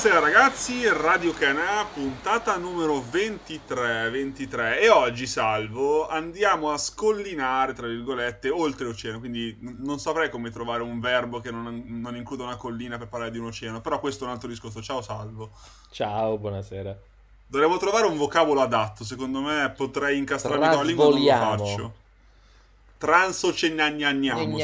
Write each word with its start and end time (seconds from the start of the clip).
Buonasera 0.00 0.24
ragazzi, 0.24 0.88
Radio 0.88 1.32
Canà, 1.32 1.84
puntata 1.92 2.56
numero 2.56 3.02
23, 3.10 4.08
23 4.10 4.80
e 4.80 4.88
oggi 4.88 5.26
Salvo 5.26 6.06
andiamo 6.06 6.70
a 6.70 6.78
scollinare 6.78 7.72
tra 7.72 7.88
virgolette 7.88 8.48
oltre 8.48 8.84
l'oceano, 8.84 9.18
quindi 9.18 9.58
non 9.60 9.98
saprei 9.98 10.30
come 10.30 10.50
trovare 10.50 10.84
un 10.84 11.00
verbo 11.00 11.40
che 11.40 11.50
non, 11.50 11.82
non 11.84 12.14
includa 12.14 12.44
una 12.44 12.54
collina 12.54 12.96
per 12.96 13.08
parlare 13.08 13.32
di 13.32 13.38
un 13.38 13.46
oceano, 13.46 13.80
però 13.80 13.98
questo 13.98 14.22
è 14.22 14.28
un 14.28 14.34
altro 14.34 14.48
discorso. 14.48 14.80
Ciao 14.80 15.02
Salvo. 15.02 15.50
Ciao, 15.90 16.38
buonasera. 16.38 16.96
Dovremmo 17.48 17.76
trovare 17.78 18.06
un 18.06 18.16
vocabolo 18.16 18.60
adatto, 18.60 19.02
secondo 19.02 19.40
me 19.40 19.68
potrei 19.76 20.16
incastrarmi 20.16 20.64
la 20.64 20.82
lingua, 20.82 21.08
non 21.08 21.20
lo 21.20 21.26
faccio 21.26 21.92
transoceanianiamo 22.98 24.56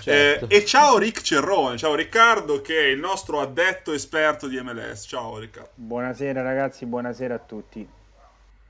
certo. 0.00 0.48
eh, 0.48 0.56
e 0.56 0.64
ciao 0.64 0.96
Rick 0.96 1.20
Cerrone 1.20 1.76
ciao 1.76 1.94
Riccardo 1.94 2.62
che 2.62 2.78
è 2.78 2.86
il 2.86 2.98
nostro 2.98 3.40
addetto 3.40 3.92
esperto 3.92 4.48
di 4.48 4.58
MLS 4.60 5.04
ciao 5.06 5.38
Riccardo. 5.38 5.70
Buonasera 5.74 6.40
ragazzi 6.40 6.86
buonasera 6.86 7.34
a 7.34 7.38
tutti. 7.38 7.86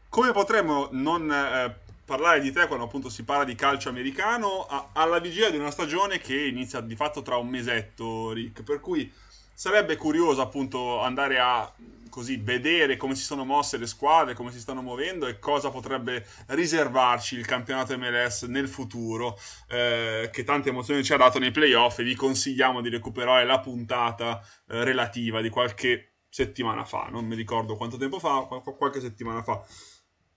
Come 0.08 0.32
potremmo 0.32 0.88
non 0.90 1.30
eh, 1.30 1.74
parlare 2.04 2.40
di 2.40 2.50
te 2.50 2.66
quando 2.66 2.84
appunto 2.84 3.08
si 3.08 3.22
parla 3.22 3.44
di 3.44 3.54
calcio 3.54 3.88
americano? 3.88 4.66
A, 4.68 4.88
alla 4.94 5.20
vigilia 5.20 5.50
di 5.50 5.58
una 5.58 5.70
stagione 5.70 6.18
che 6.18 6.36
inizia 6.36 6.80
di 6.80 6.96
fatto 6.96 7.22
tra 7.22 7.36
un 7.36 7.46
mesetto 7.46 8.32
Rick 8.32 8.64
per 8.64 8.80
cui 8.80 9.10
sarebbe 9.54 9.96
curioso 9.96 10.42
appunto 10.42 11.00
andare 11.00 11.38
a 11.38 11.72
così 12.12 12.36
vedere 12.36 12.98
come 12.98 13.14
si 13.14 13.22
sono 13.22 13.46
mosse 13.46 13.78
le 13.78 13.86
squadre, 13.86 14.34
come 14.34 14.52
si 14.52 14.60
stanno 14.60 14.82
muovendo 14.82 15.26
e 15.26 15.38
cosa 15.38 15.70
potrebbe 15.70 16.26
riservarci 16.48 17.36
il 17.36 17.46
campionato 17.46 17.96
MLS 17.96 18.42
nel 18.42 18.68
futuro, 18.68 19.38
eh, 19.68 20.28
che 20.30 20.44
tante 20.44 20.68
emozioni 20.68 21.02
ci 21.02 21.14
ha 21.14 21.16
dato 21.16 21.38
nei 21.38 21.50
playoff 21.50 22.00
e 22.00 22.04
vi 22.04 22.14
consigliamo 22.14 22.82
di 22.82 22.90
recuperare 22.90 23.46
la 23.46 23.60
puntata 23.60 24.44
eh, 24.68 24.84
relativa 24.84 25.40
di 25.40 25.48
qualche 25.48 26.16
settimana 26.28 26.84
fa, 26.84 27.08
non 27.10 27.24
mi 27.24 27.34
ricordo 27.34 27.76
quanto 27.76 27.96
tempo 27.96 28.18
fa, 28.18 28.46
qualche 28.76 29.00
settimana 29.00 29.42
fa. 29.42 29.64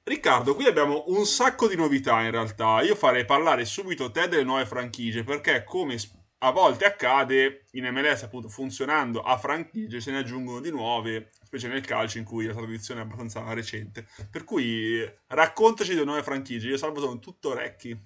Riccardo, 0.03 0.55
qui 0.55 0.67
abbiamo 0.67 1.03
un 1.07 1.25
sacco 1.25 1.67
di 1.67 1.75
novità 1.75 2.21
in 2.21 2.31
realtà. 2.31 2.81
Io 2.83 2.95
farei 2.95 3.25
parlare 3.25 3.65
subito 3.65 4.11
te 4.11 4.27
delle 4.27 4.43
nuove 4.43 4.65
franchigie 4.65 5.23
perché 5.23 5.63
come 5.63 5.97
a 6.39 6.51
volte 6.51 6.85
accade 6.85 7.65
in 7.71 7.85
MLS 7.85 8.23
appunto 8.23 8.49
funzionando 8.49 9.21
a 9.21 9.37
franchigie 9.37 9.99
se 9.99 10.11
ne 10.11 10.19
aggiungono 10.19 10.59
di 10.59 10.69
nuove 10.69 11.29
specie 11.43 11.67
nel 11.67 11.85
calcio 11.85 12.17
in 12.17 12.25
cui 12.25 12.45
la 12.45 12.53
tradizione 12.53 12.99
è 12.99 13.03
abbastanza 13.03 13.41
recente. 13.53 14.05
Per 14.29 14.43
cui 14.43 15.01
raccontaci 15.27 15.93
delle 15.93 16.05
nuove 16.05 16.23
franchigie, 16.23 16.69
io 16.69 16.77
salvo 16.77 16.99
sono 16.99 17.19
tutto 17.19 17.49
orecchi. 17.51 17.97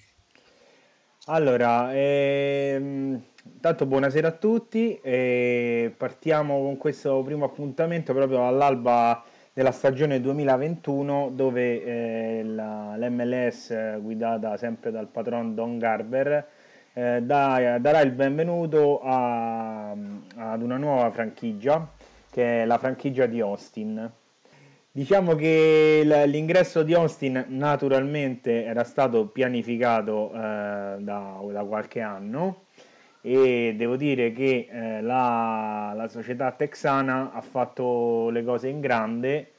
Allora, 1.26 1.94
ehm, 1.94 3.22
tanto 3.60 3.86
buonasera 3.86 4.28
a 4.28 4.32
tutti, 4.32 5.00
e 5.02 5.94
partiamo 5.96 6.62
con 6.62 6.78
questo 6.78 7.22
primo 7.24 7.46
appuntamento 7.46 8.14
proprio 8.14 8.48
all'alba 8.48 9.24
della 9.54 9.72
stagione 9.72 10.22
2021 10.22 11.32
dove 11.34 11.84
eh, 11.84 12.44
la, 12.44 12.96
l'MLS 12.98 14.00
guidata 14.00 14.58
sempre 14.58 14.92
dal 14.92 15.08
patron 15.08 15.54
Don 15.54 15.78
Garber 15.78 16.48
eh, 17.00 17.22
da, 17.22 17.78
darà 17.80 18.02
il 18.02 18.12
benvenuto 18.12 19.00
a, 19.02 19.92
ad 19.92 20.62
una 20.62 20.76
nuova 20.76 21.10
franchigia 21.12 21.88
che 22.30 22.64
è 22.64 22.66
la 22.66 22.78
franchigia 22.78 23.26
di 23.26 23.40
Austin. 23.40 24.12
Diciamo 24.92 25.36
che 25.36 26.02
l'ingresso 26.28 26.84
di 26.84 26.94
Austin 26.94 27.46
naturalmente 27.48 28.66
era 28.66 28.84
stato 28.84 29.28
pianificato 29.28 30.32
eh, 30.34 30.38
da, 31.00 31.40
da, 31.52 31.64
qualche 31.66 32.02
anno 32.02 32.64
e 33.22 33.76
devo 33.78 33.96
dire 33.96 34.34
che 34.34 34.68
eh, 34.70 35.02
la, 35.02 35.94
la, 35.96 36.08
società 36.08 36.52
texana 36.52 37.32
ha 37.32 37.42
fatto 37.42 38.30
le 38.30 38.44
cose 38.44 38.68
in 38.68 38.82
grande 38.82 39.52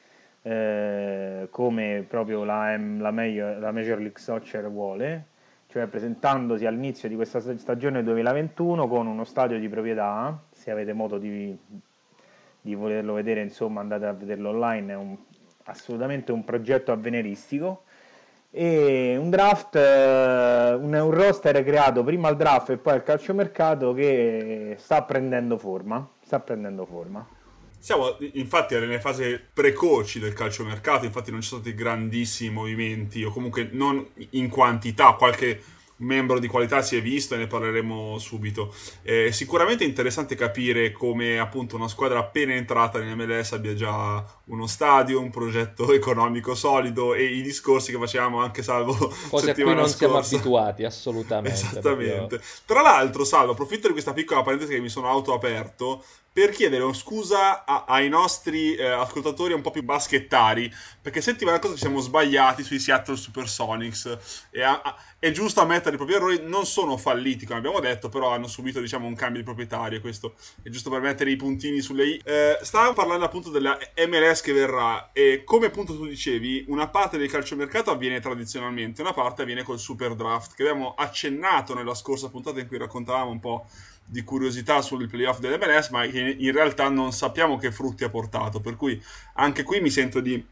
eh, 0.43 1.49
come 1.51 2.05
proprio 2.07 2.45
la, 2.45 2.77
la, 2.77 3.11
Major, 3.11 3.59
la 3.59 3.73
Major 3.73 3.99
League 3.99 4.19
Soccer 4.19 4.69
vuole, 4.69 5.25
cioè 5.71 5.87
presentandosi 5.87 6.67
all'inizio 6.67 7.09
di 7.09 7.15
questa 7.15 7.41
stagione 7.57 8.03
2021 8.03 8.87
con 8.87 9.07
uno 9.07 9.25
stadio 9.25 9.59
di 9.59 9.69
proprietà, 9.69 10.39
se 10.51 10.71
avete 10.71 10.93
modo 10.93 11.19
di 11.19 11.57
di 12.61 12.75
volerlo 12.75 13.15
vedere, 13.15 13.43
insomma 13.43 13.81
andate 13.81 14.07
a 14.07 14.13
vederlo 14.13 14.51
online, 14.51 14.93
è 14.93 14.97
un, 14.97 15.17
assolutamente 15.65 16.33
un 16.33 16.45
progetto 16.45 16.93
avveniristico 16.93 17.85
e 18.51 19.17
un 19.17 19.31
draft, 19.31 19.77
eh, 19.77 20.75
un, 20.75 20.93
un 20.93 21.11
roster 21.11 21.63
creato 21.65 22.03
prima 22.05 22.29
al 22.29 22.37
draft 22.37 22.71
e 22.71 22.77
poi 22.77 22.95
al 22.95 23.03
calciomercato 23.03 23.93
che 23.95 24.77
sta 24.79 25.03
prendendo 25.03 25.57
forma, 25.57 26.07
sta 26.21 26.41
prendendo 26.41 26.85
forma. 26.85 27.27
Siamo 27.81 28.19
infatti 28.35 28.75
nelle 28.75 29.01
fasi 29.01 29.41
precoci 29.53 30.19
del 30.19 30.35
calciomercato, 30.35 31.07
infatti 31.07 31.31
non 31.31 31.41
ci 31.41 31.49
sono 31.49 31.63
stati 31.63 31.75
grandissimi 31.75 32.51
movimenti 32.51 33.25
o 33.25 33.31
comunque 33.31 33.71
non 33.73 34.07
in 34.31 34.51
quantità, 34.51 35.15
qualche 35.15 35.63
membro 36.01 36.39
di 36.39 36.47
qualità 36.47 36.83
si 36.83 36.97
è 36.97 37.03
visto 37.03 37.35
e 37.35 37.39
ne 37.39 37.47
parleremo 37.47 38.19
subito. 38.19 38.75
È 39.03 39.31
sicuramente 39.31 39.85
interessante 39.85 40.35
capire 40.35 40.93
come 40.93 41.39
appunto 41.39 41.77
una 41.77 41.89
squadra 41.89 42.19
appena 42.19 42.55
entrata 42.55 43.01
in 43.01 43.13
MLS 43.15 43.53
abbia 43.53 43.75
già 43.75 44.25
uno 44.45 44.67
stadio, 44.67 45.21
un 45.21 45.31
progetto 45.31 45.93
economico 45.95 46.55
solido 46.55 47.15
e 47.15 47.25
i 47.25 47.43
discorsi 47.43 47.93
che 47.93 47.99
facevamo 47.99 48.41
anche 48.41 48.63
Salvo 48.63 49.13
cose 49.29 49.51
a 49.51 49.55
cui 49.55 49.65
non 49.65 49.89
scorsa. 49.89 49.97
siamo 49.97 50.17
abituati 50.19 50.85
assolutamente. 50.87 51.59
Esattamente. 51.59 52.17
Proprio. 52.17 52.41
Tra 52.65 52.83
l'altro 52.83 53.25
Salvo, 53.25 53.53
approfitto 53.53 53.87
di 53.87 53.93
questa 53.93 54.13
piccola 54.13 54.43
parentesi 54.43 54.73
che 54.73 54.81
mi 54.81 54.89
sono 54.89 55.09
autoaperto 55.09 56.03
per 56.33 56.51
chiedere 56.51 56.93
scusa 56.95 57.65
a, 57.65 57.85
ai 57.89 58.09
nostri 58.09 58.75
eh, 58.77 58.87
ascoltatori 58.87 59.53
un 59.53 59.63
po' 59.63 59.71
più 59.71 59.83
baschettari, 59.83 60.73
perché 61.03 61.21
settimana 61.21 61.59
scorsa 61.59 61.75
ci 61.75 61.83
siamo 61.83 62.01
sbagliati 62.01 62.63
sui 62.63 62.79
Seattle 62.79 63.17
Supersonics 63.17 64.49
e 64.51 64.63
a, 64.63 64.81
a, 64.81 64.97
è 65.19 65.33
giusto 65.33 65.61
ammettere 65.61 65.95
i 65.95 65.99
propri 65.99 66.15
errori, 66.15 66.41
non 66.43 66.67
sono 66.67 66.97
falliti 66.97 67.47
come 67.47 67.59
abbiamo 67.59 67.81
detto, 67.81 68.09
però 68.09 68.31
hanno 68.31 68.47
subito 68.47 68.81
diciamo 68.81 69.07
un 69.07 69.15
cambio 69.15 69.41
di 69.41 69.45
proprietario 69.45 69.99
e 69.99 70.01
questo 70.01 70.35
è 70.63 70.69
giusto 70.69 70.89
per 70.89 71.01
mettere 71.01 71.31
i 71.31 71.37
puntini 71.37 71.81
sulle 71.81 72.07
i. 72.07 72.21
Eh, 72.25 72.59
stavamo 72.63 72.93
parlando 72.93 73.25
appunto 73.25 73.51
della 73.51 73.77
MLS 74.07 74.41
che 74.41 74.53
verrà 74.53 75.11
e 75.13 75.43
come 75.45 75.67
appunto 75.67 75.97
tu 75.97 76.07
dicevi, 76.07 76.67
una 76.69 76.89
parte 76.89 77.19
del 77.19 77.29
calciomercato 77.29 77.91
avviene 77.91 78.21
tradizionalmente, 78.21 79.03
una 79.03 79.13
parte 79.13 79.43
avviene 79.43 79.65
col 79.65 79.81
super 79.81 80.15
draft 80.15 80.55
che 80.55 80.63
abbiamo 80.63 80.95
accennato 80.95 81.75
nella 81.75 81.95
scorsa 81.95 82.29
puntata 82.31 82.61
in 82.61 82.69
cui 82.69 82.79
raccontavamo 82.79 83.31
un 83.31 83.41
po' 83.41 83.67
di 84.05 84.23
curiosità 84.23 84.83
sul 84.83 85.09
playoff 85.09 85.39
dell'MLS, 85.39 85.89
ma 85.91 86.07
che 86.07 86.37
in 86.39 86.53
realtà 86.53 86.89
non 86.89 87.13
sappiamo 87.13 87.57
che 87.59 87.71
frutti 87.71 88.05
ha 88.05 88.11
portato. 88.11 88.61
Per 88.61 88.77
cui 88.77 89.01
anche 89.35 89.63
qui 89.63 89.81
mi 89.81 89.91
sento 89.91 90.21
di 90.21 90.45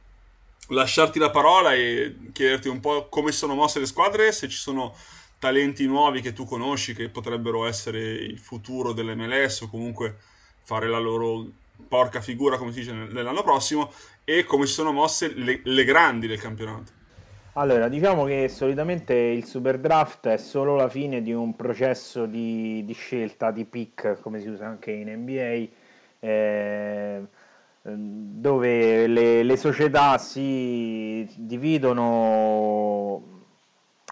lasciarti 0.69 1.19
la 1.19 1.31
parola 1.31 1.75
e 1.75 2.17
chiederti 2.33 2.69
un 2.69 2.81
po' 2.81 3.09
come 3.09 3.33
sono 3.33 3.55
mosse 3.55 3.81
le 3.81 3.87
squadre, 3.87 4.33
se 4.33 4.49
ci 4.49 4.57
sono 4.57 4.95
talenti 5.39 5.87
nuovi 5.87 6.21
che 6.21 6.33
tu 6.33 6.45
conosci 6.45 6.95
che 6.95 7.09
potrebbero 7.09 7.67
essere 7.67 8.01
il 8.01 8.39
futuro 8.39 8.93
dell'MLS 8.93 9.63
o 9.63 9.69
comunque 9.69 10.17
fare 10.63 10.89
la 10.89 10.99
loro 10.99 11.47
porca 11.89 12.21
figura, 12.21 12.59
come 12.59 12.73
si 12.73 12.81
dice, 12.81 12.93
nell'anno 12.93 13.43
prossimo, 13.43 13.93
e 14.25 14.45
come 14.45 14.67
sono 14.67 14.93
mosse 14.93 15.33
le, 15.33 15.61
le 15.63 15.85
grandi 15.85 16.27
del 16.27 16.41
campionato. 16.41 16.98
Allora, 17.59 17.89
diciamo 17.89 18.25
che 18.25 18.49
solitamente 18.49 19.15
il 19.15 19.45
super 19.45 19.81
draft 19.81 20.29
è 20.29 20.37
solo 20.37 20.77
la 20.77 20.89
fine 20.89 21.23
di 21.23 21.33
un 21.33 21.57
processo 21.57 22.25
di, 22.25 22.85
di 22.85 22.93
scelta, 22.93 23.51
di 23.51 23.65
pick, 23.65 24.21
come 24.21 24.39
si 24.39 24.47
usa 24.47 24.67
anche 24.67 24.93
in 24.93 25.13
NBA, 25.13 25.67
eh, 26.21 27.21
dove 27.83 29.07
le, 29.09 29.43
le, 29.43 29.57
società 29.57 30.19
si 30.19 31.29
dividono 31.35 33.23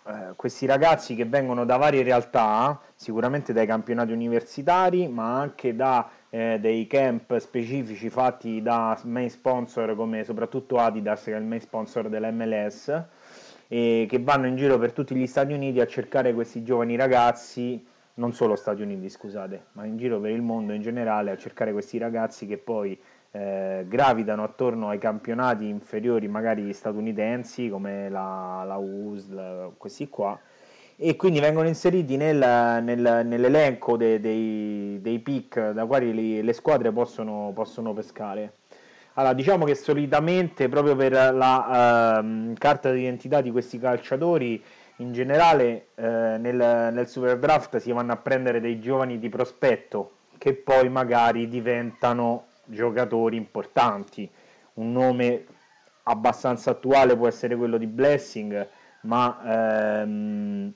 eh, 0.08 0.32
questi 0.34 0.66
ragazzi 0.66 1.14
che 1.14 1.24
vengono 1.24 1.64
da 1.64 1.76
varie 1.76 2.02
realtà, 2.02 2.80
sicuramente 2.96 3.52
dai 3.52 3.66
campionati 3.66 4.10
universitari, 4.10 5.06
ma 5.06 5.38
anche 5.38 5.76
da 5.76 6.10
eh, 6.30 6.58
dei 6.60 6.88
camp 6.88 7.36
specifici 7.38 8.10
fatti 8.10 8.60
da 8.60 8.98
main 9.04 9.30
sponsor 9.30 9.94
come 9.94 10.24
soprattutto 10.24 10.78
Adidas, 10.78 11.22
che 11.22 11.32
è 11.32 11.36
il 11.36 11.44
main 11.44 11.60
sponsor 11.60 12.08
dell'MLS 12.08 13.04
e 13.68 14.06
che 14.08 14.18
vanno 14.20 14.46
in 14.46 14.56
giro 14.56 14.78
per 14.78 14.92
tutti 14.92 15.14
gli 15.14 15.26
Stati 15.26 15.52
Uniti 15.52 15.80
a 15.80 15.86
cercare 15.86 16.32
questi 16.32 16.62
giovani 16.62 16.96
ragazzi, 16.96 17.84
non 18.14 18.32
solo 18.32 18.56
Stati 18.56 18.82
Uniti 18.82 19.08
scusate, 19.08 19.66
ma 19.72 19.84
in 19.84 19.96
giro 19.96 20.20
per 20.20 20.30
il 20.30 20.42
mondo 20.42 20.72
in 20.72 20.82
generale 20.82 21.30
a 21.30 21.36
cercare 21.36 21.72
questi 21.72 21.98
ragazzi 21.98 22.46
che 22.46 22.58
poi 22.58 22.98
eh, 23.32 23.84
gravitano 23.86 24.42
attorno 24.42 24.88
ai 24.88 24.98
campionati 24.98 25.68
inferiori 25.68 26.28
magari 26.28 26.72
statunitensi 26.72 27.68
come 27.68 28.08
la, 28.08 28.64
la 28.66 28.76
USL, 28.76 29.72
questi 29.76 30.08
qua, 30.08 30.38
e 30.96 31.16
quindi 31.16 31.40
vengono 31.40 31.68
inseriti 31.68 32.16
nel, 32.16 32.38
nel, 32.82 33.26
nell'elenco 33.26 33.96
dei, 33.98 34.18
dei, 34.18 34.98
dei 35.02 35.18
pick 35.18 35.72
da 35.72 35.84
quali 35.84 36.14
li, 36.14 36.42
le 36.42 36.52
squadre 36.54 36.90
possono, 36.90 37.52
possono 37.54 37.92
pescare. 37.92 38.52
Allora, 39.18 39.32
diciamo 39.32 39.64
che 39.64 39.74
solitamente 39.74 40.68
proprio 40.68 40.94
per 40.94 41.12
la 41.12 42.20
uh, 42.22 42.52
carta 42.58 42.92
d'identità 42.92 43.40
di 43.40 43.50
questi 43.50 43.78
calciatori, 43.78 44.62
in 44.96 45.14
generale 45.14 45.88
uh, 45.94 46.02
nel, 46.02 46.90
nel 46.92 47.08
super 47.08 47.38
draft 47.38 47.78
si 47.78 47.92
vanno 47.92 48.12
a 48.12 48.16
prendere 48.16 48.60
dei 48.60 48.78
giovani 48.78 49.18
di 49.18 49.30
prospetto 49.30 50.10
che 50.36 50.52
poi 50.52 50.90
magari 50.90 51.48
diventano 51.48 52.48
giocatori 52.66 53.38
importanti. 53.38 54.30
Un 54.74 54.92
nome 54.92 55.46
abbastanza 56.02 56.72
attuale 56.72 57.16
può 57.16 57.26
essere 57.26 57.56
quello 57.56 57.78
di 57.78 57.86
Blessing, 57.86 58.68
ma 59.02 60.02
ehm, 60.02 60.72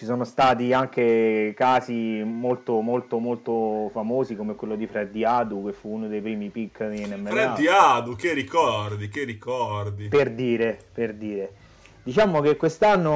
ci 0.00 0.06
sono 0.06 0.24
stati 0.24 0.72
anche 0.72 1.52
casi 1.54 2.22
molto 2.24 2.80
molto 2.80 3.18
molto 3.18 3.90
famosi 3.92 4.34
come 4.34 4.54
quello 4.54 4.74
di 4.74 4.86
Freddy 4.86 5.24
Adu 5.24 5.66
che 5.66 5.74
fu 5.74 5.90
uno 5.90 6.08
dei 6.08 6.22
primi 6.22 6.48
pick 6.48 6.88
in 6.90 7.20
MLA. 7.20 7.30
Freddy 7.30 7.66
Adu, 7.66 8.16
che 8.16 8.32
ricordi, 8.32 9.10
che 9.10 9.24
ricordi. 9.24 10.08
Per 10.08 10.30
dire, 10.30 10.78
per 10.90 11.12
dire. 11.12 11.52
Diciamo 12.02 12.40
che 12.40 12.56
quest'anno 12.56 13.12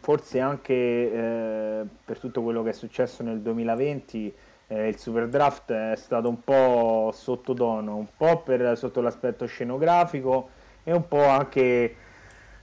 forse 0.00 0.40
anche 0.40 0.74
eh, 0.74 1.82
per 2.04 2.18
tutto 2.18 2.42
quello 2.42 2.64
che 2.64 2.70
è 2.70 2.72
successo 2.72 3.22
nel 3.22 3.38
2020 3.38 4.34
eh, 4.66 4.88
il 4.88 4.98
Super 4.98 5.28
Draft 5.28 5.70
è 5.70 5.94
stato 5.94 6.28
un 6.28 6.42
po' 6.42 7.12
sottotono, 7.14 7.94
un 7.94 8.08
po' 8.16 8.40
per, 8.40 8.76
sotto 8.76 9.00
l'aspetto 9.00 9.46
scenografico 9.46 10.48
e 10.82 10.92
un 10.92 11.06
po' 11.06 11.24
anche 11.24 11.94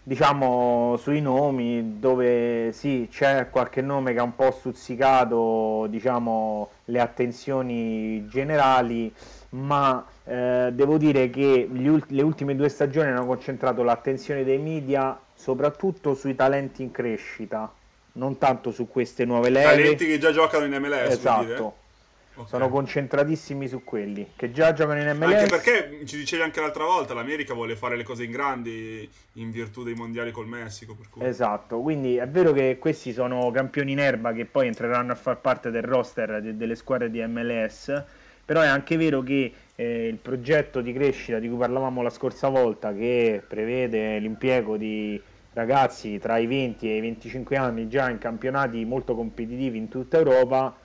diciamo 0.08 0.98
sui 0.98 1.20
nomi 1.20 1.98
dove 1.98 2.72
sì 2.74 3.08
c'è 3.12 3.50
qualche 3.50 3.82
nome 3.82 4.14
che 4.14 4.20
ha 4.20 4.24
un 4.24 4.36
po' 4.36 4.52
stuzzicato 4.52 5.88
diciamo 5.90 6.70
le 6.86 7.00
attenzioni 7.00 8.28
generali 8.28 9.12
ma 9.50 10.06
eh, 10.26 10.70
devo 10.74 11.00
dire 11.00 11.32
che 11.32 11.68
ult- 11.68 12.12
le 12.12 12.22
ultime 12.22 12.56
due 12.56 12.70
stagioni 12.70 13.10
hanno 13.10 13.26
concentrato 13.26 13.82
l'attenzione 13.82 14.44
dei 14.44 14.60
media 14.60 15.20
soprattutto 15.34 16.14
sui 16.14 16.36
talenti 16.36 16.84
in 16.84 16.92
crescita 16.92 17.74
non 18.14 18.38
tanto 18.38 18.72
su 18.72 18.88
queste 18.88 19.26
nuove 19.26 19.50
leve. 19.50 19.72
Talenti 19.72 20.06
che 20.06 20.20
già 20.20 20.32
giocano 20.32 20.66
in 20.66 20.74
MLS 20.74 21.10
esatto 21.10 21.84
Okay. 22.38 22.50
Sono 22.50 22.68
concentratissimi 22.68 23.66
su 23.70 23.86
quelli 23.86 24.32
che 24.36 24.52
già 24.52 24.74
giocano 24.74 25.00
in 25.00 25.08
MLS. 25.18 25.34
Anche 25.34 25.50
perché 25.50 26.06
ci 26.06 26.18
dicevi 26.18 26.44
anche 26.44 26.60
l'altra 26.60 26.84
volta, 26.84 27.14
l'America 27.14 27.54
vuole 27.54 27.78
fare 27.78 27.96
le 27.96 28.04
cose 28.04 28.26
in 28.26 28.32
grandi 28.32 29.10
in 29.34 29.52
virtù 29.52 29.84
dei 29.84 29.94
mondiali 29.94 30.32
col 30.32 30.46
Messico. 30.46 30.98
Esatto, 31.20 31.80
quindi 31.80 32.18
è 32.18 32.28
vero 32.28 32.52
che 32.52 32.78
questi 32.78 33.14
sono 33.14 33.50
campioni 33.52 33.94
in 33.94 34.00
erba 34.00 34.34
che 34.34 34.44
poi 34.44 34.68
entreranno 34.68 35.14
a 35.14 35.16
far 35.16 35.38
parte 35.40 35.72
del 35.72 35.84
roster 35.84 36.42
de- 36.42 36.58
delle 36.58 36.76
squadre 36.76 37.10
di 37.10 37.26
MLS, 37.26 38.04
però 38.44 38.60
è 38.60 38.68
anche 38.68 38.98
vero 38.98 39.22
che 39.22 39.54
eh, 39.74 40.08
il 40.08 40.18
progetto 40.18 40.82
di 40.82 40.92
crescita 40.92 41.40
di 41.40 41.48
cui 41.48 41.58
parlavamo 41.58 42.02
la 42.02 42.10
scorsa 42.10 42.50
volta, 42.50 42.94
che 42.94 43.42
prevede 43.48 44.20
l'impiego 44.20 44.76
di 44.76 45.22
ragazzi 45.54 46.20
tra 46.20 46.38
i 46.38 46.48
20 46.48 46.90
e 46.90 46.98
i 46.98 47.02
25 47.02 47.56
anni 47.56 47.88
già 47.88 48.10
in 48.10 48.18
campionati 48.18 48.84
molto 48.84 49.16
competitivi 49.16 49.78
in 49.78 49.88
tutta 49.88 50.18
Europa, 50.18 50.76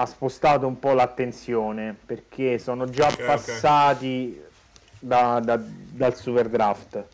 ha 0.00 0.06
spostato 0.06 0.66
un 0.66 0.78
po' 0.78 0.92
l'attenzione 0.92 1.96
perché 2.06 2.58
sono 2.58 2.88
già 2.88 3.06
okay, 3.06 3.26
passati 3.26 4.34
okay. 4.36 4.48
Da, 5.02 5.40
da, 5.40 5.58
dal 5.58 6.14
super 6.14 6.50
draft 6.50 7.06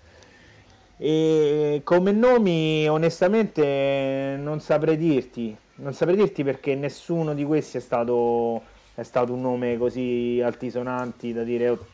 e 0.99 1.83
come 1.85 2.11
nomi 2.11 2.89
onestamente 2.89 4.37
non 4.41 4.61
saprei 4.61 4.97
dirti. 4.97 5.57
Non 5.77 5.93
saprei 5.93 6.17
dirti 6.17 6.43
perché 6.43 6.75
nessuno 6.75 7.35
di 7.35 7.45
questi 7.45 7.77
è 7.77 7.81
stato, 7.81 8.63
è 8.95 9.03
stato 9.03 9.35
un 9.35 9.43
nome 9.43 9.77
così 9.77 10.41
altisonanti 10.43 11.35
da 11.35 11.43
dire 11.43 11.69
oh, 11.69 11.87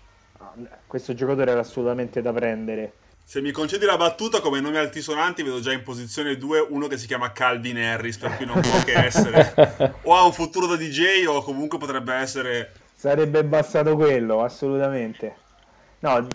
questo 0.87 1.15
giocatore 1.15 1.50
era 1.50 1.61
assolutamente 1.61 2.23
da 2.23 2.33
prendere 2.33 2.93
se 3.32 3.40
mi 3.40 3.50
concedi 3.50 3.87
la 3.87 3.96
battuta 3.96 4.43
come 4.43 4.61
nomi 4.61 4.76
altisonanti, 4.76 5.43
vedo 5.43 5.58
già 5.58 5.73
in 5.73 5.82
posizione 5.82 6.37
2 6.37 6.67
uno 6.69 6.87
che 6.87 6.99
si 6.99 7.06
chiama 7.06 7.32
Calvin 7.32 7.79
Harris, 7.79 8.19
per 8.19 8.37
cui 8.37 8.44
non 8.44 8.61
può 8.61 8.84
che 8.84 8.93
essere 8.93 9.55
o 10.05 10.14
ha 10.14 10.23
un 10.23 10.34
futuro 10.34 10.67
da 10.67 10.76
DJ 10.76 11.25
o 11.26 11.43
comunque 11.43 11.79
potrebbe 11.79 12.12
essere... 12.12 12.73
Sarebbe 12.94 13.43
bastato 13.43 13.96
quello, 13.96 14.43
assolutamente. 14.43 15.34
No, 16.00 16.29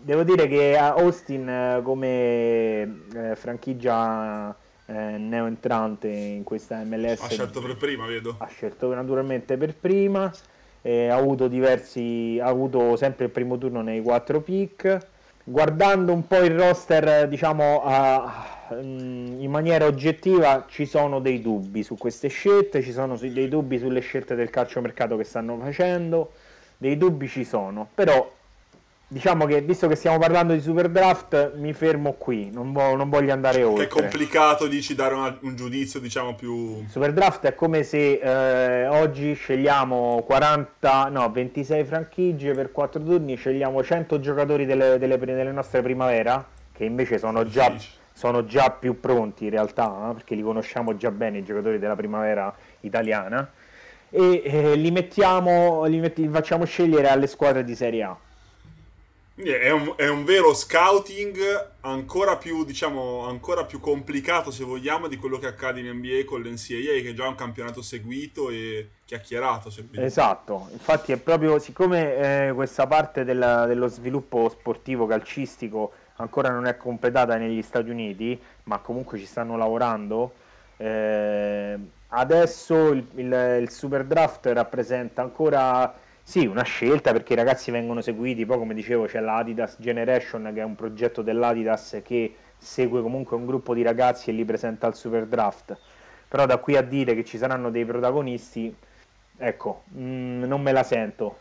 devo 0.00 0.22
dire 0.22 0.48
che 0.48 0.74
Austin 0.78 1.46
eh, 1.46 1.80
come 1.82 3.02
eh, 3.12 3.36
franchigia 3.36 4.56
eh, 4.86 4.94
neoentrante 4.94 6.08
in 6.08 6.44
questa 6.44 6.78
MLS... 6.82 7.24
Ha 7.24 7.28
scelto 7.28 7.60
per 7.60 7.76
prima, 7.76 8.06
vedo. 8.06 8.36
Ha 8.38 8.46
scelto 8.46 8.94
naturalmente 8.94 9.58
per 9.58 9.74
prima, 9.74 10.32
eh, 10.80 11.08
ha 11.08 11.14
avuto 11.16 11.46
diversi... 11.46 12.40
ha 12.42 12.46
avuto 12.46 12.96
sempre 12.96 13.26
il 13.26 13.32
primo 13.32 13.58
turno 13.58 13.82
nei 13.82 14.00
4 14.00 14.40
pick 14.40 15.16
guardando 15.48 16.12
un 16.12 16.26
po' 16.26 16.42
il 16.42 16.58
roster, 16.58 17.26
diciamo, 17.26 17.82
uh, 17.84 18.74
in 18.74 19.48
maniera 19.48 19.86
oggettiva, 19.86 20.66
ci 20.68 20.84
sono 20.84 21.20
dei 21.20 21.40
dubbi 21.40 21.82
su 21.82 21.96
queste 21.96 22.28
scelte, 22.28 22.82
ci 22.82 22.92
sono 22.92 23.16
dei 23.16 23.48
dubbi 23.48 23.78
sulle 23.78 24.00
scelte 24.00 24.34
del 24.34 24.50
calciomercato 24.50 25.16
che 25.16 25.24
stanno 25.24 25.58
facendo, 25.58 26.32
dei 26.76 26.98
dubbi 26.98 27.28
ci 27.28 27.44
sono, 27.44 27.88
però 27.94 28.30
diciamo 29.10 29.46
che 29.46 29.62
visto 29.62 29.88
che 29.88 29.96
stiamo 29.96 30.18
parlando 30.18 30.52
di 30.52 30.60
super 30.60 30.90
draft 30.90 31.54
mi 31.54 31.72
fermo 31.72 32.12
qui. 32.12 32.50
Non, 32.52 32.72
vo- 32.72 32.94
non 32.94 33.08
voglio 33.08 33.32
andare 33.32 33.62
oltre. 33.62 33.84
è 33.84 33.88
complicato 33.88 34.66
dici 34.66 34.94
dare 34.94 35.14
una, 35.14 35.34
un 35.40 35.56
giudizio 35.56 35.98
diciamo 35.98 36.34
più 36.34 36.84
super 36.88 37.14
draft 37.14 37.46
è 37.46 37.54
come 37.54 37.84
se 37.84 38.20
eh, 38.22 38.86
oggi 38.86 39.32
scegliamo 39.32 40.22
40 40.26 41.08
no 41.08 41.30
26 41.30 41.84
franchigie 41.84 42.52
per 42.52 42.70
4 42.70 43.02
turni 43.02 43.36
scegliamo 43.36 43.82
100 43.82 44.20
giocatori 44.20 44.66
delle, 44.66 44.98
delle, 44.98 45.18
delle 45.18 45.52
nostre 45.52 45.80
primavera 45.80 46.46
che 46.72 46.84
invece 46.84 47.18
sono 47.18 47.46
già, 47.46 47.74
sono 48.12 48.44
già 48.44 48.70
più 48.70 49.00
pronti 49.00 49.44
in 49.44 49.50
realtà 49.50 50.10
eh, 50.10 50.14
perché 50.14 50.34
li 50.34 50.42
conosciamo 50.42 50.96
già 50.96 51.10
bene 51.10 51.38
i 51.38 51.44
giocatori 51.44 51.78
della 51.78 51.96
primavera 51.96 52.54
italiana. 52.80 53.50
E 54.10 54.42
eh, 54.44 54.74
li 54.76 54.90
mettiamo 54.90 55.84
li, 55.84 55.98
metti, 55.98 56.22
li 56.22 56.28
facciamo 56.28 56.64
scegliere 56.64 57.08
alle 57.08 57.26
squadre 57.26 57.64
di 57.64 57.74
Serie 57.74 58.02
A 58.04 58.16
è 59.44 59.70
un, 59.70 59.94
è 59.96 60.08
un, 60.08 60.24
vero 60.24 60.52
scouting 60.52 61.70
ancora 61.82 62.36
più, 62.36 62.64
diciamo, 62.64 63.26
ancora 63.26 63.64
più 63.64 63.78
complicato, 63.78 64.50
se 64.50 64.64
vogliamo, 64.64 65.06
di 65.06 65.16
quello 65.16 65.38
che 65.38 65.46
accade 65.46 65.80
in 65.80 65.88
NBA 65.90 66.24
con 66.24 66.40
l'NCAA, 66.40 67.00
che 67.02 67.10
è 67.10 67.12
già 67.12 67.28
un 67.28 67.36
campionato 67.36 67.80
seguito 67.80 68.50
e 68.50 68.88
chiacchierato. 69.04 69.70
Esatto, 69.92 70.68
infatti 70.72 71.12
è 71.12 71.16
proprio, 71.18 71.58
siccome 71.58 72.48
eh, 72.48 72.52
questa 72.52 72.86
parte 72.86 73.24
della, 73.24 73.66
dello 73.66 73.86
sviluppo 73.86 74.48
sportivo 74.48 75.06
calcistico 75.06 75.92
ancora 76.16 76.50
non 76.50 76.66
è 76.66 76.76
completata 76.76 77.36
negli 77.36 77.62
Stati 77.62 77.90
Uniti, 77.90 78.38
ma 78.64 78.78
comunque 78.78 79.18
ci 79.18 79.26
stanno 79.26 79.56
lavorando, 79.56 80.32
eh, 80.76 81.78
adesso 82.08 82.90
il, 82.90 83.06
il, 83.14 83.58
il 83.62 83.70
Super 83.70 84.04
Draft 84.04 84.46
rappresenta 84.46 85.22
ancora 85.22 85.94
sì, 86.28 86.44
una 86.44 86.62
scelta 86.62 87.12
perché 87.12 87.32
i 87.32 87.36
ragazzi 87.36 87.70
vengono 87.70 88.02
seguiti, 88.02 88.44
poi 88.44 88.58
come 88.58 88.74
dicevo 88.74 89.06
c'è 89.06 89.18
l'Adidas 89.18 89.76
Generation 89.78 90.50
che 90.52 90.60
è 90.60 90.62
un 90.62 90.74
progetto 90.74 91.22
dell'Adidas 91.22 92.02
che 92.04 92.34
segue 92.58 93.00
comunque 93.00 93.34
un 93.34 93.46
gruppo 93.46 93.72
di 93.72 93.80
ragazzi 93.80 94.28
e 94.28 94.34
li 94.34 94.44
presenta 94.44 94.86
al 94.86 94.94
Super 94.94 95.24
Draft, 95.24 95.74
però 96.28 96.44
da 96.44 96.58
qui 96.58 96.76
a 96.76 96.82
dire 96.82 97.14
che 97.14 97.24
ci 97.24 97.38
saranno 97.38 97.70
dei 97.70 97.86
protagonisti, 97.86 98.76
ecco, 99.38 99.84
mh, 99.86 100.02
mm, 100.02 100.42
non 100.42 100.60
me 100.60 100.72
la 100.72 100.82
sento. 100.82 101.38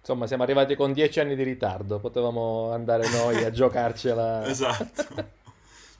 Insomma, 0.00 0.26
siamo 0.26 0.42
arrivati 0.42 0.74
con 0.74 0.92
dieci 0.92 1.18
anni 1.18 1.34
di 1.34 1.42
ritardo, 1.42 2.00
potevamo 2.00 2.70
andare 2.72 3.08
noi 3.08 3.42
a 3.44 3.50
giocarcela. 3.50 4.44
esatto. 4.46 5.36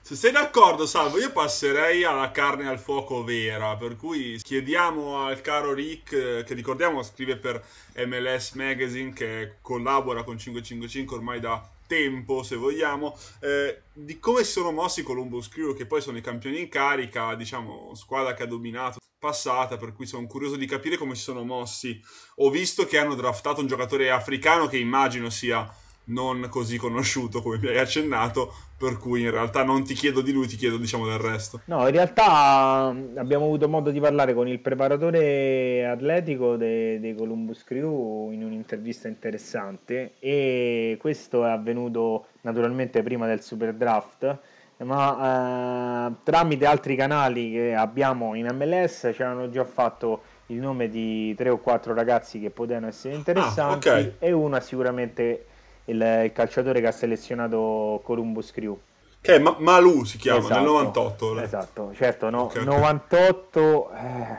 Se 0.09 0.15
sei 0.15 0.31
d'accordo, 0.31 0.87
Salvo, 0.87 1.19
io 1.19 1.31
passerei 1.31 2.03
alla 2.03 2.31
carne 2.31 2.67
al 2.67 2.79
fuoco 2.79 3.23
vera, 3.23 3.75
per 3.75 3.95
cui 3.95 4.39
chiediamo 4.41 5.23
al 5.23 5.39
caro 5.41 5.71
Rick, 5.71 6.13
eh, 6.13 6.43
che 6.43 6.55
ricordiamo 6.55 7.03
scrive 7.03 7.37
per 7.37 7.63
MLS 8.07 8.53
Magazine, 8.53 9.13
che 9.13 9.57
collabora 9.61 10.23
con 10.23 10.39
555 10.39 11.15
ormai 11.15 11.39
da 11.39 11.63
tempo, 11.85 12.41
se 12.41 12.55
vogliamo, 12.55 13.15
eh, 13.41 13.81
di 13.93 14.17
come 14.17 14.43
sono 14.43 14.71
mossi 14.71 15.03
Columbus 15.03 15.47
Crew, 15.47 15.75
che 15.75 15.85
poi 15.85 16.01
sono 16.01 16.17
i 16.17 16.21
campioni 16.21 16.59
in 16.59 16.69
carica, 16.69 17.35
diciamo, 17.35 17.93
squadra 17.93 18.33
che 18.33 18.41
ha 18.41 18.47
dominato 18.47 18.97
passata, 19.19 19.77
per 19.77 19.93
cui 19.93 20.07
sono 20.07 20.25
curioso 20.25 20.55
di 20.55 20.65
capire 20.65 20.97
come 20.97 21.13
si 21.13 21.21
sono 21.21 21.43
mossi. 21.43 22.01
Ho 22.37 22.49
visto 22.49 22.87
che 22.87 22.97
hanno 22.97 23.13
draftato 23.13 23.61
un 23.61 23.67
giocatore 23.67 24.09
africano 24.09 24.65
che 24.65 24.79
immagino 24.79 25.29
sia 25.29 25.71
non 26.09 26.47
così 26.49 26.77
conosciuto 26.77 27.41
come 27.41 27.57
mi 27.57 27.67
hai 27.67 27.77
accennato, 27.77 28.53
per 28.77 28.97
cui 28.97 29.21
in 29.21 29.31
realtà 29.31 29.63
non 29.63 29.83
ti 29.83 29.93
chiedo 29.93 30.21
di 30.21 30.31
lui, 30.31 30.47
ti 30.47 30.55
chiedo 30.55 30.77
diciamo 30.77 31.05
del 31.05 31.17
resto. 31.17 31.61
No, 31.65 31.85
in 31.87 31.91
realtà 31.91 32.93
abbiamo 33.15 33.45
avuto 33.45 33.67
modo 33.67 33.91
di 33.91 33.99
parlare 33.99 34.33
con 34.33 34.47
il 34.47 34.59
preparatore 34.59 35.85
atletico 35.85 36.55
dei 36.55 36.99
de 36.99 37.15
Columbus 37.15 37.63
Crew 37.63 38.31
in 38.31 38.43
un'intervista 38.43 39.07
interessante 39.07 40.13
e 40.19 40.97
questo 40.99 41.45
è 41.45 41.49
avvenuto 41.49 42.27
naturalmente 42.41 43.03
prima 43.03 43.27
del 43.27 43.41
Super 43.41 43.73
Draft 43.73 44.39
ma 44.83 46.07
eh, 46.07 46.13
tramite 46.23 46.65
altri 46.65 46.95
canali 46.95 47.51
che 47.51 47.75
abbiamo 47.75 48.33
in 48.35 48.47
MLS 48.53 49.11
ci 49.13 49.23
hanno 49.23 49.49
già 49.49 49.65
fatto 49.65 50.21
il 50.47 50.57
nome 50.57 50.89
di 50.89 51.35
tre 51.35 51.49
o 51.49 51.57
quattro 51.57 51.93
ragazzi 51.93 52.39
che 52.39 52.49
potevano 52.49 52.87
essere 52.87 53.13
interessanti 53.15 53.89
ah, 53.89 53.93
okay. 53.93 54.13
e 54.19 54.31
uno 54.31 54.55
è 54.55 54.61
sicuramente 54.61 55.45
il, 55.89 56.21
il 56.25 56.31
calciatore 56.33 56.81
che 56.81 56.87
ha 56.87 56.91
selezionato 56.91 58.01
Columbus 58.03 58.51
Crew. 58.51 58.79
Che 59.21 59.35
è 59.35 59.39
Ma- 59.39 59.55
Malu 59.59 60.05
si 60.05 60.17
chiama, 60.17 60.39
esatto, 60.39 60.55
nel 60.55 60.63
98. 60.63 61.41
Esatto, 61.41 61.93
certo, 61.93 62.29
no, 62.29 62.43
okay, 62.43 62.63
98, 62.63 63.59
okay. 63.59 64.21
Eh, 64.21 64.37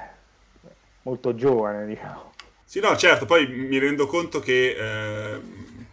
molto 1.02 1.34
giovane 1.34 1.86
diciamo. 1.86 2.32
Sì, 2.64 2.80
no, 2.80 2.96
certo, 2.96 3.26
poi 3.26 3.46
mi 3.46 3.78
rendo 3.78 4.06
conto 4.06 4.38
che 4.38 4.76
eh, 4.78 5.40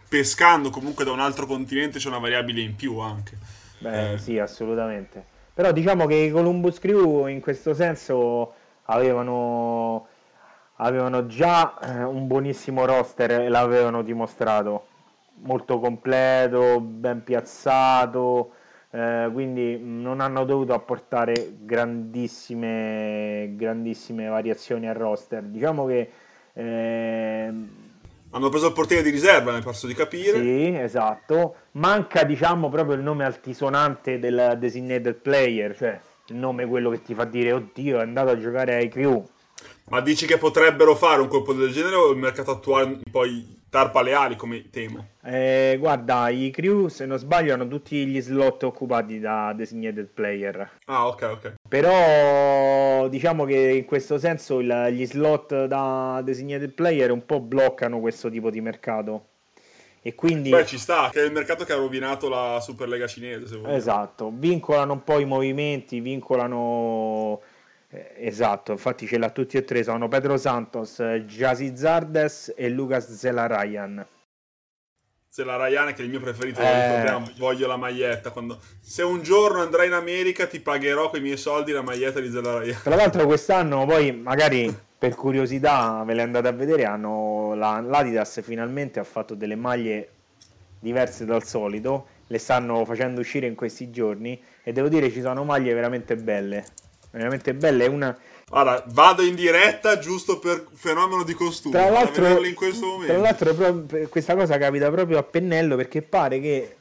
pescando 0.08 0.70
comunque 0.70 1.04
da 1.04 1.12
un 1.12 1.20
altro 1.20 1.44
continente 1.44 1.98
c'è 1.98 2.08
una 2.08 2.18
variabile 2.18 2.60
in 2.60 2.76
più 2.76 2.98
anche. 2.98 3.36
Beh, 3.78 4.12
eh. 4.12 4.18
sì, 4.18 4.38
assolutamente. 4.38 5.36
Però 5.52 5.72
diciamo 5.72 6.06
che 6.06 6.14
i 6.14 6.30
Columbus 6.30 6.78
Crew 6.78 7.26
in 7.26 7.40
questo 7.40 7.74
senso 7.74 8.52
avevano, 8.84 10.06
avevano 10.76 11.26
già 11.26 11.76
eh, 11.80 12.04
un 12.04 12.26
buonissimo 12.28 12.84
roster 12.84 13.32
e 13.32 13.48
l'avevano 13.48 14.02
dimostrato. 14.02 14.86
Molto 15.40 15.78
completo, 15.78 16.80
ben 16.80 17.22
piazzato, 17.22 18.52
eh, 18.90 19.28
quindi 19.32 19.78
non 19.80 20.20
hanno 20.20 20.44
dovuto 20.44 20.74
apportare 20.74 21.54
grandissime, 21.60 23.52
grandissime 23.54 24.26
variazioni 24.26 24.88
al 24.88 24.94
roster. 24.94 25.42
Diciamo 25.44 25.86
che 25.86 26.10
eh, 26.54 27.52
hanno 28.30 28.50
preso 28.50 28.66
il 28.66 28.72
portiere 28.74 29.02
di 29.02 29.10
riserva, 29.10 29.52
mi 29.52 29.62
posso 29.62 29.86
di 29.86 29.94
capire. 29.94 30.38
Sì, 30.38 30.74
esatto. 30.74 31.54
Manca, 31.72 32.24
diciamo, 32.24 32.68
proprio 32.68 32.96
il 32.96 33.02
nome 33.02 33.24
altisonante 33.24 34.18
del 34.18 34.56
designated 34.58 35.14
player, 35.14 35.74
cioè 35.74 35.98
il 36.26 36.36
nome 36.36 36.66
quello 36.66 36.90
che 36.90 37.00
ti 37.02 37.14
fa 37.14 37.24
dire, 37.24 37.52
oddio, 37.52 37.98
è 37.98 38.02
andato 38.02 38.30
a 38.30 38.38
giocare 38.38 38.74
ai 38.74 38.88
crew. 38.88 39.26
Ma 39.90 40.02
dici 40.02 40.26
che 40.26 40.36
potrebbero 40.36 40.94
fare 40.94 41.22
un 41.22 41.28
colpo 41.28 41.54
del 41.54 41.72
genere 41.72 41.94
o 41.96 42.10
il 42.10 42.18
mercato 42.18 42.50
attuale 42.50 42.98
poi 43.10 43.57
tarpa 43.70 44.02
le 44.02 44.14
ali 44.14 44.36
come 44.36 44.70
temo? 44.70 45.08
Eh, 45.22 45.76
guarda, 45.78 46.28
i 46.28 46.50
crew 46.50 46.88
se 46.88 47.06
non 47.06 47.18
sbaglio 47.18 47.54
hanno 47.54 47.68
tutti 47.68 48.06
gli 48.06 48.20
slot 48.20 48.62
occupati 48.62 49.20
da 49.20 49.52
designated 49.54 50.06
player. 50.06 50.70
Ah, 50.86 51.06
ok, 51.06 51.22
ok. 51.22 51.54
Però 51.68 53.08
diciamo 53.08 53.44
che 53.44 53.56
in 53.56 53.84
questo 53.84 54.18
senso 54.18 54.60
il, 54.60 54.88
gli 54.92 55.06
slot 55.06 55.66
da 55.66 56.20
designated 56.24 56.72
player 56.72 57.10
un 57.10 57.24
po' 57.24 57.40
bloccano 57.40 58.00
questo 58.00 58.30
tipo 58.30 58.50
di 58.50 58.60
mercato. 58.60 59.26
E 60.00 60.14
quindi... 60.14 60.50
Beh, 60.50 60.64
ci 60.64 60.78
sta, 60.78 61.10
che 61.12 61.20
è 61.20 61.24
il 61.24 61.32
mercato 61.32 61.64
che 61.64 61.72
ha 61.72 61.76
rovinato 61.76 62.28
la 62.28 62.60
Superlega 62.60 63.06
cinese. 63.06 63.60
esatto, 63.66 64.30
vincolano 64.32 64.92
un 64.94 65.04
po' 65.04 65.18
i 65.18 65.24
movimenti, 65.24 66.00
vincolano 66.00 67.40
esatto, 67.90 68.72
infatti 68.72 69.06
ce 69.06 69.18
l'ha 69.18 69.30
tutti 69.30 69.56
e 69.56 69.64
tre, 69.64 69.82
sono 69.82 70.08
Pedro 70.08 70.36
Santos, 70.36 71.00
Jasi 71.26 71.76
Zardes 71.76 72.52
e 72.56 72.68
Lucas 72.68 73.10
Zelarayan. 73.10 74.06
Zelarayan 75.30 75.94
che 75.94 76.02
è 76.02 76.04
il 76.04 76.10
mio 76.10 76.20
preferito, 76.20 76.60
eh... 76.60 77.22
voglio 77.38 77.66
la 77.66 77.76
maglietta. 77.76 78.30
Quando... 78.30 78.60
Se 78.80 79.02
un 79.02 79.22
giorno 79.22 79.60
andrai 79.60 79.86
in 79.86 79.92
America 79.92 80.46
ti 80.46 80.60
pagherò 80.60 81.10
con 81.10 81.20
i 81.20 81.22
miei 81.22 81.36
soldi 81.36 81.72
la 81.72 81.82
maglietta 81.82 82.20
di 82.20 82.30
Zelarayan. 82.30 82.80
Tra 82.82 82.96
l'altro 82.96 83.24
quest'anno 83.24 83.86
poi 83.86 84.12
magari 84.12 84.74
per 84.98 85.14
curiosità 85.14 86.02
ve 86.04 86.14
le 86.14 86.22
andate 86.22 86.48
a 86.48 86.52
vedere, 86.52 86.84
hanno 86.84 87.54
la, 87.54 87.80
l'Adidas 87.80 88.40
finalmente 88.42 88.98
ha 88.98 89.04
fatto 89.04 89.34
delle 89.34 89.54
maglie 89.54 90.10
diverse 90.80 91.24
dal 91.24 91.44
solito, 91.44 92.08
le 92.26 92.38
stanno 92.38 92.84
facendo 92.84 93.20
uscire 93.20 93.46
in 93.46 93.54
questi 93.54 93.90
giorni 93.90 94.42
e 94.62 94.72
devo 94.72 94.88
dire 94.88 95.10
ci 95.10 95.20
sono 95.20 95.44
maglie 95.44 95.72
veramente 95.72 96.16
belle 96.16 96.64
veramente 97.10 97.54
bella. 97.54 97.84
È 97.84 97.86
una. 97.86 98.16
Guarda, 98.48 98.82
vado 98.88 99.22
in 99.22 99.34
diretta 99.34 99.98
giusto 99.98 100.38
per 100.38 100.66
fenomeno 100.72 101.22
di 101.22 101.34
costume. 101.34 101.78
Tra 101.78 101.90
l'altro, 101.90 102.44
in 102.44 102.54
questo 102.54 102.86
momento. 102.86 103.12
Tra 103.12 103.22
l'altro 103.22 104.08
questa 104.08 104.34
cosa 104.34 104.56
capita 104.58 104.90
proprio 104.90 105.18
a 105.18 105.22
pennello 105.22 105.76
perché 105.76 106.02
pare 106.02 106.40
che 106.40 106.76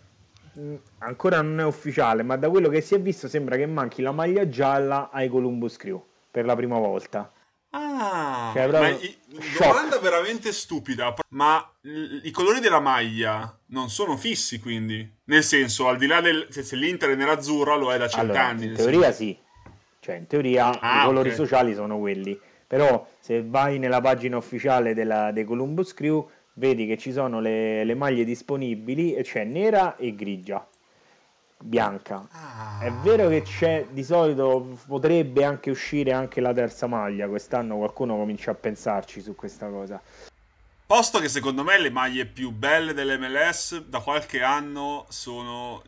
ancora 0.99 1.41
non 1.41 1.59
è 1.59 1.65
ufficiale, 1.65 2.23
ma 2.23 2.35
da 2.35 2.49
quello 2.49 2.69
che 2.69 2.81
si 2.81 2.95
è 2.95 2.99
visto 2.99 3.27
sembra 3.27 3.57
che 3.57 3.65
manchi 3.65 4.01
la 4.01 4.11
maglia 4.11 4.47
gialla 4.49 5.09
ai 5.11 5.29
Columbus 5.29 5.77
Crew 5.77 6.03
per 6.31 6.45
la 6.45 6.55
prima 6.55 6.77
volta. 6.77 7.31
Ah, 7.69 8.51
cioè, 8.53 8.67
ma 8.67 8.89
i, 8.89 9.17
domanda 9.59 9.99
veramente 9.99 10.51
stupida. 10.51 11.13
Ma 11.29 11.69
i 12.23 12.31
colori 12.31 12.59
della 12.59 12.79
maglia 12.79 13.59
non 13.67 13.89
sono 13.89 14.15
fissi, 14.15 14.59
quindi? 14.59 15.07
Nel 15.25 15.43
senso, 15.43 15.87
al 15.87 15.97
di 15.97 16.07
là 16.07 16.21
del 16.21 16.47
se, 16.49 16.75
l'Inter 16.75 17.09
è 17.09 17.15
nerazzurra, 17.15 17.75
lo 17.75 17.91
è 17.91 17.97
da 17.97 18.07
cent'anni. 18.07 18.63
Allora, 18.63 18.65
in 18.65 18.73
teoria 18.75 19.11
senso. 19.11 19.17
sì, 19.17 19.39
cioè, 20.07 20.15
in 20.15 20.27
teoria 20.27 20.79
ah, 20.79 21.01
i 21.01 21.05
colori 21.05 21.31
okay. 21.31 21.45
sociali 21.45 21.73
sono 21.73 21.99
quelli. 21.99 22.39
Però 22.65 23.05
se 23.19 23.43
vai 23.43 23.77
nella 23.77 23.99
pagina 23.99 24.37
ufficiale 24.37 24.93
della, 24.93 25.31
dei 25.33 25.43
Columbus 25.43 25.93
Crew, 25.93 26.29
vedi 26.53 26.87
che 26.87 26.97
ci 26.97 27.11
sono 27.11 27.41
le, 27.41 27.83
le 27.83 27.93
maglie 27.93 28.23
disponibili 28.23 29.13
e 29.13 29.23
c'è 29.23 29.43
nera 29.43 29.97
e 29.97 30.15
grigia 30.15 30.65
bianca. 31.59 32.25
Ah. 32.31 32.79
È 32.81 32.91
vero 32.91 33.27
che 33.27 33.41
c'è 33.41 33.87
di 33.89 34.03
solito 34.03 34.77
potrebbe 34.87 35.43
anche 35.43 35.71
uscire 35.71 36.13
anche 36.13 36.39
la 36.39 36.53
terza 36.53 36.87
maglia. 36.87 37.27
Quest'anno 37.27 37.75
qualcuno 37.75 38.15
comincia 38.15 38.51
a 38.51 38.55
pensarci 38.55 39.19
su 39.19 39.35
questa 39.35 39.67
cosa. 39.67 40.01
Posto 40.85 41.19
che 41.19 41.27
secondo 41.27 41.65
me 41.65 41.77
le 41.79 41.89
maglie 41.89 42.25
più 42.25 42.51
belle 42.51 42.93
dell'MLS 42.93 43.87
da 43.87 43.99
qualche 43.99 44.41
anno 44.41 45.05
sono 45.09 45.83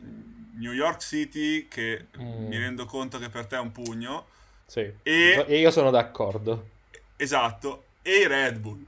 New 0.60 0.72
York 0.72 1.00
City, 1.00 1.66
che 1.66 2.06
mm. 2.20 2.46
mi 2.46 2.58
rendo 2.58 2.84
conto 2.84 3.18
che 3.18 3.28
per 3.28 3.46
te 3.46 3.56
è 3.56 3.60
un 3.60 3.72
pugno. 3.72 4.26
Sì, 4.66 4.88
e 5.02 5.44
io 5.48 5.70
sono 5.70 5.90
d'accordo. 5.90 6.68
Esatto, 7.16 7.84
e 8.02 8.28
Red 8.28 8.58
Bull. 8.58 8.84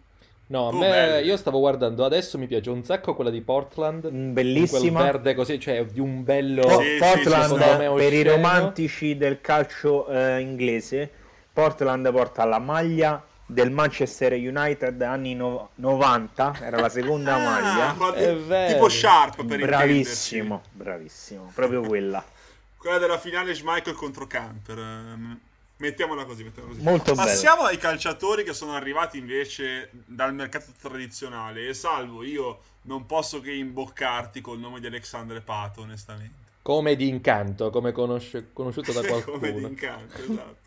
No, 0.46 0.68
a 0.68 0.72
me, 0.74 1.22
io 1.22 1.36
stavo 1.38 1.60
guardando 1.60 2.04
adesso, 2.04 2.36
mi 2.36 2.46
piace 2.46 2.68
un 2.68 2.84
sacco 2.84 3.14
quella 3.14 3.30
di 3.30 3.40
Portland. 3.40 4.06
Mm, 4.10 4.32
bellissima. 4.34 5.00
Quel 5.00 5.12
verde 5.12 5.34
così, 5.34 5.58
cioè 5.58 5.84
di 5.86 5.98
un 5.98 6.22
bello... 6.22 6.68
Sì, 6.78 6.98
Portland, 6.98 7.58
sì, 7.58 7.80
sì, 7.80 7.94
per 7.96 8.12
i 8.12 8.22
romantici 8.22 9.16
del 9.16 9.40
calcio 9.40 10.06
eh, 10.08 10.40
inglese, 10.40 11.10
Portland 11.52 12.10
porta 12.12 12.44
la 12.44 12.58
maglia 12.58 13.24
del 13.52 13.70
Manchester 13.70 14.32
United 14.32 15.00
anni 15.02 15.34
no- 15.34 15.70
90, 15.76 16.58
era 16.62 16.78
la 16.78 16.88
seconda 16.88 17.34
ah, 17.36 17.92
maglia. 17.92 18.66
Tipo 18.68 18.88
Sharp 18.88 19.44
per 19.44 19.60
Bravissimo, 19.60 20.62
bravissimo, 20.72 21.50
proprio 21.54 21.82
quella. 21.82 22.24
quella 22.76 22.98
della 22.98 23.18
finale 23.18 23.54
Schmeichel 23.54 23.94
contro 23.94 24.26
Camper. 24.26 24.78
Ehm, 24.78 25.38
mettiamola 25.76 26.24
così, 26.24 26.44
mettiamola 26.44 26.74
così. 26.74 26.84
Molto 26.84 27.14
Passiamo 27.14 27.56
bello. 27.58 27.68
ai 27.68 27.78
calciatori 27.78 28.44
che 28.44 28.52
sono 28.52 28.74
arrivati 28.74 29.18
invece 29.18 29.90
dal 29.92 30.34
mercato 30.34 30.72
tradizionale. 30.80 31.68
E 31.68 31.74
salvo, 31.74 32.22
io 32.22 32.60
non 32.82 33.06
posso 33.06 33.40
che 33.40 33.52
imboccarti 33.52 34.40
col 34.40 34.58
nome 34.58 34.80
di 34.80 34.86
Alexandre 34.86 35.40
Pato, 35.40 35.82
onestamente. 35.82 36.40
Come 36.62 36.94
di 36.94 37.08
incanto, 37.08 37.70
come 37.70 37.92
conosce- 37.92 38.48
conosciuto 38.52 38.92
da 38.92 39.02
qualcuno. 39.02 39.38
come 39.38 39.52
di 39.52 39.62
incanto, 39.62 40.22
esatto. 40.22 40.61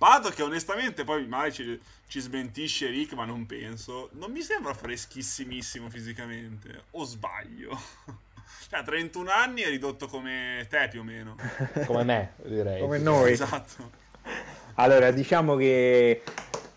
Pato 0.00 0.30
che 0.30 0.42
onestamente 0.42 1.04
poi 1.04 1.26
magari 1.26 1.52
ci, 1.52 1.78
ci, 2.08 2.20
smentisce 2.20 2.86
Rick, 2.86 3.12
ma 3.12 3.26
non 3.26 3.44
penso. 3.44 4.08
Non 4.12 4.30
mi 4.30 4.40
sembra 4.40 4.72
freschissimissimo 4.72 5.90
fisicamente. 5.90 6.84
O 6.92 7.04
sbaglio? 7.04 7.78
cioè, 8.70 8.78
a 8.78 8.82
31 8.82 9.30
anni 9.30 9.60
è 9.60 9.68
ridotto 9.68 10.06
come 10.06 10.66
te 10.70 10.88
più 10.90 11.00
o 11.00 11.04
meno. 11.04 11.36
Come 11.84 12.04
me, 12.04 12.32
direi. 12.44 12.80
Come 12.80 12.96
noi. 12.96 13.32
Esatto. 13.32 13.90
Allora, 14.76 15.10
diciamo 15.10 15.56
che 15.56 16.22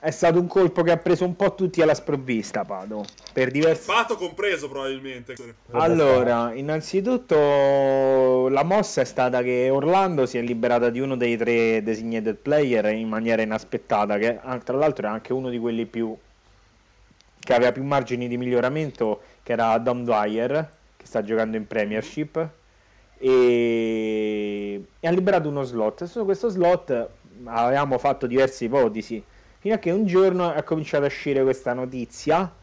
è 0.03 0.11
stato 0.11 0.37
un 0.37 0.47
colpo 0.47 0.83
che 0.83 0.91
ha 0.91 0.97
preso 0.97 1.23
un 1.23 1.33
po' 1.37 1.55
tutti 1.55 1.81
alla 1.81 1.93
sprovvista, 1.93 2.65
Pato. 2.65 3.05
Per 3.31 3.49
diversi... 3.51 3.85
Pato 3.85 4.17
compreso 4.17 4.67
probabilmente. 4.67 5.33
Allora, 5.71 6.53
innanzitutto 6.53 8.49
la 8.49 8.63
mossa 8.63 8.99
è 8.99 9.05
stata 9.05 9.41
che 9.41 9.69
Orlando 9.69 10.25
si 10.25 10.37
è 10.37 10.41
liberata 10.41 10.89
di 10.89 10.99
uno 10.99 11.15
dei 11.15 11.37
tre 11.37 11.81
designated 11.83 12.35
player 12.35 12.87
in 12.87 13.07
maniera 13.07 13.43
inaspettata, 13.43 14.17
che 14.17 14.41
tra 14.65 14.75
l'altro 14.75 15.07
è 15.07 15.09
anche 15.09 15.31
uno 15.31 15.49
di 15.49 15.57
quelli 15.57 15.85
più 15.85 16.13
che 17.39 17.53
aveva 17.53 17.71
più 17.71 17.83
margini 17.85 18.27
di 18.27 18.35
miglioramento, 18.35 19.21
che 19.41 19.53
era 19.53 19.77
Dom 19.77 20.03
Dwyer, 20.03 20.69
che 20.97 21.05
sta 21.05 21.23
giocando 21.23 21.55
in 21.55 21.65
Premiership, 21.65 22.45
e... 23.17 24.83
e 24.99 25.07
ha 25.07 25.11
liberato 25.11 25.47
uno 25.47 25.63
slot. 25.63 26.03
Su 26.03 26.25
questo 26.25 26.49
slot 26.49 27.07
avevamo 27.45 27.97
fatto 27.97 28.27
diverse 28.27 28.65
ipotesi 28.65 29.31
fino 29.63 29.75
a 29.75 29.77
che 29.77 29.91
un 29.91 30.05
giorno 30.05 30.51
è 30.51 30.61
cominciata 30.63 31.05
a 31.05 31.07
uscire 31.07 31.41
questa 31.41 31.71
notizia 31.71 32.53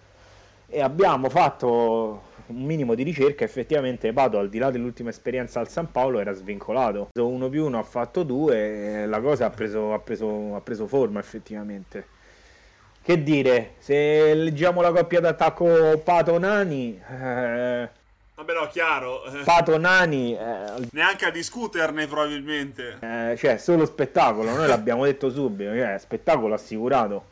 e 0.66 0.82
abbiamo 0.82 1.30
fatto 1.30 2.28
un 2.48 2.62
minimo 2.62 2.94
di 2.94 3.04
ricerca 3.04 3.42
effettivamente 3.42 4.12
Pato 4.12 4.36
al 4.36 4.50
di 4.50 4.58
là 4.58 4.70
dell'ultima 4.70 5.08
esperienza 5.08 5.60
al 5.60 5.70
San 5.70 5.90
Paolo 5.90 6.20
era 6.20 6.34
svincolato. 6.34 7.08
Uno 7.14 7.48
più 7.48 7.64
uno 7.64 7.78
ha 7.78 7.82
fatto 7.84 8.22
due 8.22 9.06
la 9.06 9.18
cosa 9.22 9.46
ha 9.46 9.50
preso, 9.50 9.94
ha 9.94 9.98
preso, 9.98 10.54
ha 10.54 10.60
preso 10.60 10.86
forma 10.86 11.18
effettivamente. 11.20 12.06
Che 13.00 13.22
dire 13.22 13.76
se 13.78 14.34
leggiamo 14.34 14.82
la 14.82 14.92
coppia 14.92 15.20
d'attacco 15.20 16.02
Pato 16.04 16.38
Nani 16.38 17.00
eh, 17.10 17.88
Vabbè, 18.40 18.54
no, 18.54 18.66
chiaro. 18.68 19.20
Pato 19.44 19.76
Nani. 19.76 20.34
Eh, 20.34 20.88
Neanche 20.92 21.26
a 21.26 21.30
discuterne, 21.30 22.06
probabilmente. 22.06 22.96
Eh, 23.00 23.36
cioè, 23.36 23.58
solo 23.58 23.84
spettacolo. 23.84 24.50
Noi 24.54 24.66
l'abbiamo 24.66 25.04
detto 25.04 25.28
subito. 25.30 25.74
Cioè, 25.74 25.98
spettacolo 25.98 26.54
assicurato. 26.54 27.24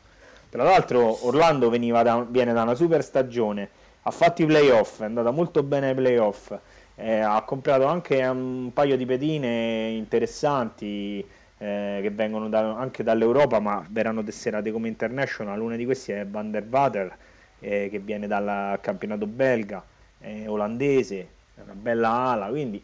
Tra 0.49 0.61
l'altro, 0.63 1.25
Orlando 1.25 1.69
da, 1.69 2.25
viene 2.29 2.53
da 2.53 2.61
una 2.61 2.75
super 2.75 3.03
stagione. 3.03 3.69
Ha 4.03 4.11
fatto 4.11 4.43
i 4.43 4.45
playoff. 4.45 5.01
È 5.01 5.05
andata 5.05 5.31
molto 5.31 5.63
bene 5.63 5.89
ai 5.89 5.95
playoff. 5.95 6.55
Eh, 6.95 7.19
ha 7.19 7.41
comprato 7.41 7.85
anche 7.85 8.23
un 8.27 8.69
paio 8.71 8.95
di 8.95 9.05
pedine 9.07 9.89
interessanti. 9.89 11.25
eh, 11.61 11.99
che 12.01 12.09
vengono 12.11 12.47
da, 12.49 12.75
anche 12.77 13.03
dall'Europa 13.03 13.59
ma 13.59 13.83
verranno 13.89 14.23
tesserate 14.23 14.71
come 14.71 14.87
international. 14.87 15.59
Una 15.59 15.75
di 15.75 15.85
questi 15.85 16.11
è 16.11 16.25
Van 16.25 16.51
der 16.51 16.65
Vater 16.67 17.17
eh, 17.59 17.89
che 17.91 17.99
viene 17.99 18.27
dal 18.27 18.79
campionato 18.81 19.25
belga, 19.27 19.83
è 20.19 20.47
olandese, 20.47 21.29
è 21.55 21.61
una 21.61 21.73
bella 21.73 22.09
ala, 22.09 22.47
quindi 22.47 22.81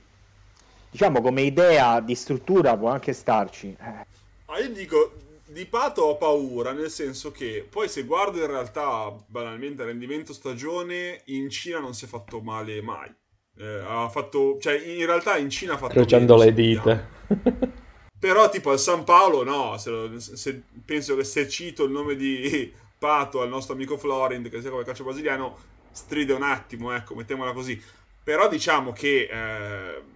diciamo 0.90 1.22
come 1.22 1.42
idea 1.42 2.00
di 2.00 2.16
struttura 2.16 2.78
può 2.78 2.90
anche 2.90 3.14
starci. 3.14 3.76
Ah, 3.80 4.60
io 4.60 4.70
dico, 4.70 5.14
di 5.46 5.66
Pato 5.66 6.04
ho 6.04 6.18
paura, 6.18 6.72
nel 6.72 6.90
senso 6.90 7.32
che 7.32 7.68
poi 7.70 7.88
se 7.88 8.04
guardo 8.04 8.40
in 8.40 8.48
realtà 8.48 9.14
banalmente 9.28 9.82
il 9.82 9.90
rendimento 9.90 10.34
stagione, 10.34 11.22
in 11.26 11.50
Cina 11.50 11.80
non 11.80 11.94
si 11.94 12.06
è 12.06 12.08
fatto 12.08 12.40
male 12.42 12.82
mai. 12.82 13.14
Eh, 13.58 13.84
ha 13.86 14.10
fatto, 14.10 14.58
cioè 14.60 14.74
in 14.74 15.06
realtà 15.06 15.38
in 15.38 15.50
Cina 15.50 15.74
ha 15.74 15.78
fatto... 15.78 15.94
Crociando 15.94 16.36
le 16.36 16.54
dita. 16.54 17.08
Però 18.18 18.50
tipo 18.50 18.72
al 18.72 18.80
San 18.80 19.04
Paolo 19.04 19.44
no, 19.44 19.78
se, 19.78 20.20
se, 20.20 20.64
penso 20.84 21.16
che 21.16 21.24
se 21.24 21.48
cito 21.48 21.84
il 21.84 21.92
nome 21.92 22.16
di 22.16 22.74
Pato 22.98 23.42
al 23.42 23.50
nostro 23.50 23.76
amico 23.76 23.98
Florent, 23.98 24.50
che 24.50 24.62
sia 24.62 24.72
come 24.72 24.84
calcio 24.84 25.04
brasiliano, 25.04 25.58
stride 25.96 26.34
un 26.34 26.44
attimo, 26.44 26.94
ecco, 26.94 27.16
mettiamola 27.16 27.54
così. 27.54 27.82
Però 28.24 28.48
diciamo 28.48 28.92
che... 28.92 29.30
Eh, 29.32 30.14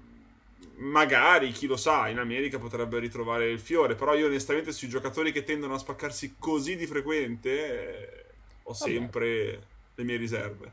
magari, 0.79 1.51
chi 1.51 1.67
lo 1.67 1.77
sa, 1.77 2.07
in 2.07 2.19
America 2.19 2.57
potrebbe 2.57 3.00
ritrovare 3.00 3.50
il 3.50 3.59
fiore, 3.59 3.95
però 3.95 4.15
io 4.15 4.27
onestamente 4.27 4.71
sui 4.71 4.88
giocatori 4.88 5.31
che 5.31 5.43
tendono 5.43 5.74
a 5.74 5.77
spaccarsi 5.77 6.36
così 6.39 6.75
di 6.75 6.86
frequente 6.86 7.50
eh, 7.50 8.25
ho 8.63 8.74
sempre 8.74 9.45
Vabbè. 9.45 9.59
le 9.95 10.03
mie 10.03 10.17
riserve. 10.17 10.71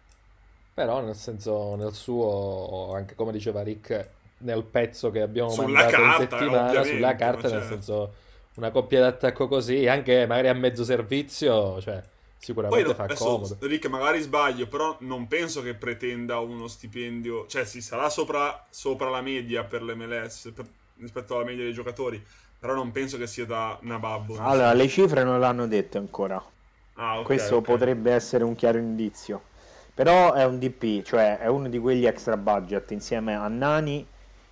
Però 0.75 1.01
nel 1.01 1.15
senso, 1.15 1.75
nel 1.77 1.93
suo, 1.93 2.93
anche 2.95 3.15
come 3.15 3.33
diceva 3.33 3.63
Rick, 3.63 4.11
nel 4.39 4.63
pezzo 4.65 5.11
che 5.11 5.23
abbiamo 5.23 5.51
sulla 5.51 5.67
mandato 5.67 5.91
carta, 5.91 6.23
in 6.23 6.29
settimana, 6.29 6.83
sulla 6.85 7.17
carta, 7.17 7.49
nel 7.49 7.61
certo. 7.61 7.67
senso, 7.69 8.15
una 8.57 8.71
coppia 8.71 9.01
d'attacco 9.01 9.49
così, 9.49 9.87
anche 9.87 10.27
magari 10.27 10.49
a 10.49 10.55
mezzo 10.55 10.85
servizio, 10.85 11.81
cioè 11.81 12.03
Sicuramente 12.39 12.85
Poi, 12.85 12.95
fa 12.95 13.03
adesso, 13.05 13.25
comodo. 13.25 13.57
Rick, 13.61 13.87
magari 13.89 14.21
sbaglio, 14.21 14.67
però 14.67 14.97
non 15.01 15.27
penso 15.27 15.63
che 15.63 15.75
pretenda 15.75 16.39
uno 16.39 16.69
stipendio, 16.69 17.47
cioè 17.47 17.65
si 17.65 17.81
sarà 17.81 18.09
sopra, 18.09 18.67
sopra 18.71 19.09
la 19.09 19.21
media 19.21 19.65
per 19.65 19.83
l'MLS 19.83 20.53
per, 20.55 20.67
rispetto 20.99 21.35
alla 21.35 21.45
media 21.45 21.65
dei 21.65 21.73
giocatori, 21.73 22.25
però 22.59 22.75
non 22.75 22.93
penso 22.93 23.17
che 23.19 23.27
sia 23.27 23.47
da 23.47 23.79
Nababbo. 23.81 24.37
Allora, 24.39 24.73
le 24.73 24.89
cifre 24.89 25.25
non 25.25 25.41
l'hanno 25.41 25.67
dette 25.67 25.99
ancora. 25.99 26.43
Ah, 26.95 27.15
okay, 27.15 27.25
Questo 27.25 27.57
okay. 27.57 27.75
potrebbe 27.75 28.13
essere 28.13 28.45
un 28.45 28.55
chiaro 28.55 28.79
indizio. 28.79 29.43
Però 29.93 30.35
è 30.35 30.45
un 30.45 30.59
DP, 30.59 31.03
cioè 31.03 31.39
è 31.39 31.47
uno 31.47 31.69
di 31.69 31.79
quegli 31.79 32.05
extra 32.05 32.37
budget 32.37 32.91
insieme 32.91 33.35
a 33.35 33.49
Nani 33.49 34.07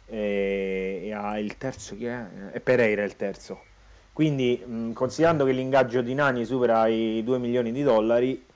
e, 0.06 1.00
e 1.04 1.12
a 1.12 1.38
il 1.38 1.58
terzo 1.58 1.96
chi 1.96 2.06
è? 2.06 2.26
E 2.52 2.60
Pereira 2.60 3.04
il 3.04 3.14
terzo 3.14 3.60
quindi, 4.14 4.62
mh, 4.64 4.92
considerando 4.92 5.44
che 5.44 5.50
l'ingaggio 5.50 6.00
di 6.00 6.14
Nani 6.14 6.44
supera 6.44 6.86
i 6.86 7.20
2 7.24 7.38
milioni 7.38 7.72
di 7.72 7.82
dollari, 7.82 8.46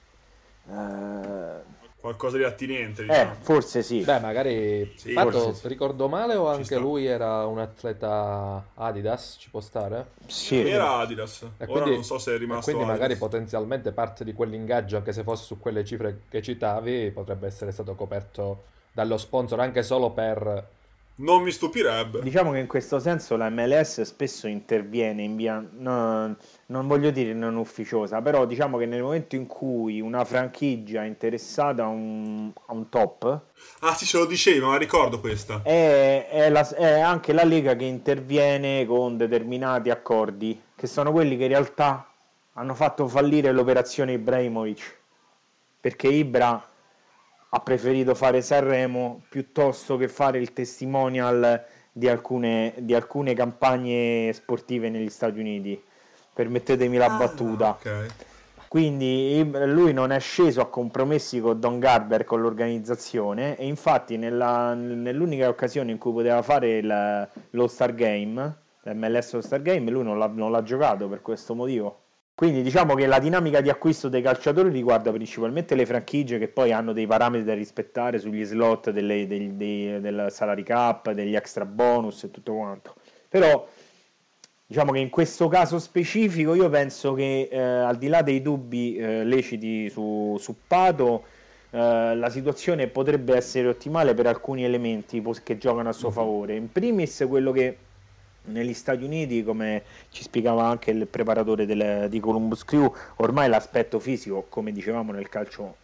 eh... 0.71 1.77
qualcosa 2.01 2.37
di 2.37 2.45
attinente, 2.45 3.03
eh, 3.03 3.07
diciamo. 3.07 3.33
Eh, 3.33 3.35
forse 3.41 3.83
sì. 3.83 4.03
Beh, 4.05 4.21
magari 4.21 4.93
sì, 4.97 5.13
Fatto, 5.13 5.53
sì. 5.53 5.67
ricordo 5.67 6.09
male 6.09 6.37
o 6.37 6.49
anche 6.49 6.77
lui 6.77 7.07
era 7.07 7.45
un 7.47 7.59
atleta 7.59 8.69
Adidas? 8.75 9.37
Ci 9.41 9.51
può 9.51 9.61
stare? 9.61 10.11
Sì, 10.27 10.65
era 10.65 10.99
Adidas. 10.99 11.43
E 11.43 11.65
Ora 11.65 11.73
quindi, 11.73 11.91
non 11.95 12.05
so 12.05 12.19
se 12.19 12.35
è 12.37 12.39
rimasto. 12.39 12.71
Quindi, 12.71 12.85
Adidas. 12.85 13.01
magari 13.01 13.19
potenzialmente 13.19 13.91
parte 13.91 14.23
di 14.23 14.33
quell'ingaggio, 14.35 14.97
anche 14.97 15.13
se 15.13 15.25
fosse 15.25 15.45
su 15.45 15.59
quelle 15.59 15.85
cifre 15.85 16.21
che 16.29 16.41
citavi, 16.41 17.11
potrebbe 17.11 17.49
essere 17.49 17.73
stato 17.73 17.97
coperto 17.97 18.63
dallo 18.93 19.17
sponsor 19.17 19.59
anche 19.59 19.83
solo 19.83 20.11
per 20.11 20.77
non 21.19 21.43
mi 21.43 21.51
stupirebbe. 21.51 22.21
Diciamo 22.21 22.53
che 22.53 22.59
in 22.59 22.67
questo 22.67 22.99
senso 22.99 23.37
la 23.37 23.49
MLS 23.49 24.03
spesso 24.03 24.47
interviene 24.47 25.23
in 25.23 25.37
via, 25.37 25.65
no, 25.79 26.37
non 26.67 26.87
voglio 26.87 27.11
dire 27.11 27.33
non 27.33 27.57
ufficiosa, 27.57 28.21
però 28.21 28.45
diciamo 28.47 28.77
che 28.79 28.87
nel 28.87 29.03
momento 29.03 29.37
in 29.37 29.47
cui 29.47 30.01
una 30.01 30.25
franchigia 30.25 31.03
è 31.03 31.07
interessata 31.07 31.85
a 31.85 31.89
un, 31.89 32.51
a 32.67 32.73
un 32.73 32.89
top... 32.89 33.41
Ah 33.81 33.95
sì, 33.95 34.05
ce 34.05 34.19
lo 34.19 34.27
dicevi, 34.27 34.61
ma 34.61 34.77
ricordo 34.77 35.19
questa. 35.21 35.63
È, 35.63 36.29
è, 36.29 36.51
la, 36.51 36.69
è 36.69 37.01
anche 37.01 37.33
la 37.33 37.45
Lega 37.45 37.75
che 37.75 37.85
interviene 37.85 38.87
con 38.87 39.17
determinati 39.17 39.91
accordi, 39.91 40.61
che 40.75 40.87
sono 40.87 41.11
quelli 41.11 41.37
che 41.37 41.45
in 41.45 41.51
realtà 41.51 42.09
hanno 42.55 42.75
fatto 42.75 43.09
fallire 43.09 43.51
l'operazione 43.53 44.13
Ibrahimovic. 44.13 44.97
Perché 45.81 46.09
Ibra 46.09 46.61
ha 47.51 47.61
preferito 47.61 48.15
fare 48.15 48.43
Sanremo 48.43 49.23
piuttosto 49.29 49.97
che 49.97 50.09
fare 50.09 50.39
il 50.39 50.53
testimonial 50.53 51.65
di 51.91 52.09
alcune, 52.09 52.75
di 52.79 52.95
alcune 52.95 53.35
campagne 53.35 54.33
sportive 54.33 54.89
negli 54.91 55.09
Stati 55.09 55.39
Uniti. 55.39 55.83
Permettetemi 56.33 56.97
la 56.97 57.07
ah, 57.07 57.17
battuta. 57.17 57.71
Okay. 57.71 58.07
Quindi 58.69 59.51
lui 59.51 59.95
non 59.95 60.13
è 60.13 60.21
sceso 60.21 60.61
a 60.61 60.69
compromessi 60.69 61.41
con 61.41 61.59
Don 61.59 61.79
Garber, 61.79 62.25
con 62.25 62.43
l'organizzazione, 62.43 63.57
e 63.57 63.67
infatti 63.67 64.19
nella, 64.19 64.75
nell'unica 64.75 65.49
occasione 65.49 65.91
in 65.91 65.97
cui 65.97 66.13
poteva 66.13 66.43
fare 66.43 66.77
il, 66.77 67.29
lo 67.51 67.67
Star 67.67 67.95
Game, 67.95 68.57
l'MLS 68.83 69.35
All 69.35 69.41
Star 69.41 69.63
Game, 69.63 69.91
lui 69.91 70.05
non 70.05 70.19
l'ha, 70.19 70.27
non 70.27 70.51
l'ha 70.51 70.63
giocato 70.63 71.09
per 71.09 71.23
questo 71.23 71.55
motivo. 71.55 72.08
Quindi 72.39 72.63
diciamo 72.63 72.95
che 72.95 73.07
la 73.07 73.19
dinamica 73.19 73.61
di 73.61 73.69
acquisto 73.69 74.09
dei 74.09 74.23
calciatori 74.23 74.69
riguarda 74.69 75.11
principalmente 75.11 75.75
le 75.75 75.85
franchigie 75.85 76.39
che 76.39 76.47
poi 76.47 76.71
hanno 76.71 76.93
dei 76.93 77.05
parametri 77.05 77.45
da 77.45 77.53
rispettare 77.53 78.21
sugli 78.21 78.45
slot 78.45 78.91
delle, 78.91 79.27
dei, 79.27 79.57
dei, 79.57 80.01
del 80.01 80.29
salary 80.31 80.63
cap, 80.63 81.11
degli 81.11 81.35
extra 81.35 81.65
bonus 81.65 82.23
e 82.23 82.31
tutto 82.31 82.55
quanto. 82.55 82.95
Però 83.29 83.67
diciamo 84.65 84.93
che 84.93 85.01
in 85.01 85.11
questo 85.11 85.49
caso 85.49 85.81
specifico 85.81 86.55
io 86.55 86.69
penso 86.69 87.13
che 87.15 87.49
eh, 87.51 87.59
al 87.59 87.99
di 87.99 88.07
là 88.07 88.23
dei 88.23 88.41
dubbi 88.41 88.95
eh, 88.95 89.25
leciti 89.25 89.91
su, 89.91 90.37
su 90.39 90.55
Pato, 90.65 91.25
eh, 91.71 92.15
la 92.15 92.31
situazione 92.31 92.87
potrebbe 92.87 93.35
essere 93.35 93.67
ottimale 93.67 94.15
per 94.15 94.29
alcuni 94.29 94.63
elementi 94.63 95.21
che 95.43 95.59
giocano 95.59 95.89
a 95.89 95.93
suo 95.93 96.13
favore. 96.13 96.55
In 96.55 96.71
primis 96.71 97.25
quello 97.27 97.51
che 97.51 97.77
negli 98.49 98.75
Stati 98.75 99.05
Uniti, 99.05 99.45
come 99.45 99.83
ci 100.11 100.23
spiegava 100.23 100.67
anche 100.67 100.91
il 100.91 101.07
preparatore 101.07 101.67
del, 101.67 102.09
di 102.09 102.21
Columbus 102.21 102.65
Crew, 102.65 102.93
ormai 103.17 103.49
l'aspetto 103.49 103.99
fisico, 103.99 104.47
come 104.49 104.73
dicevamo 104.73 105.13
nel 105.13 105.29
calcio 105.29 105.77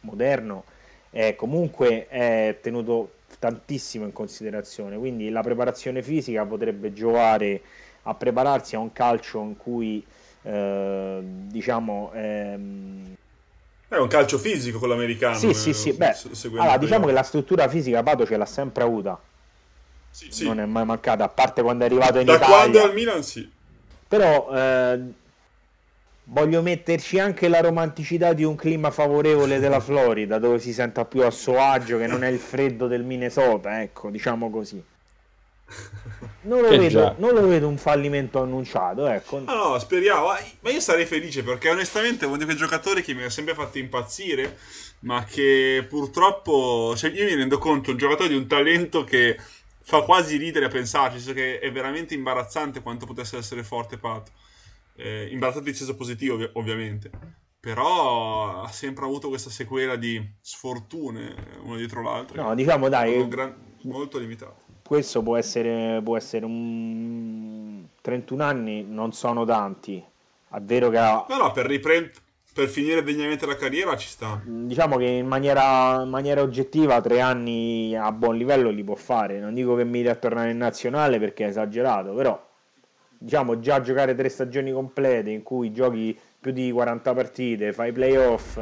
moderno, 0.00 0.64
è 1.10 1.34
comunque 1.34 2.06
è 2.08 2.58
tenuto 2.60 3.12
tantissimo 3.38 4.04
in 4.04 4.12
considerazione, 4.12 4.96
quindi 4.96 5.30
la 5.30 5.42
preparazione 5.42 6.02
fisica 6.02 6.44
potrebbe 6.44 6.92
giovare 6.92 7.60
a 8.02 8.14
prepararsi 8.14 8.74
a 8.74 8.78
un 8.78 8.92
calcio 8.92 9.40
in 9.40 9.56
cui 9.56 10.04
eh, 10.42 11.18
diciamo 11.22 12.10
ehm... 12.14 13.14
è 13.88 13.96
un 13.96 14.08
calcio 14.08 14.38
fisico 14.38 14.78
con 14.78 14.88
l'americano. 14.88 15.36
Sì, 15.36 15.52
sì, 15.52 15.72
sì. 15.72 15.92
Beh, 15.92 16.16
allora, 16.56 16.76
diciamo 16.76 17.06
che 17.06 17.12
la 17.12 17.22
struttura 17.22 17.68
fisica 17.68 18.02
Pato 18.02 18.26
ce 18.26 18.36
l'ha 18.36 18.46
sempre 18.46 18.82
avuta 18.82 19.20
sì, 20.10 20.44
non 20.44 20.60
è 20.60 20.66
mai 20.66 20.84
mancata, 20.84 21.24
a 21.24 21.28
parte 21.28 21.62
quando 21.62 21.84
è 21.84 21.86
arrivato 21.86 22.18
in 22.18 22.26
da 22.26 22.34
Italia. 22.34 22.54
Da 22.54 22.60
quando 22.60 22.82
al 22.82 22.92
Milan 22.94 23.22
sì. 23.22 23.50
Però 24.08 24.50
eh, 24.52 25.00
voglio 26.24 26.62
metterci 26.62 27.18
anche 27.18 27.48
la 27.48 27.60
romanticità 27.60 28.32
di 28.32 28.44
un 28.44 28.56
clima 28.56 28.90
favorevole 28.90 29.58
della 29.58 29.80
Florida, 29.80 30.38
dove 30.38 30.58
si 30.58 30.72
senta 30.72 31.04
più 31.04 31.22
a 31.22 31.30
suo 31.30 31.60
agio, 31.60 31.98
che 31.98 32.06
non 32.06 32.24
è 32.24 32.28
il 32.28 32.38
freddo 32.38 32.86
del 32.86 33.04
Minnesota, 33.04 33.82
ecco, 33.82 34.10
diciamo 34.10 34.50
così. 34.50 34.82
Non 36.42 36.62
lo, 36.62 36.68
vedo, 36.68 37.14
non 37.18 37.34
lo, 37.34 37.46
vedo, 37.46 37.68
un 37.68 37.76
fallimento 37.76 38.40
annunciato. 38.40 39.06
Ecco. 39.06 39.38
No, 39.38 39.54
no, 39.54 39.78
speriamo. 39.78 40.26
Ma 40.60 40.70
io 40.70 40.80
sarei 40.80 41.06
felice 41.06 41.42
perché 41.42 41.70
onestamente 41.70 42.24
è 42.24 42.28
uno 42.28 42.36
di 42.36 42.44
quei 42.44 42.56
giocatori 42.56 43.02
che 43.02 43.14
mi 43.14 43.22
ha 43.22 43.30
sempre 43.30 43.54
fatto 43.54 43.78
impazzire, 43.78 44.58
ma 45.00 45.24
che 45.24 45.86
purtroppo. 45.88 46.94
Cioè, 46.96 47.10
io 47.10 47.24
mi 47.24 47.34
rendo 47.34 47.58
conto, 47.58 47.92
un 47.92 47.96
giocatore 47.98 48.30
di 48.30 48.34
un 48.34 48.48
talento 48.48 49.04
che 49.04 49.38
fa 49.82 50.02
quasi 50.02 50.36
ridere 50.36 50.66
a 50.66 50.68
pensarci, 50.68 51.18
so 51.18 51.32
che 51.32 51.58
è 51.58 51.72
veramente 51.72 52.14
imbarazzante 52.14 52.82
quanto 52.82 53.06
potesse 53.06 53.36
essere 53.36 53.62
forte 53.62 53.98
Pat. 53.98 54.30
Eh, 54.94 55.28
imbarazzante 55.30 55.70
in 55.70 55.74
senso 55.74 55.96
positivo, 55.96 56.34
ov- 56.34 56.50
ovviamente. 56.54 57.10
Però 57.58 58.62
ha 58.62 58.68
sempre 58.68 59.04
avuto 59.04 59.28
questa 59.28 59.50
sequela 59.50 59.96
di 59.96 60.22
sfortune 60.40 61.34
uno 61.62 61.76
dietro 61.76 62.02
l'altro. 62.02 62.42
No, 62.42 62.54
diciamo 62.54 62.88
dai, 62.88 63.28
gran... 63.28 63.54
molto 63.82 64.18
limitato. 64.18 64.68
Questo 64.82 65.22
può 65.22 65.36
essere, 65.36 66.00
può 66.02 66.16
essere 66.16 66.44
un 66.44 67.84
31 68.00 68.42
anni, 68.42 68.82
non 68.82 69.12
sono 69.12 69.44
tanti. 69.44 70.02
È 70.52 70.58
vero 70.60 70.88
che 70.88 70.98
ha... 70.98 71.26
No, 71.28 71.36
no, 71.36 71.52
per 71.52 71.66
riprendere 71.66 72.28
per 72.52 72.68
finire 72.68 73.02
degnamente 73.02 73.46
la 73.46 73.56
carriera 73.56 73.96
ci 73.96 74.08
sta. 74.08 74.40
Diciamo 74.44 74.96
che 74.96 75.06
in 75.06 75.26
maniera, 75.26 76.02
in 76.02 76.08
maniera, 76.08 76.42
oggettiva 76.42 77.00
tre 77.00 77.20
anni 77.20 77.96
a 77.96 78.10
buon 78.12 78.36
livello 78.36 78.70
li 78.70 78.82
può 78.82 78.94
fare. 78.96 79.38
Non 79.38 79.54
dico 79.54 79.76
che 79.76 79.84
mi 79.84 80.06
a 80.06 80.14
tornare 80.14 80.50
in 80.50 80.58
nazionale 80.58 81.18
perché 81.18 81.44
è 81.44 81.48
esagerato, 81.48 82.12
però 82.12 82.48
diciamo 83.22 83.60
già 83.60 83.80
giocare 83.80 84.14
tre 84.14 84.28
stagioni 84.28 84.72
complete 84.72 85.30
in 85.30 85.42
cui 85.42 85.72
giochi 85.72 86.18
più 86.40 86.52
di 86.52 86.72
40 86.72 87.12
partite, 87.12 87.72
fai 87.72 87.92
playoff, 87.92 88.58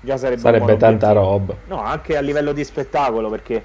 già 0.00 0.16
sarebbe, 0.16 0.40
sarebbe 0.40 0.76
tanta 0.76 1.12
roba. 1.12 1.54
No, 1.66 1.80
anche 1.80 2.16
a 2.16 2.20
livello 2.20 2.52
di 2.52 2.64
spettacolo 2.64 3.28
perché 3.28 3.62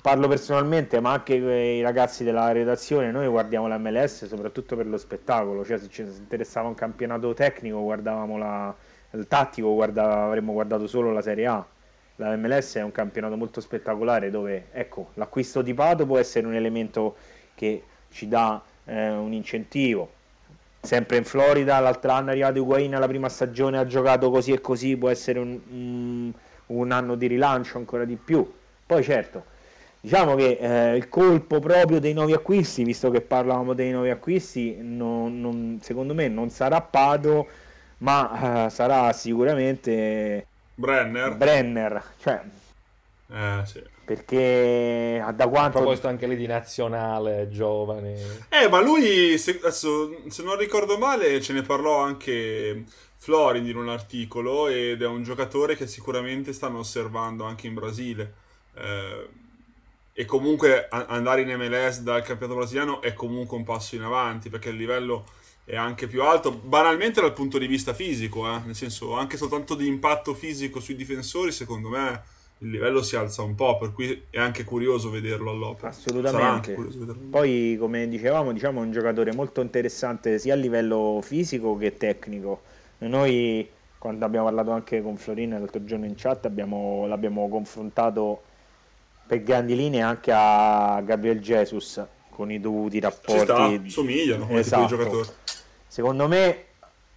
parlo 0.00 0.28
personalmente, 0.28 1.00
ma 1.00 1.12
anche 1.12 1.34
i 1.34 1.82
ragazzi 1.82 2.24
della 2.24 2.50
redazione, 2.52 3.10
noi 3.10 3.26
guardiamo 3.28 3.66
la 3.68 3.78
MLS 3.78 4.26
soprattutto 4.26 4.76
per 4.76 4.86
lo 4.86 4.96
spettacolo, 4.96 5.64
cioè 5.64 5.78
se 5.78 5.88
ci 5.88 6.02
interessava 6.02 6.68
un 6.68 6.74
campionato 6.74 7.34
tecnico, 7.34 7.82
guardavamo 7.82 8.38
la, 8.38 8.74
il 9.10 9.26
tattico, 9.26 9.74
guarda, 9.74 10.24
avremmo 10.24 10.52
guardato 10.52 10.86
solo 10.86 11.12
la 11.12 11.22
Serie 11.22 11.46
A. 11.46 11.66
La 12.16 12.36
MLS 12.36 12.76
è 12.76 12.82
un 12.82 12.92
campionato 12.92 13.36
molto 13.36 13.60
spettacolare 13.60 14.30
dove, 14.30 14.66
ecco, 14.72 15.10
l'acquisto 15.14 15.62
di 15.62 15.74
Pato 15.74 16.06
può 16.06 16.18
essere 16.18 16.46
un 16.46 16.54
elemento 16.54 17.16
che 17.54 17.82
ci 18.10 18.28
dà 18.28 18.62
eh, 18.84 19.10
un 19.10 19.32
incentivo. 19.32 20.20
Sempre 20.80 21.16
in 21.16 21.24
Florida, 21.24 21.78
l'altro 21.78 22.10
anno 22.12 22.28
è 22.28 22.30
arrivato 22.32 22.58
Higuain 22.58 22.94
alla 22.94 23.06
prima 23.06 23.28
stagione, 23.28 23.78
ha 23.78 23.86
giocato 23.86 24.30
così 24.30 24.52
e 24.52 24.60
così, 24.60 24.96
può 24.96 25.08
essere 25.08 25.38
un, 25.38 25.58
un, 25.70 26.32
un 26.66 26.90
anno 26.90 27.14
di 27.14 27.26
rilancio 27.26 27.78
ancora 27.78 28.04
di 28.04 28.16
più. 28.16 28.50
Poi 28.84 29.02
certo, 29.02 29.44
diciamo 30.02 30.34
che 30.34 30.58
eh, 30.60 30.96
il 30.96 31.08
colpo 31.08 31.60
proprio 31.60 32.00
dei 32.00 32.12
nuovi 32.12 32.32
acquisti, 32.32 32.82
visto 32.82 33.08
che 33.10 33.20
parlavamo 33.20 33.72
dei 33.72 33.92
nuovi 33.92 34.10
acquisti, 34.10 34.76
non, 34.80 35.40
non, 35.40 35.78
secondo 35.80 36.12
me 36.12 36.26
non 36.26 36.50
sarà 36.50 36.80
Pato, 36.80 37.46
ma 37.98 38.66
eh, 38.66 38.70
sarà 38.70 39.12
sicuramente 39.12 40.44
Brenner. 40.74 41.36
Brenner, 41.36 42.02
cioè, 42.20 42.42
eh, 43.32 43.62
sì. 43.64 43.80
perché 44.04 45.24
da 45.34 45.46
quanto... 45.46 45.78
A 45.78 45.80
proposito 45.80 46.08
anche 46.08 46.26
lì 46.26 46.34
di 46.34 46.46
nazionale, 46.46 47.48
giovani. 47.48 48.12
Eh, 48.48 48.68
ma 48.68 48.80
lui, 48.80 49.38
se, 49.38 49.60
adesso, 49.62 50.22
se 50.28 50.42
non 50.42 50.56
ricordo 50.56 50.98
male, 50.98 51.40
ce 51.40 51.52
ne 51.52 51.62
parlò 51.62 51.98
anche 51.98 52.84
Florin 53.18 53.64
in 53.68 53.76
un 53.76 53.88
articolo 53.88 54.66
ed 54.66 55.00
è 55.00 55.06
un 55.06 55.22
giocatore 55.22 55.76
che 55.76 55.86
sicuramente 55.86 56.52
stanno 56.52 56.80
osservando 56.80 57.44
anche 57.44 57.68
in 57.68 57.74
Brasile. 57.74 58.32
Eh, 58.74 59.28
e 60.14 60.24
comunque 60.24 60.88
andare 60.90 61.40
in 61.40 61.56
MLS 61.56 62.00
dal 62.00 62.22
campionato 62.22 62.58
brasiliano 62.58 63.00
è 63.00 63.14
comunque 63.14 63.56
un 63.56 63.64
passo 63.64 63.94
in 63.94 64.02
avanti 64.02 64.50
perché 64.50 64.68
il 64.68 64.76
livello 64.76 65.24
è 65.64 65.76
anche 65.76 66.06
più 66.06 66.22
alto, 66.22 66.52
banalmente 66.52 67.20
dal 67.20 67.32
punto 67.32 67.56
di 67.56 67.66
vista 67.66 67.94
fisico, 67.94 68.46
eh? 68.46 68.60
nel 68.66 68.74
senso 68.74 69.14
anche 69.14 69.36
soltanto 69.36 69.74
di 69.74 69.86
impatto 69.86 70.34
fisico 70.34 70.80
sui 70.80 70.96
difensori, 70.96 71.52
secondo 71.52 71.88
me 71.88 72.22
il 72.58 72.70
livello 72.70 73.02
si 73.02 73.16
alza 73.16 73.42
un 73.42 73.54
po', 73.54 73.76
per 73.78 73.92
cui 73.92 74.24
è 74.30 74.38
anche 74.38 74.64
curioso 74.64 75.10
vederlo 75.10 75.50
all'opera. 75.50 75.88
Assolutamente. 75.88 76.74
Vederlo. 76.74 77.28
Poi, 77.30 77.76
come 77.78 78.08
dicevamo, 78.08 78.52
diciamo 78.52 78.80
un 78.80 78.92
giocatore 78.92 79.32
molto 79.32 79.60
interessante 79.60 80.38
sia 80.38 80.54
a 80.54 80.56
livello 80.56 81.20
fisico 81.22 81.76
che 81.76 81.96
tecnico. 81.96 82.62
Noi, 82.98 83.68
quando 83.98 84.24
abbiamo 84.24 84.46
parlato 84.46 84.70
anche 84.70 85.02
con 85.02 85.16
Florina 85.16 85.58
l'altro 85.58 85.84
giorno 85.84 86.06
in 86.06 86.14
chat, 86.16 86.44
abbiamo, 86.44 87.06
l'abbiamo 87.06 87.48
confrontato 87.48 88.42
per 89.26 89.42
grandi 89.42 89.76
linee 89.76 90.00
anche 90.00 90.32
a 90.34 91.00
Gabriel 91.04 91.40
Jesus 91.40 92.04
con 92.28 92.50
i 92.50 92.60
dovuti 92.60 92.98
rapporti. 93.00 93.38
Ci 93.38 93.90
sta, 93.90 94.02
somigliano 94.02 94.46
come 94.46 94.60
esatto. 94.60 94.86
tipo 94.86 94.96
di 94.96 95.02
giocatore. 95.02 95.36
Secondo 95.86 96.28
me 96.28 96.64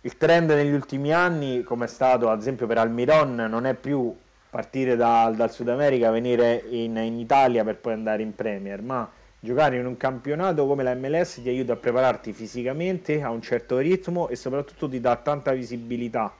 il 0.02 0.18
trend 0.18 0.52
negli 0.52 0.74
ultimi 0.74 1.13
anni, 1.13 1.63
come 1.63 1.86
è 1.86 1.88
stato 1.88 2.30
ad 2.30 2.39
esempio 2.39 2.68
per 2.68 2.78
Almiron, 2.78 3.36
non 3.36 3.65
è 3.65 3.74
più 3.74 4.13
partire 4.50 4.96
da, 4.96 5.34
dal 5.36 5.52
Sud 5.52 5.70
America, 5.70 6.12
venire 6.12 6.63
in, 6.70 6.96
in, 6.96 7.18
Italia 7.20 7.63
per 7.63 7.78
poi 7.78 7.94
andare 7.94 8.22
in 8.22 8.36
Premier, 8.36 8.82
ma 8.82 9.10
giocare 9.39 9.78
in 9.78 9.86
un 9.86 9.98
campionato 9.98 10.65
come 10.65 10.84
la 10.84 10.94
MLS 10.94 11.41
ti 11.41 11.50
aiuta 11.50 11.74
a 11.74 11.76
prepararti 11.76 12.32
fisicamente 12.34 13.22
a 13.22 13.32
un 13.32 13.41
certo 13.41 13.80
ritmo 13.80 14.30
e 14.30 14.36
soprattutto 14.36 14.88
ti 14.88 15.00
dà 15.02 15.15
tanta 15.18 15.52
visibilità. 15.52 16.34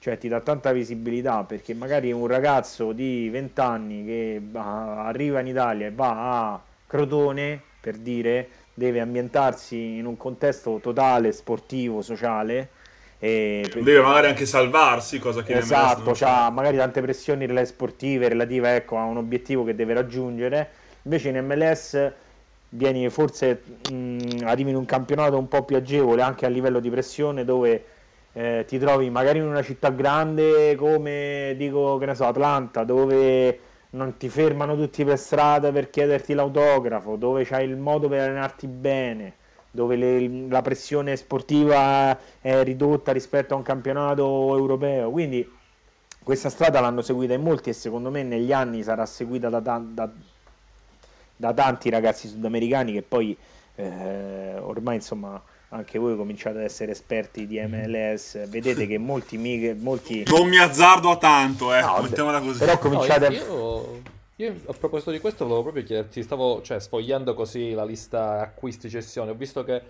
Cioè 0.00 0.16
ti 0.16 0.28
dà 0.28 0.40
tanta 0.40 0.72
visibilità 0.72 1.44
perché 1.44 1.74
magari 1.74 2.10
un 2.10 2.26
ragazzo 2.26 2.92
di 2.92 3.28
20 3.28 3.60
anni 3.60 4.04
che 4.06 4.40
arriva 4.54 5.40
in 5.40 5.46
Italia 5.46 5.88
e 5.88 5.90
va 5.90 6.52
a 6.52 6.62
Crotone, 6.86 7.60
per 7.78 7.98
dire, 7.98 8.48
deve 8.72 9.00
ambientarsi 9.00 9.98
in 9.98 10.06
un 10.06 10.16
contesto 10.16 10.78
totale, 10.80 11.32
sportivo, 11.32 12.00
sociale. 12.00 12.70
E 13.18 13.70
deve 13.74 14.00
magari 14.00 14.28
anche 14.28 14.46
salvarsi, 14.46 15.18
cosa 15.18 15.42
che 15.42 15.58
esatto, 15.58 16.16
ha 16.20 16.48
magari 16.48 16.78
tante 16.78 17.02
pressioni 17.02 17.46
sportive 17.66 18.28
relative 18.28 18.76
ecco, 18.76 18.96
a 18.96 19.04
un 19.04 19.18
obiettivo 19.18 19.64
che 19.64 19.74
deve 19.74 19.92
raggiungere. 19.92 20.70
Invece 21.02 21.28
in 21.28 21.44
MLS 21.44 22.12
vieni 22.70 23.06
forse 23.10 23.62
mh, 23.90 24.44
arrivi 24.44 24.70
in 24.70 24.76
un 24.76 24.86
campionato 24.86 25.36
un 25.36 25.46
po' 25.46 25.62
più 25.62 25.76
agevole 25.76 26.22
anche 26.22 26.46
a 26.46 26.48
livello 26.48 26.80
di 26.80 26.88
pressione 26.88 27.44
dove 27.44 27.84
eh, 28.32 28.64
ti 28.66 28.78
trovi 28.78 29.10
magari 29.10 29.38
in 29.38 29.46
una 29.46 29.62
città 29.62 29.90
grande 29.90 30.76
come 30.76 31.54
dico 31.56 31.98
che 31.98 32.06
ne 32.06 32.14
so 32.14 32.26
Atlanta 32.26 32.84
dove 32.84 33.58
non 33.90 34.16
ti 34.16 34.28
fermano 34.28 34.76
tutti 34.76 35.04
per 35.04 35.18
strada 35.18 35.72
per 35.72 35.90
chiederti 35.90 36.34
l'autografo, 36.34 37.16
dove 37.16 37.44
c'hai 37.44 37.68
il 37.68 37.76
modo 37.76 38.08
per 38.08 38.20
allenarti 38.20 38.66
bene, 38.66 39.34
dove 39.70 39.96
le, 39.96 40.46
la 40.48 40.62
pressione 40.62 41.16
sportiva 41.16 42.16
è 42.40 42.62
ridotta 42.62 43.12
rispetto 43.12 43.54
a 43.54 43.56
un 43.56 43.62
campionato 43.62 44.56
europeo. 44.56 45.10
Quindi 45.10 45.48
questa 46.22 46.50
strada 46.50 46.80
l'hanno 46.80 47.02
seguita 47.02 47.34
in 47.34 47.42
molti 47.42 47.70
e 47.70 47.72
secondo 47.72 48.10
me 48.10 48.22
negli 48.22 48.52
anni 48.52 48.82
sarà 48.82 49.06
seguita 49.06 49.48
da, 49.48 49.58
da, 49.60 50.08
da 51.34 51.52
tanti 51.52 51.90
ragazzi 51.90 52.28
sudamericani 52.28 52.92
che 52.92 53.02
poi 53.02 53.36
eh, 53.74 54.56
ormai 54.58 54.96
insomma 54.96 55.40
anche 55.72 55.98
voi 55.98 56.16
cominciate 56.16 56.58
ad 56.58 56.64
essere 56.64 56.92
esperti 56.92 57.46
di 57.46 57.60
MLS, 57.60 58.48
vedete 58.48 58.86
che 58.86 58.98
molti, 58.98 59.38
molti... 59.78 60.24
Non 60.26 60.48
mi 60.48 60.58
azzardo 60.58 61.10
a 61.10 61.16
tanto, 61.16 61.72
eh, 61.72 61.80
no, 61.80 62.00
mettiamola 62.02 62.40
così. 62.40 62.58
Però 62.58 62.78
cominciate 62.78 63.28
no, 63.28 63.34
io, 63.34 64.02
io, 64.36 64.60
a 64.66 64.72
proposito 64.72 65.12
di 65.12 65.20
questo 65.20 65.44
volevo 65.44 65.62
proprio 65.62 65.84
chiederti, 65.84 66.22
stavo 66.24 66.60
cioè, 66.62 66.80
sfogliando 66.80 67.34
così 67.34 67.70
la 67.70 67.84
lista 67.84 68.40
acquisti-cessioni, 68.40 69.30
ho 69.30 69.34
visto 69.34 69.62
che 69.62 69.80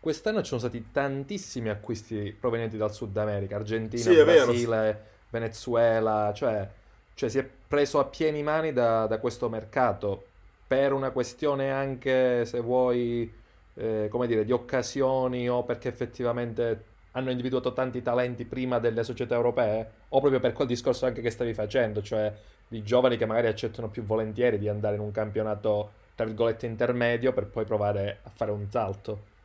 quest'anno 0.00 0.40
ci 0.40 0.48
sono 0.48 0.60
stati 0.60 0.88
tantissimi 0.90 1.68
acquisti 1.68 2.36
provenienti 2.38 2.76
dal 2.76 2.92
Sud 2.92 3.16
America, 3.16 3.56
Argentina, 3.56 4.02
sì, 4.02 4.14
Brasile, 4.14 4.76
vero. 4.76 4.98
Venezuela, 5.30 6.32
cioè, 6.34 6.68
cioè, 7.14 7.28
si 7.28 7.38
è 7.38 7.48
preso 7.68 8.00
a 8.00 8.04
pieni 8.06 8.42
mani 8.42 8.72
da, 8.72 9.06
da 9.06 9.18
questo 9.18 9.48
mercato 9.48 10.24
per 10.66 10.92
una 10.92 11.10
questione 11.10 11.70
anche, 11.70 12.44
se 12.44 12.58
vuoi 12.60 13.32
eh, 13.78 14.08
come 14.10 14.26
dire, 14.26 14.44
di 14.44 14.52
occasioni 14.52 15.48
o 15.48 15.62
perché 15.62 15.88
effettivamente 15.88 16.84
hanno 17.12 17.30
individuato 17.30 17.72
tanti 17.72 18.02
talenti 18.02 18.44
prima 18.44 18.78
delle 18.78 19.04
società 19.04 19.34
europee 19.34 19.90
o 20.08 20.20
proprio 20.20 20.40
per 20.40 20.52
quel 20.52 20.66
discorso 20.66 21.06
anche 21.06 21.20
che 21.20 21.30
stavi 21.30 21.54
facendo, 21.54 22.02
cioè 22.02 22.32
di 22.66 22.82
giovani 22.82 23.16
che 23.16 23.26
magari 23.26 23.46
accettano 23.46 23.88
più 23.88 24.04
volentieri 24.04 24.58
di 24.58 24.68
andare 24.68 24.96
in 24.96 25.00
un 25.00 25.10
campionato 25.10 25.90
tra 26.14 26.26
virgolette 26.26 26.66
intermedio 26.66 27.32
per 27.32 27.46
poi 27.46 27.64
provare 27.64 28.18
a 28.24 28.30
fare 28.34 28.50
un 28.50 28.66
salto. 28.68 29.36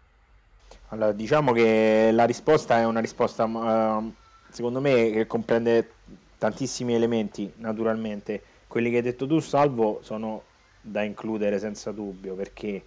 Allora, 0.89 1.12
diciamo 1.12 1.52
che 1.52 2.10
la 2.12 2.26
risposta 2.26 2.80
è 2.80 2.86
una 2.86 3.00
risposta 3.00 3.46
uh, 3.46 4.13
secondo 4.50 4.82
me 4.82 5.12
che 5.12 5.28
comprende 5.28 5.89
tantissimi 6.38 6.93
elementi, 6.93 7.52
naturalmente. 7.58 8.41
Quelli 8.67 8.89
che 8.89 8.98
hai 8.98 9.02
detto 9.04 9.28
tu, 9.28 9.39
Salvo, 9.39 10.00
sono 10.02 10.43
da 10.82 11.04
includere 11.04 11.60
senza 11.60 11.91
dubbio 11.91 12.34
perché 12.36 12.84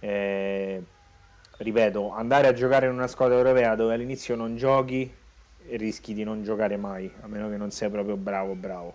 eh, 0.00 0.82
ripeto, 1.58 2.12
andare 2.12 2.48
a 2.48 2.52
giocare 2.52 2.86
in 2.86 2.92
una 2.92 3.06
squadra 3.06 3.36
europea 3.36 3.74
dove 3.74 3.94
all'inizio 3.94 4.34
non 4.34 4.56
giochi 4.56 5.12
rischi 5.76 6.14
di 6.14 6.24
non 6.24 6.42
giocare 6.42 6.76
mai, 6.76 7.10
a 7.20 7.26
meno 7.26 7.48
che 7.48 7.56
non 7.56 7.70
sei 7.70 7.90
proprio 7.90 8.16
bravo 8.16 8.54
bravo. 8.54 8.94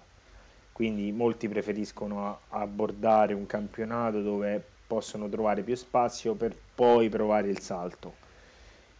Quindi 0.71 1.11
molti 1.11 1.47
preferiscono 1.47 2.39
abbordare 2.49 3.33
un 3.33 3.45
campionato 3.45 4.21
dove 4.21 4.61
possono 4.85 5.29
trovare 5.29 5.61
più 5.61 5.75
spazio 5.75 6.33
per 6.33 6.53
poi 6.75 7.07
provare 7.07 7.47
il 7.47 7.59
salto. 7.59 8.15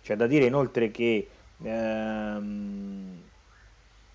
C'è 0.02 0.16
da 0.16 0.28
dire 0.28 0.46
inoltre 0.46 0.92
che 0.92 1.28
ehm, 1.62 3.22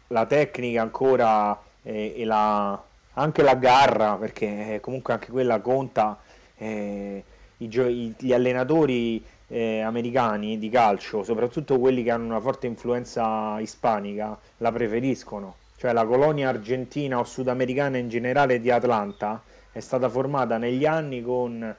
la 0.09 0.26
tecnica 0.26 0.83
ancora 0.83 1.61
eh, 1.83 2.14
e 2.16 2.24
la, 2.24 2.83
anche 3.14 3.42
la 3.42 3.55
garra, 3.55 4.14
perché 4.16 4.79
comunque 4.81 5.12
anche 5.12 5.31
quella 5.31 5.61
conta, 5.61 6.18
eh, 6.57 7.22
i, 7.64 8.14
gli 8.18 8.33
allenatori 8.33 9.23
eh, 9.49 9.81
americani 9.81 10.59
di 10.59 10.68
calcio, 10.68 11.23
soprattutto 11.23 11.79
quelli 11.79 12.03
che 12.03 12.11
hanno 12.11 12.27
una 12.27 12.40
forte 12.40 12.66
influenza 12.66 13.59
ispanica, 13.61 14.38
la 14.59 14.73
preferiscono. 14.73 15.57
Cioè 15.77 15.92
la 15.92 16.05
colonia 16.05 16.49
argentina 16.49 17.18
o 17.18 17.25
sudamericana 17.25 17.96
in 17.96 18.09
generale 18.09 18.61
di 18.61 18.70
Atlanta 18.70 19.42
è 19.73 19.81
stata 19.81 20.09
formata 20.09 20.59
negli 20.59 20.85
anni 20.85 21.23
con 21.23 21.75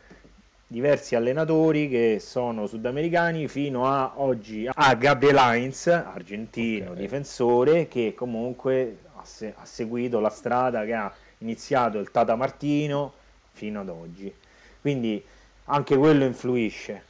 diversi 0.65 1.15
allenatori 1.15 1.89
che 1.89 2.20
sono 2.22 2.65
sudamericani 2.65 3.48
fino 3.50 3.88
a 3.88 4.13
oggi 4.15 4.67
a 4.74 4.96
Gabriel 4.96 5.38
Heinz, 5.38 5.88
argentino, 5.88 6.91
okay. 6.91 7.02
difensore, 7.02 7.88
che 7.88 8.13
comunque 8.15 9.00
ha, 9.15 9.26
se- 9.26 9.54
ha 9.56 9.65
seguito 9.65 10.20
la 10.20 10.30
strada 10.30 10.86
che 10.86 10.94
ha 10.94 11.13
iniziato 11.39 12.00
il 12.00 12.10
Tata 12.10 12.36
Martino 12.36 13.12
fino 13.52 13.82
ad 13.82 13.89
oggi. 13.89 14.34
Quindi 14.80 15.24
anche 15.71 15.97
quello 15.97 16.25
influisce. 16.25 17.03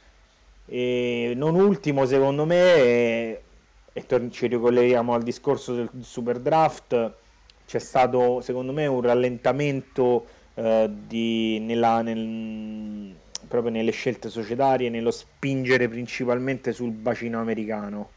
E 0.66 1.32
non 1.36 1.54
ultimo, 1.54 2.06
secondo 2.06 2.46
me, 2.46 2.74
e, 2.76 3.42
e 3.92 4.30
ci 4.30 4.46
ricolleghiamo 4.46 5.12
al 5.12 5.22
discorso 5.22 5.74
del 5.74 5.90
super 6.00 6.38
draft, 6.38 7.12
c'è 7.66 7.78
stato 7.78 8.40
secondo 8.40 8.72
me 8.72 8.86
un 8.86 9.02
rallentamento 9.02 10.26
eh, 10.54 10.88
di, 11.06 11.58
nella, 11.60 12.02
nel, 12.02 13.14
proprio 13.48 13.72
nelle 13.72 13.90
scelte 13.90 14.30
societarie, 14.30 14.88
nello 14.88 15.10
spingere 15.10 15.88
principalmente 15.88 16.72
sul 16.72 16.92
bacino 16.92 17.40
americano, 17.40 18.10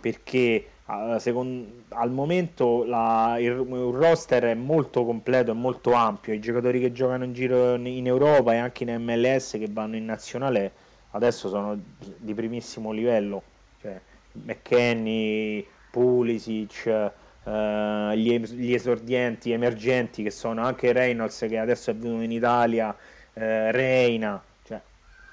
perché 0.00 0.66
uh, 0.86 1.64
al 1.88 2.10
momento 2.10 2.84
la, 2.84 3.36
il, 3.38 3.46
il, 3.46 3.92
roster 3.92 4.44
è 4.44 4.54
molto 4.54 5.04
completo 5.04 5.52
e 5.52 5.54
molto 5.54 5.92
ampio, 5.92 6.32
i 6.32 6.40
giocatori 6.40 6.80
che 6.80 6.92
giocano 6.92 7.24
in 7.24 7.32
giro 7.32 7.74
in 7.74 8.06
Europa 8.06 8.52
e 8.54 8.56
anche 8.56 8.84
in 8.84 8.94
MLS 9.02 9.52
che 9.52 9.68
vanno 9.70 9.96
in 9.96 10.04
nazionale 10.04 10.72
adesso 11.10 11.48
sono 11.48 11.78
di 12.16 12.34
primissimo 12.34 12.90
livello, 12.92 13.42
cioè 13.80 14.00
McKenny, 14.32 15.66
Pulisic, 15.90 17.10
Uh, 17.44 18.12
gli, 18.12 18.38
gli, 18.38 18.72
esordienti 18.72 19.50
emergenti 19.50 20.22
che 20.22 20.30
sono 20.30 20.64
anche 20.64 20.92
Reynolds 20.92 21.44
che 21.48 21.58
adesso 21.58 21.90
è 21.90 21.94
venuto 21.96 22.22
in 22.22 22.30
Italia, 22.30 22.90
uh, 22.90 22.94
Reina, 23.32 24.40
cioè 24.64 24.80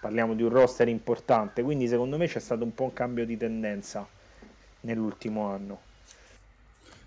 parliamo 0.01 0.33
di 0.33 0.41
un 0.41 0.49
roster 0.49 0.87
importante, 0.87 1.61
quindi 1.61 1.87
secondo 1.87 2.17
me 2.17 2.25
c'è 2.25 2.39
stato 2.39 2.63
un 2.63 2.73
po' 2.73 2.85
un 2.85 2.93
cambio 2.93 3.27
di 3.27 3.37
tendenza 3.37 4.07
nell'ultimo 4.81 5.47
anno. 5.47 5.81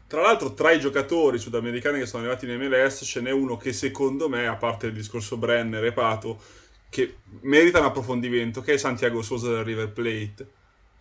Tra 0.07 0.21
l'altro, 0.21 0.53
tra 0.53 0.73
i 0.73 0.79
giocatori 0.79 1.39
sudamericani 1.39 1.99
che 1.99 2.07
sono 2.07 2.23
arrivati 2.25 2.45
in 2.45 2.59
MLS, 2.59 3.03
ce 3.03 3.23
n'è 3.23 3.31
uno 3.31 3.57
che 3.57 3.73
secondo 3.73 4.29
me, 4.29 4.47
a 4.47 4.57
parte 4.57 4.89
il 4.89 4.93
discorso 4.93 5.39
Brenner 5.39 5.83
e 5.83 5.93
Pato, 5.93 6.39
che 6.91 7.17
merita 7.41 7.79
un 7.79 7.87
approfondimento, 7.87 8.61
che 8.61 8.75
è 8.75 8.77
Santiago 8.77 9.23
Sosa 9.23 9.49
del 9.49 9.65
River 9.65 9.91
Plate. 9.91 10.47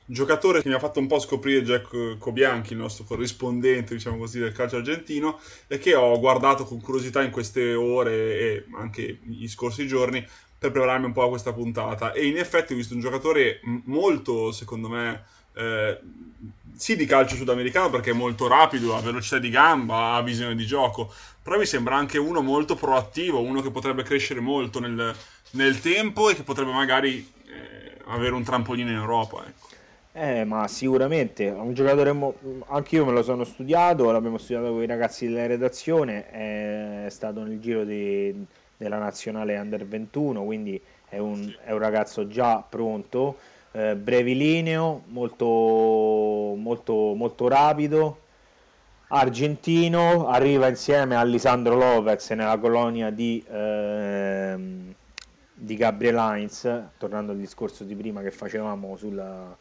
Giocatore 0.05 0.61
che 0.61 0.69
mi 0.69 0.75
ha 0.75 0.79
fatto 0.79 0.99
un 0.99 1.07
po' 1.07 1.19
scoprire 1.19 1.61
Jack 1.61 2.17
Cobianchi, 2.17 2.71
il 2.71 2.79
nostro 2.79 3.03
corrispondente, 3.03 3.95
diciamo 3.95 4.17
così, 4.17 4.39
del 4.39 4.53
calcio 4.53 4.77
argentino, 4.77 5.41
e 5.67 5.77
che 5.77 5.93
ho 5.93 6.17
guardato 6.17 6.63
con 6.63 6.79
curiosità 6.79 7.21
in 7.21 7.31
queste 7.31 7.73
ore 7.73 8.39
e 8.39 8.65
anche 8.75 9.19
gli 9.23 9.47
scorsi 9.49 9.87
giorni 9.87 10.25
per 10.57 10.71
prepararmi 10.71 11.07
un 11.07 11.11
po' 11.11 11.23
a 11.23 11.29
questa 11.29 11.51
puntata. 11.51 12.13
E 12.13 12.27
in 12.27 12.37
effetti 12.37 12.71
ho 12.71 12.77
visto 12.77 12.93
un 12.93 13.01
giocatore 13.01 13.59
molto, 13.83 14.53
secondo 14.53 14.87
me, 14.87 15.25
eh, 15.53 15.99
sì 16.75 16.95
di 16.95 17.05
calcio 17.05 17.35
sudamericano 17.35 17.89
perché 17.89 18.11
è 18.11 18.13
molto 18.13 18.47
rapido, 18.47 18.95
ha 18.95 19.01
velocità 19.01 19.37
di 19.39 19.49
gamba, 19.49 20.13
ha 20.13 20.21
visione 20.21 20.55
di 20.55 20.65
gioco, 20.65 21.11
però 21.41 21.57
mi 21.57 21.65
sembra 21.65 21.95
anche 21.95 22.17
uno 22.17 22.41
molto 22.41 22.75
proattivo, 22.75 23.41
uno 23.41 23.61
che 23.61 23.71
potrebbe 23.71 24.03
crescere 24.03 24.39
molto 24.39 24.79
nel, 24.79 25.15
nel 25.51 25.79
tempo 25.79 26.29
e 26.29 26.35
che 26.35 26.43
potrebbe 26.43 26.71
magari 26.71 27.31
eh, 27.47 27.97
avere 28.05 28.33
un 28.33 28.43
trampolino 28.43 28.89
in 28.89 28.97
Europa. 28.97 29.45
Ecco. 29.47 29.69
Eh, 30.13 30.43
ma 30.43 30.67
sicuramente, 30.67 31.47
un 31.47 31.73
giocatore, 31.73 32.11
mo- 32.11 32.35
anche 32.67 32.95
io 32.95 33.05
me 33.05 33.13
lo 33.13 33.23
sono 33.23 33.45
studiato, 33.45 34.11
l'abbiamo 34.11 34.37
studiato 34.37 34.71
con 34.71 34.83
i 34.83 34.85
ragazzi 34.85 35.25
della 35.27 35.47
redazione, 35.47 36.29
è 36.29 37.09
stato 37.09 37.43
nel 37.43 37.61
giro 37.61 37.85
di, 37.85 38.45
della 38.75 38.97
nazionale 38.97 39.57
Under 39.57 39.87
21, 39.87 40.43
quindi 40.43 40.81
è 41.07 41.17
un, 41.17 41.53
è 41.63 41.71
un 41.71 41.79
ragazzo 41.79 42.27
già 42.27 42.61
pronto 42.67 43.37
eh, 43.71 43.95
brevilineo, 43.95 45.03
molto, 45.07 45.45
molto, 45.45 47.13
molto 47.15 47.47
rapido, 47.47 48.19
argentino, 49.07 50.27
arriva 50.27 50.67
insieme 50.67 51.15
a 51.15 51.23
Lisandro 51.23 51.75
Lopez 51.75 52.29
nella 52.31 52.57
colonia 52.57 53.09
di, 53.09 53.43
ehm, 53.47 54.93
di 55.53 55.75
Gabriel 55.75 56.17
Heinz, 56.17 56.69
tornando 56.97 57.31
al 57.31 57.37
discorso 57.37 57.83
di 57.83 57.95
prima 57.95 58.21
che 58.21 58.31
facevamo 58.31 58.95
sulla, 58.97 59.55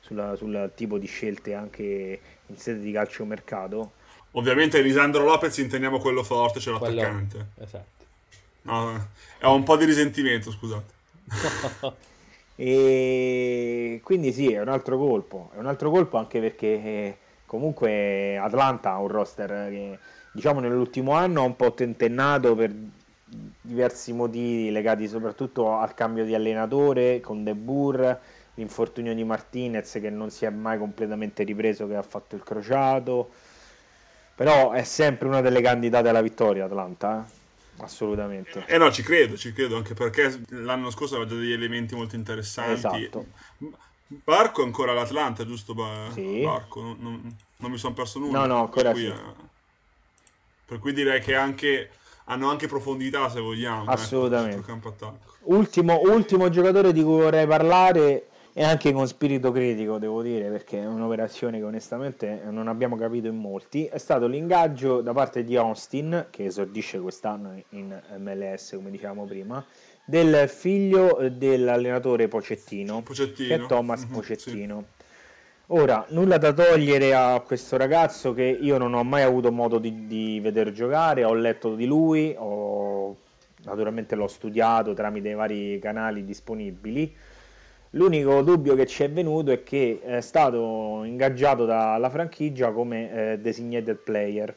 sulla, 0.00 0.36
sul 0.36 0.70
tipo 0.74 0.98
di 0.98 1.06
scelte 1.06 1.54
anche 1.54 2.20
in 2.46 2.56
sede 2.56 2.80
di 2.80 2.92
calciomercato. 2.92 3.92
Ovviamente 4.32 4.80
Lisandro 4.82 5.24
Lopez 5.24 5.56
intendiamo 5.58 5.98
quello 5.98 6.22
forte, 6.22 6.60
c'è 6.60 6.70
l'attaccante. 6.70 7.36
Quello... 7.54 7.66
Esatto. 7.66 7.96
No, 8.62 9.08
ho 9.42 9.54
un 9.54 9.62
po' 9.62 9.76
di 9.76 9.84
risentimento, 9.84 10.50
scusate. 10.50 10.96
E 12.60 14.00
quindi 14.02 14.32
sì, 14.32 14.52
è 14.52 14.60
un 14.60 14.68
altro 14.68 14.98
colpo, 14.98 15.50
è 15.54 15.58
un 15.58 15.66
altro 15.66 15.90
colpo 15.92 16.16
anche 16.16 16.40
perché 16.40 16.66
eh, 16.66 17.16
comunque 17.46 18.36
Atlanta 18.36 18.90
ha 18.90 18.98
un 18.98 19.06
roster 19.06 19.68
che 19.70 19.98
diciamo 20.32 20.58
nell'ultimo 20.58 21.12
anno 21.12 21.42
ha 21.42 21.44
un 21.44 21.54
po' 21.54 21.72
tentennato 21.72 22.56
per 22.56 22.74
diversi 23.60 24.12
motivi 24.12 24.72
legati 24.72 25.06
soprattutto 25.06 25.72
al 25.76 25.94
cambio 25.94 26.24
di 26.24 26.34
allenatore 26.34 27.20
con 27.20 27.44
De 27.44 27.54
Boer, 27.54 28.20
l'infortunio 28.54 29.14
di 29.14 29.22
Martinez 29.22 29.92
che 30.00 30.10
non 30.10 30.30
si 30.30 30.44
è 30.44 30.50
mai 30.50 30.78
completamente 30.78 31.44
ripreso 31.44 31.86
che 31.86 31.94
ha 31.94 32.02
fatto 32.02 32.34
il 32.34 32.42
crociato 32.42 33.30
però 34.34 34.72
è 34.72 34.82
sempre 34.82 35.28
una 35.28 35.40
delle 35.40 35.60
candidate 35.60 36.08
alla 36.08 36.22
vittoria 36.22 36.64
Atlanta 36.64 37.24
eh? 37.24 37.37
Assolutamente. 37.80 38.64
Eh 38.66 38.78
no, 38.78 38.90
ci 38.90 39.02
credo, 39.02 39.36
ci 39.36 39.52
credo, 39.52 39.76
anche 39.76 39.94
perché 39.94 40.42
l'anno 40.48 40.90
scorso 40.90 41.16
aveva 41.16 41.30
già 41.30 41.36
degli 41.36 41.52
elementi 41.52 41.94
molto 41.94 42.16
interessanti. 42.16 43.04
Esatto. 43.04 43.26
Barco 44.06 44.62
è 44.62 44.64
ancora 44.64 44.92
all'Atlanta, 44.92 45.44
giusto? 45.44 45.74
Ba- 45.74 46.08
sì. 46.12 46.40
Barco, 46.42 46.80
non, 46.80 46.96
non, 46.98 47.36
non 47.56 47.70
mi 47.70 47.76
sono 47.76 47.94
perso 47.94 48.18
nulla. 48.18 48.40
No, 48.40 48.46
no, 48.46 48.60
ancora 48.60 48.92
per 48.92 48.92
cui, 48.92 49.02
sì. 49.02 49.08
eh, 49.08 49.34
per 50.64 50.78
cui 50.78 50.92
direi 50.92 51.20
che 51.20 51.34
anche, 51.34 51.90
hanno 52.24 52.48
anche 52.50 52.66
profondità, 52.66 53.28
se 53.28 53.40
vogliamo. 53.40 53.82
Ecco, 53.82 53.90
assolutamente. 53.90 54.72
Ecco, 54.72 55.18
ultimo, 55.42 56.00
ultimo 56.04 56.48
giocatore 56.48 56.92
di 56.92 57.02
cui 57.02 57.20
vorrei 57.20 57.46
parlare 57.46 58.28
e 58.58 58.64
anche 58.64 58.90
con 58.90 59.06
spirito 59.06 59.52
critico, 59.52 59.98
devo 59.98 60.20
dire, 60.20 60.48
perché 60.48 60.80
è 60.80 60.84
un'operazione 60.84 61.58
che 61.58 61.64
onestamente 61.64 62.40
non 62.50 62.66
abbiamo 62.66 62.96
capito 62.96 63.28
in 63.28 63.36
molti, 63.36 63.84
è 63.84 63.98
stato 63.98 64.26
l'ingaggio 64.26 65.00
da 65.00 65.12
parte 65.12 65.44
di 65.44 65.54
Austin, 65.54 66.26
che 66.28 66.46
esordisce 66.46 66.98
quest'anno 66.98 67.62
in 67.68 67.96
MLS, 68.18 68.72
come 68.74 68.90
dicevamo 68.90 69.26
prima, 69.26 69.64
del 70.04 70.48
figlio 70.48 71.28
dell'allenatore 71.30 72.26
Pocettino, 72.26 73.00
Pocettino. 73.02 73.48
che 73.48 73.62
è 73.62 73.66
Thomas 73.68 74.02
mm-hmm, 74.02 74.12
Pocettino. 74.12 74.84
Sì. 74.84 75.04
Ora, 75.68 76.04
nulla 76.08 76.38
da 76.38 76.52
togliere 76.52 77.14
a 77.14 77.40
questo 77.46 77.76
ragazzo 77.76 78.34
che 78.34 78.42
io 78.42 78.76
non 78.76 78.92
ho 78.92 79.04
mai 79.04 79.22
avuto 79.22 79.52
modo 79.52 79.78
di, 79.78 80.08
di 80.08 80.40
vedere 80.40 80.72
giocare, 80.72 81.22
ho 81.22 81.34
letto 81.34 81.76
di 81.76 81.86
lui, 81.86 82.34
ho, 82.36 83.14
naturalmente 83.62 84.16
l'ho 84.16 84.26
studiato 84.26 84.94
tramite 84.94 85.28
i 85.28 85.34
vari 85.34 85.78
canali 85.78 86.24
disponibili 86.24 87.14
L'unico 87.92 88.42
dubbio 88.42 88.74
che 88.74 88.86
ci 88.86 89.02
è 89.02 89.10
venuto 89.10 89.50
è 89.50 89.62
che 89.62 90.00
è 90.02 90.20
stato 90.20 91.04
ingaggiato 91.04 91.64
dalla 91.64 92.10
franchigia 92.10 92.70
come 92.70 93.32
eh, 93.32 93.38
designated 93.38 93.96
player, 93.96 94.54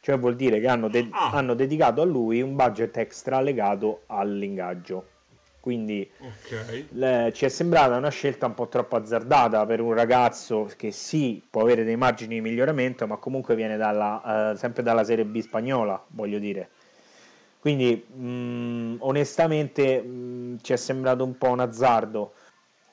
cioè 0.00 0.18
vuol 0.18 0.36
dire 0.36 0.60
che 0.60 0.68
hanno, 0.68 0.88
de- 0.88 1.08
ah. 1.10 1.30
hanno, 1.30 1.54
dedicato 1.54 2.02
a 2.02 2.04
lui 2.04 2.42
un 2.42 2.54
budget 2.54 2.94
extra 2.98 3.40
legato 3.40 4.02
all'ingaggio. 4.06 5.08
Quindi 5.60 6.06
okay. 6.18 6.88
le- 6.90 7.32
ci 7.32 7.46
è 7.46 7.48
sembrata 7.48 7.96
una 7.96 8.10
scelta 8.10 8.44
un 8.44 8.52
po' 8.52 8.68
troppo 8.68 8.96
azzardata 8.96 9.64
per 9.64 9.80
un 9.80 9.94
ragazzo 9.94 10.68
che 10.76 10.90
sì, 10.90 11.42
può 11.48 11.62
avere 11.62 11.84
dei 11.84 11.96
margini 11.96 12.34
di 12.34 12.40
miglioramento, 12.42 13.06
ma 13.06 13.16
comunque 13.16 13.54
viene 13.54 13.78
dalla, 13.78 14.52
eh, 14.52 14.56
sempre 14.58 14.82
dalla 14.82 15.04
Serie 15.04 15.24
B 15.24 15.40
spagnola, 15.40 16.04
voglio 16.08 16.38
dire. 16.38 16.68
Quindi 17.60 17.94
mh, 17.96 18.96
onestamente 18.98 20.02
mh, 20.02 20.58
ci 20.60 20.74
è 20.74 20.76
sembrato 20.76 21.24
un 21.24 21.38
po' 21.38 21.48
un 21.48 21.60
azzardo 21.60 22.34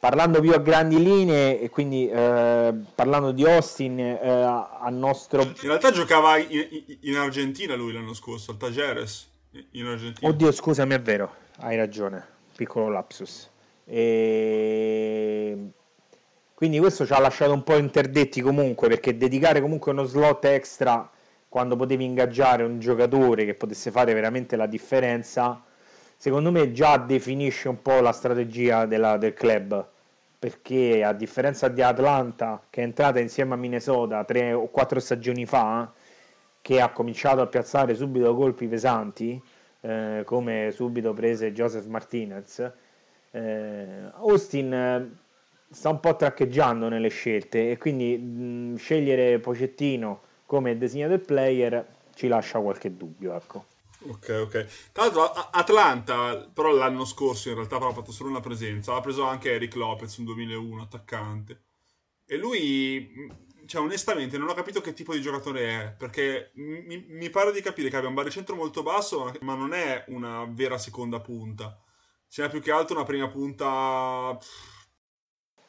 Parlando 0.01 0.39
più 0.39 0.51
a 0.51 0.57
grandi 0.57 0.97
linee, 0.97 1.61
e 1.61 1.69
quindi 1.69 2.09
eh, 2.09 2.73
parlando 2.95 3.31
di 3.31 3.45
Austin, 3.45 3.99
eh, 3.99 4.17
a 4.19 4.89
nostro... 4.89 5.43
In 5.43 5.53
realtà 5.61 5.91
giocava 5.91 6.37
in, 6.37 6.67
in, 7.01 7.17
Argentina 7.17 7.75
lui 7.75 7.93
l'anno 7.93 8.15
scorso, 8.15 8.49
al 8.49 8.57
Tageres, 8.57 9.29
in 9.73 9.85
Argentina. 9.85 10.27
Oddio, 10.27 10.51
scusami, 10.51 10.95
è 10.95 10.99
vero, 10.99 11.35
hai 11.59 11.75
ragione, 11.75 12.25
piccolo 12.55 12.89
lapsus. 12.89 13.47
E... 13.85 15.69
Quindi 16.55 16.79
questo 16.79 17.05
ci 17.05 17.13
ha 17.13 17.19
lasciato 17.19 17.53
un 17.53 17.61
po' 17.61 17.77
interdetti 17.77 18.41
comunque, 18.41 18.87
perché 18.87 19.15
dedicare 19.15 19.61
comunque 19.61 19.91
uno 19.91 20.05
slot 20.05 20.45
extra 20.45 21.07
quando 21.47 21.75
potevi 21.75 22.05
ingaggiare 22.05 22.63
un 22.63 22.79
giocatore 22.79 23.45
che 23.45 23.53
potesse 23.53 23.91
fare 23.91 24.15
veramente 24.15 24.55
la 24.55 24.65
differenza 24.65 25.63
secondo 26.21 26.51
me 26.51 26.71
già 26.71 26.97
definisce 26.97 27.67
un 27.67 27.81
po' 27.81 27.99
la 27.99 28.11
strategia 28.11 28.85
della, 28.85 29.17
del 29.17 29.33
club 29.33 29.83
perché 30.37 31.03
a 31.03 31.13
differenza 31.13 31.67
di 31.67 31.81
Atlanta 31.81 32.61
che 32.69 32.81
è 32.81 32.83
entrata 32.83 33.19
insieme 33.19 33.55
a 33.55 33.57
Minnesota 33.57 34.23
tre 34.23 34.53
o 34.53 34.67
quattro 34.67 34.99
stagioni 34.99 35.47
fa 35.47 35.91
che 36.61 36.79
ha 36.79 36.91
cominciato 36.91 37.41
a 37.41 37.47
piazzare 37.47 37.95
subito 37.95 38.35
colpi 38.35 38.67
pesanti 38.67 39.41
eh, 39.81 40.21
come 40.23 40.69
subito 40.71 41.11
prese 41.13 41.53
Joseph 41.53 41.87
Martinez 41.87 42.71
eh, 43.31 44.11
Austin 44.17 44.71
eh, 44.71 45.09
sta 45.71 45.89
un 45.89 45.99
po' 45.99 46.15
traccheggiando 46.15 46.87
nelle 46.87 47.09
scelte 47.09 47.71
e 47.71 47.79
quindi 47.79 48.15
mh, 48.15 48.75
scegliere 48.75 49.39
Pocettino 49.39 50.21
come 50.45 50.77
designato 50.77 51.17
player 51.17 51.83
ci 52.13 52.27
lascia 52.27 52.59
qualche 52.59 52.95
dubbio 52.95 53.33
ecco 53.33 53.70
Ok, 54.03 54.39
ok. 54.41 54.89
Tra 54.91 55.03
l'altro 55.03 55.31
Atlanta, 55.31 56.49
però 56.51 56.71
l'anno 56.71 57.05
scorso 57.05 57.49
in 57.49 57.55
realtà 57.55 57.75
aveva 57.75 57.93
fatto 57.93 58.11
solo 58.11 58.29
una 58.29 58.39
presenza, 58.39 58.95
ha 58.95 59.01
preso 59.01 59.23
anche 59.23 59.51
Eric 59.51 59.75
Lopez 59.75 60.17
un 60.17 60.25
2001, 60.25 60.81
attaccante. 60.81 61.61
E 62.25 62.37
lui 62.37 63.49
cioè, 63.65 63.81
onestamente 63.81 64.37
non 64.37 64.49
ho 64.49 64.53
capito 64.53 64.81
che 64.81 64.93
tipo 64.93 65.13
di 65.13 65.21
giocatore 65.21 65.61
è, 65.69 65.95
perché 65.97 66.51
mi, 66.55 67.05
mi 67.07 67.29
pare 67.29 67.51
di 67.51 67.61
capire 67.61 67.89
che 67.89 67.95
abbia 67.97 68.09
un 68.09 68.15
baricentro 68.15 68.55
molto 68.55 68.83
basso, 68.83 69.31
ma 69.41 69.55
non 69.55 69.73
è 69.73 70.03
una 70.07 70.45
vera 70.49 70.77
seconda 70.77 71.19
punta. 71.19 71.79
C'è 72.27 72.49
più 72.49 72.61
che 72.61 72.71
altro 72.71 72.95
una 72.95 73.05
prima 73.05 73.27
punta... 73.29 74.37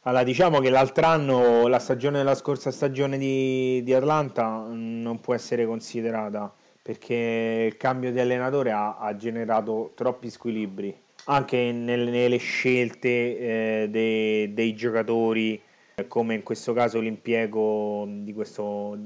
Allora, 0.05 0.25
diciamo 0.25 0.59
che 0.59 0.71
l'altro 0.71 1.07
anno, 1.07 1.69
la 1.69 1.79
stagione 1.79 2.19
della 2.19 2.35
scorsa 2.35 2.73
stagione 2.73 3.19
di, 3.19 3.83
di 3.85 3.95
Atlanta 3.95 4.67
non 4.69 5.21
può 5.21 5.35
essere 5.35 5.65
considerata 5.65 6.53
perché 6.83 7.69
il 7.71 7.77
cambio 7.77 8.11
di 8.11 8.19
allenatore 8.19 8.73
ha, 8.73 8.99
ha 8.99 9.17
generato 9.17 9.93
troppi 9.95 10.29
squilibri 10.29 10.95
anche 11.25 11.71
nelle, 11.73 12.11
nelle 12.11 12.37
scelte 12.39 13.09
eh, 13.09 13.87
dei, 13.89 14.53
dei 14.53 14.75
giocatori 14.75 15.61
come 16.09 16.35
in 16.35 16.43
questo 16.43 16.73
caso 16.73 16.99
l'impiego 16.99 18.05
di 18.09 18.33
questo, 18.33 18.99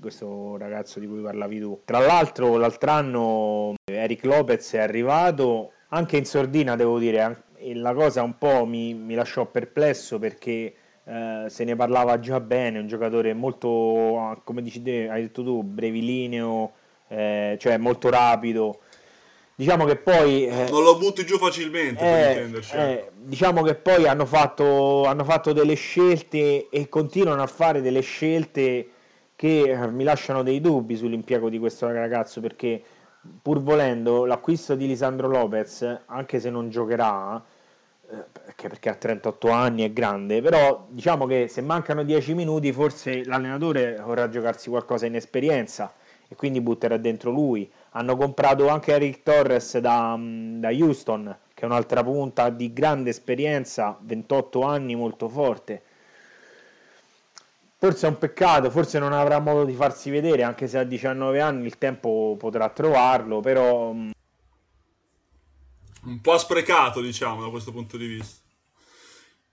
questo, 0.00 0.56
ragazzo 0.56 0.98
di 0.98 1.06
cui 1.06 1.20
parlavi 1.20 1.60
tu. 1.60 1.80
Tra 1.84 1.98
l'altro 2.00 2.56
l'altro 2.56 2.90
anno 2.90 3.74
Eric 3.84 4.24
Lopez 4.24 4.72
è 4.72 4.78
arrivato 4.78 5.72
anche 5.88 6.16
in 6.16 6.24
sordina, 6.24 6.76
devo 6.76 6.98
dire, 6.98 7.44
e 7.56 7.74
la 7.74 7.92
cosa 7.94 8.22
un 8.22 8.38
po' 8.38 8.64
mi, 8.64 8.94
mi 8.94 9.14
lasciò 9.14 9.46
perplesso 9.46 10.18
perché 10.18 10.74
eh, 11.04 11.44
se 11.48 11.64
ne 11.64 11.76
parlava 11.76 12.18
già 12.18 12.40
bene, 12.40 12.78
un 12.78 12.86
giocatore 12.86 13.34
molto, 13.34 14.40
come 14.44 14.62
dici 14.62 14.82
te, 14.82 15.08
hai 15.08 15.22
detto 15.22 15.42
tu, 15.44 15.62
brevilineo, 15.62 16.72
eh, 17.10 17.56
cioè 17.58 17.76
molto 17.76 18.08
rapido. 18.08 18.80
Diciamo 19.54 19.84
che 19.84 19.96
poi 19.96 20.46
eh, 20.46 20.70
non 20.70 20.82
lo 20.82 20.96
butti 20.96 21.26
giù 21.26 21.36
facilmente 21.36 22.00
eh, 22.02 22.10
per 22.10 22.30
intenderci. 22.30 22.76
eh, 22.76 23.10
diciamo 23.14 23.62
che 23.62 23.74
poi 23.74 24.08
hanno 24.08 24.24
fatto, 24.24 25.04
hanno 25.04 25.24
fatto 25.24 25.52
delle 25.52 25.74
scelte 25.74 26.68
e 26.70 26.88
continuano 26.88 27.42
a 27.42 27.46
fare 27.46 27.82
delle 27.82 28.00
scelte 28.00 28.88
che 29.36 29.70
eh, 29.70 29.86
mi 29.88 30.04
lasciano 30.04 30.42
dei 30.42 30.62
dubbi 30.62 30.96
sull'impiego 30.96 31.50
di 31.50 31.58
questo 31.58 31.90
ragazzo 31.92 32.40
perché 32.40 32.82
pur 33.42 33.60
volendo 33.60 34.24
l'acquisto 34.24 34.74
di 34.74 34.86
Lisandro 34.86 35.28
Lopez 35.28 36.04
anche 36.06 36.40
se 36.40 36.48
non 36.48 36.70
giocherà 36.70 37.42
eh, 38.10 38.24
perché, 38.32 38.68
perché 38.68 38.88
ha 38.88 38.94
38 38.94 39.50
anni 39.50 39.82
è 39.82 39.92
grande 39.92 40.40
però 40.40 40.86
diciamo 40.88 41.26
che 41.26 41.48
se 41.48 41.60
mancano 41.60 42.02
10 42.02 42.32
minuti 42.32 42.72
forse 42.72 43.24
l'allenatore 43.26 44.00
vorrà 44.02 44.30
giocarsi 44.30 44.70
qualcosa 44.70 45.04
in 45.04 45.16
esperienza 45.16 45.92
e 46.32 46.36
quindi 46.36 46.60
butterà 46.60 46.96
dentro 46.96 47.32
lui 47.32 47.68
hanno 47.90 48.16
comprato 48.16 48.68
anche 48.68 48.92
Eric 48.92 49.24
Torres 49.24 49.78
da, 49.78 50.16
da 50.16 50.68
Houston, 50.68 51.36
che 51.52 51.62
è 51.62 51.64
un'altra 51.64 52.04
punta 52.04 52.50
di 52.50 52.72
grande 52.72 53.10
esperienza, 53.10 53.98
28 54.00 54.62
anni, 54.62 54.94
molto 54.94 55.28
forte. 55.28 55.82
Forse 57.76 58.06
è 58.06 58.10
un 58.10 58.18
peccato, 58.18 58.70
forse 58.70 59.00
non 59.00 59.12
avrà 59.12 59.40
modo 59.40 59.64
di 59.64 59.74
farsi 59.74 60.08
vedere, 60.10 60.44
anche 60.44 60.68
se 60.68 60.78
a 60.78 60.84
19 60.84 61.40
anni 61.40 61.66
il 61.66 61.78
tempo 61.78 62.36
potrà 62.38 62.68
trovarlo, 62.68 63.40
però... 63.40 63.92
Mm, 63.92 64.10
un 66.02 66.20
po' 66.20 66.38
sprecato, 66.38 67.00
diciamo, 67.00 67.42
da 67.42 67.50
questo 67.50 67.72
punto 67.72 67.96
di 67.96 68.06
vista. 68.06 68.40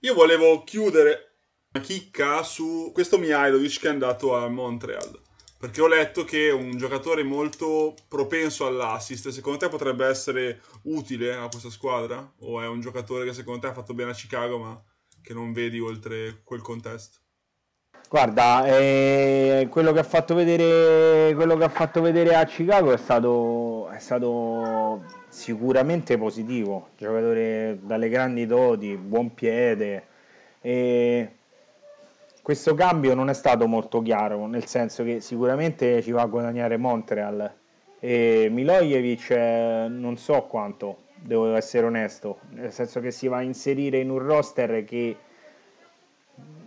Io 0.00 0.14
volevo 0.14 0.62
chiudere 0.62 1.32
una 1.72 1.82
chicca 1.82 2.44
su 2.44 2.92
questo 2.94 3.18
Mihailovic 3.18 3.80
che 3.80 3.88
è 3.88 3.90
andato 3.90 4.36
a 4.36 4.48
Montreal 4.48 5.26
perché 5.58 5.80
ho 5.80 5.88
letto 5.88 6.24
che 6.24 6.50
un 6.50 6.76
giocatore 6.76 7.24
molto 7.24 7.94
propenso 8.06 8.64
all'assist, 8.64 9.28
secondo 9.30 9.58
te 9.58 9.68
potrebbe 9.68 10.06
essere 10.06 10.60
utile 10.82 11.34
a 11.34 11.48
questa 11.48 11.68
squadra? 11.68 12.32
O 12.40 12.62
è 12.62 12.68
un 12.68 12.80
giocatore 12.80 13.24
che 13.24 13.32
secondo 13.32 13.60
te 13.60 13.66
ha 13.66 13.72
fatto 13.72 13.92
bene 13.92 14.12
a 14.12 14.14
Chicago 14.14 14.58
ma 14.58 14.80
che 15.20 15.34
non 15.34 15.52
vedi 15.52 15.80
oltre 15.80 16.42
quel 16.44 16.62
contesto? 16.62 17.18
Guarda, 18.08 18.66
eh, 18.66 19.66
quello, 19.68 19.92
che 19.92 19.98
ha 19.98 20.04
fatto 20.04 20.34
vedere, 20.34 21.34
quello 21.34 21.56
che 21.56 21.64
ha 21.64 21.68
fatto 21.68 22.00
vedere 22.00 22.36
a 22.36 22.44
Chicago 22.46 22.92
è 22.92 22.96
stato, 22.96 23.90
è 23.90 23.98
stato 23.98 25.04
sicuramente 25.28 26.16
positivo, 26.16 26.90
giocatore 26.96 27.78
dalle 27.82 28.08
grandi 28.08 28.46
doti, 28.46 28.96
buon 28.96 29.34
piede. 29.34 30.06
E 30.60 31.37
questo 32.48 32.74
cambio 32.74 33.12
non 33.12 33.28
è 33.28 33.34
stato 33.34 33.66
molto 33.66 34.00
chiaro, 34.00 34.46
nel 34.46 34.64
senso 34.64 35.04
che 35.04 35.20
sicuramente 35.20 36.00
ci 36.00 36.12
va 36.12 36.22
a 36.22 36.26
guadagnare 36.26 36.78
Montreal. 36.78 37.52
E 38.00 38.48
Milojevic 38.50 39.28
eh, 39.32 39.86
non 39.90 40.16
so 40.16 40.44
quanto, 40.44 41.02
devo 41.16 41.54
essere 41.56 41.84
onesto, 41.84 42.38
nel 42.52 42.72
senso 42.72 43.00
che 43.00 43.10
si 43.10 43.28
va 43.28 43.36
a 43.36 43.42
inserire 43.42 43.98
in 43.98 44.08
un 44.08 44.20
roster 44.20 44.82
che 44.84 45.14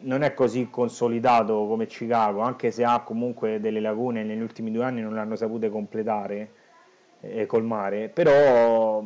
non 0.02 0.22
è 0.22 0.36
così 0.36 0.70
consolidato 0.70 1.66
come 1.66 1.88
Chicago, 1.88 2.42
anche 2.42 2.70
se 2.70 2.84
ha 2.84 3.00
comunque 3.00 3.60
delle 3.60 3.80
lacune 3.80 4.24
negli 4.24 4.42
ultimi 4.42 4.72
due 4.72 4.84
anni 4.84 5.02
non 5.02 5.16
l'hanno 5.16 5.36
sapute 5.36 5.72
completare 5.72 6.52
e 7.22 7.48
colmare, 7.48 8.08
però 8.08 9.04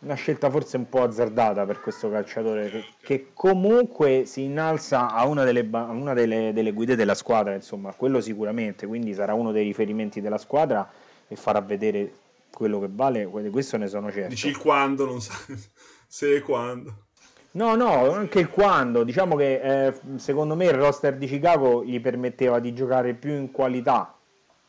una 0.00 0.14
scelta 0.14 0.48
forse 0.48 0.76
un 0.76 0.88
po' 0.88 1.02
azzardata 1.02 1.66
per 1.66 1.80
questo 1.80 2.08
calciatore 2.10 2.70
che, 2.70 2.84
che 3.00 3.30
comunque 3.32 4.24
si 4.26 4.44
innalza 4.44 5.12
a 5.12 5.26
una, 5.26 5.44
delle, 5.44 5.68
a 5.72 5.90
una 5.90 6.14
delle, 6.14 6.52
delle, 6.52 6.72
guide 6.72 6.94
della 6.94 7.14
squadra, 7.14 7.54
insomma, 7.54 7.92
quello 7.92 8.20
sicuramente, 8.20 8.86
quindi 8.86 9.12
sarà 9.12 9.34
uno 9.34 9.50
dei 9.50 9.64
riferimenti 9.64 10.20
della 10.20 10.38
squadra 10.38 10.88
e 11.26 11.34
farà 11.34 11.60
vedere 11.60 12.12
quello 12.50 12.78
che 12.80 12.88
vale, 12.90 13.26
questo 13.26 13.76
ne 13.76 13.88
sono 13.88 14.10
certo. 14.10 14.28
Dici 14.28 14.48
il 14.48 14.58
quando, 14.58 15.04
non 15.04 15.20
sa 15.20 15.34
se 16.06 16.36
e 16.36 16.40
quando. 16.42 17.06
No, 17.52 17.74
no, 17.74 18.12
anche 18.12 18.38
il 18.38 18.50
quando, 18.50 19.02
diciamo 19.02 19.34
che 19.34 19.86
eh, 19.86 19.94
secondo 20.16 20.54
me 20.54 20.66
il 20.66 20.74
roster 20.74 21.16
di 21.16 21.26
Chicago 21.26 21.82
gli 21.82 22.00
permetteva 22.00 22.60
di 22.60 22.72
giocare 22.72 23.14
più 23.14 23.32
in 23.32 23.50
qualità 23.50 24.14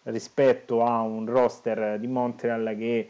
rispetto 0.04 0.84
a 0.84 1.02
un 1.02 1.26
roster 1.28 2.00
di 2.00 2.08
Montreal 2.08 2.76
che 2.78 3.10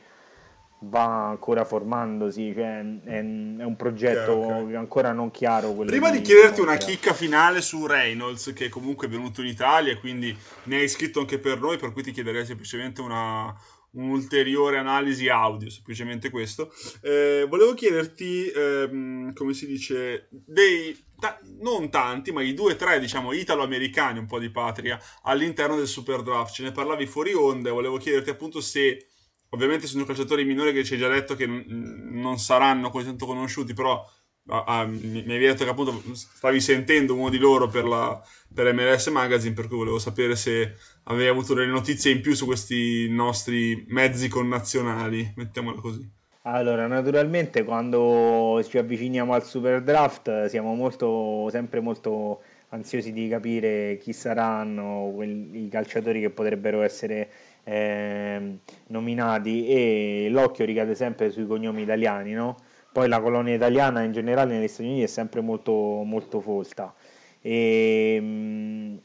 va 0.82 1.28
ancora 1.28 1.66
formandosi, 1.66 2.54
cioè 2.54 2.80
è, 3.04 3.16
è, 3.16 3.20
un 3.20 3.76
progetto 3.78 4.32
okay, 4.32 4.62
okay. 4.62 4.76
ancora 4.76 5.12
non 5.12 5.32
chiaro. 5.32 5.74
Prima 5.74 6.10
di, 6.10 6.20
di 6.20 6.24
chiederti 6.24 6.62
una 6.62 6.78
chicca 6.78 7.14
finale 7.14 7.62
su 7.62 7.86
Reynolds, 7.86 8.54
che 8.54 8.70
comunque 8.70 9.08
è 9.08 9.10
venuto 9.10 9.42
in 9.42 9.48
Italia 9.48 9.92
e 9.92 10.00
quindi 10.00 10.36
ne 10.64 10.78
hai 10.78 10.88
scritto 10.88 11.20
anche 11.20 11.40
per 11.40 11.60
noi, 11.60 11.78
per 11.78 11.92
cui 11.92 12.04
ti 12.04 12.12
chiederei 12.12 12.46
semplicemente 12.46 13.02
una, 13.02 13.54
un'ulteriore 13.92 14.78
analisi 14.78 15.28
audio, 15.28 15.70
semplicemente 15.70 16.30
questo. 16.30 16.72
Eh, 17.02 17.46
volevo 17.50 17.74
chiederti, 17.74 18.50
ehm, 18.50 19.34
come 19.34 19.54
si 19.54 19.68
dice, 19.68 20.28
dei, 20.30 20.98
ta- 21.20 21.40
non 21.60 21.90
tanti, 21.90 22.32
ma 22.32 22.42
i 22.42 22.54
due 22.54 22.74
o 22.74 22.76
tre, 22.76 23.00
diciamo, 23.00 23.34
italo-americani, 23.34 24.20
un 24.20 24.28
po' 24.28 24.40
di 24.40 24.50
patria, 24.50 25.00
all'interno 25.24 25.76
del 25.76 25.88
Super 25.88 26.22
Draft. 26.22 26.54
Ce 26.54 26.64
ne 26.64 26.72
parlavi 26.72 27.06
fuori 27.06 27.34
onda 27.34 27.70
e 27.70 27.74
volevo 27.74 27.98
chiederti 27.98 28.30
appunto 28.30 28.62
se 28.62 29.08
Ovviamente 29.50 29.88
sono 29.88 30.06
calciatori 30.06 30.46
minori 30.46 30.74
che 30.74 30.84
ci 30.84 30.94
hai 30.94 31.00
già 31.00 31.08
detto 31.08 31.36
che 31.36 31.48
non 31.48 32.38
saranno 32.38 32.90
così 32.92 33.08
tanto 33.08 33.26
conosciuti, 33.26 33.74
però 33.74 34.06
ah, 34.48 34.64
ah, 34.66 34.86
mi, 34.86 35.00
mi 35.00 35.40
detto 35.40 35.64
che 35.64 35.70
appunto 35.70 36.02
stavi 36.14 36.62
sentendo 36.62 37.16
uno 37.16 37.30
di 37.30 37.40
loro 37.40 37.68
per, 37.68 37.86
la, 37.86 38.22
per 38.54 38.72
MLS 38.74 39.08
Magazine, 39.08 39.56
per 39.56 39.68
cui 39.68 39.78
volevo 39.78 39.98
sapere 39.98 40.36
se 40.36 40.76
avevi 41.04 41.30
avuto 41.30 41.54
delle 41.56 41.72
notizie 41.72 42.12
in 42.12 42.22
più 42.22 42.36
su 42.36 42.46
questi 42.46 43.10
nostri 43.10 43.86
mezzi 43.90 44.28
connazionali, 44.28 45.34
mettiamola 45.36 45.82
così. 45.82 46.18
Allora, 46.44 46.88
naturalmente 46.88 47.64
quando 47.64 48.64
ci 48.68 48.78
avviciniamo 48.78 49.34
al 49.34 49.44
Super 49.44 49.82
Draft 49.84 50.46
siamo 50.46 50.74
molto, 50.74 51.48
sempre 51.50 51.80
molto 51.80 52.42
ansiosi 52.70 53.12
di 53.12 53.28
capire 53.28 53.98
chi 53.98 54.14
saranno 54.14 55.12
quelli, 55.14 55.66
i 55.66 55.70
calciatori 55.70 56.22
che 56.22 56.30
potrebbero 56.30 56.82
essere 56.82 57.30
eh, 57.70 58.58
nominati 58.88 59.68
e 59.68 60.28
l'occhio 60.32 60.66
ricade 60.66 60.96
sempre 60.96 61.30
sui 61.30 61.46
cognomi 61.46 61.84
italiani, 61.84 62.34
no? 62.34 62.56
Poi 62.92 63.08
la 63.08 63.22
colonia 63.22 63.54
italiana 63.54 64.02
in 64.02 64.12
generale 64.12 64.58
negli 64.58 64.68
Stati 64.68 64.90
Uniti 64.90 65.04
è 65.04 65.08
sempre 65.08 65.42
molto, 65.42 65.72
molto 65.72 66.42
folta. 66.42 66.94
E, 67.42 68.20
mh, 68.20 69.02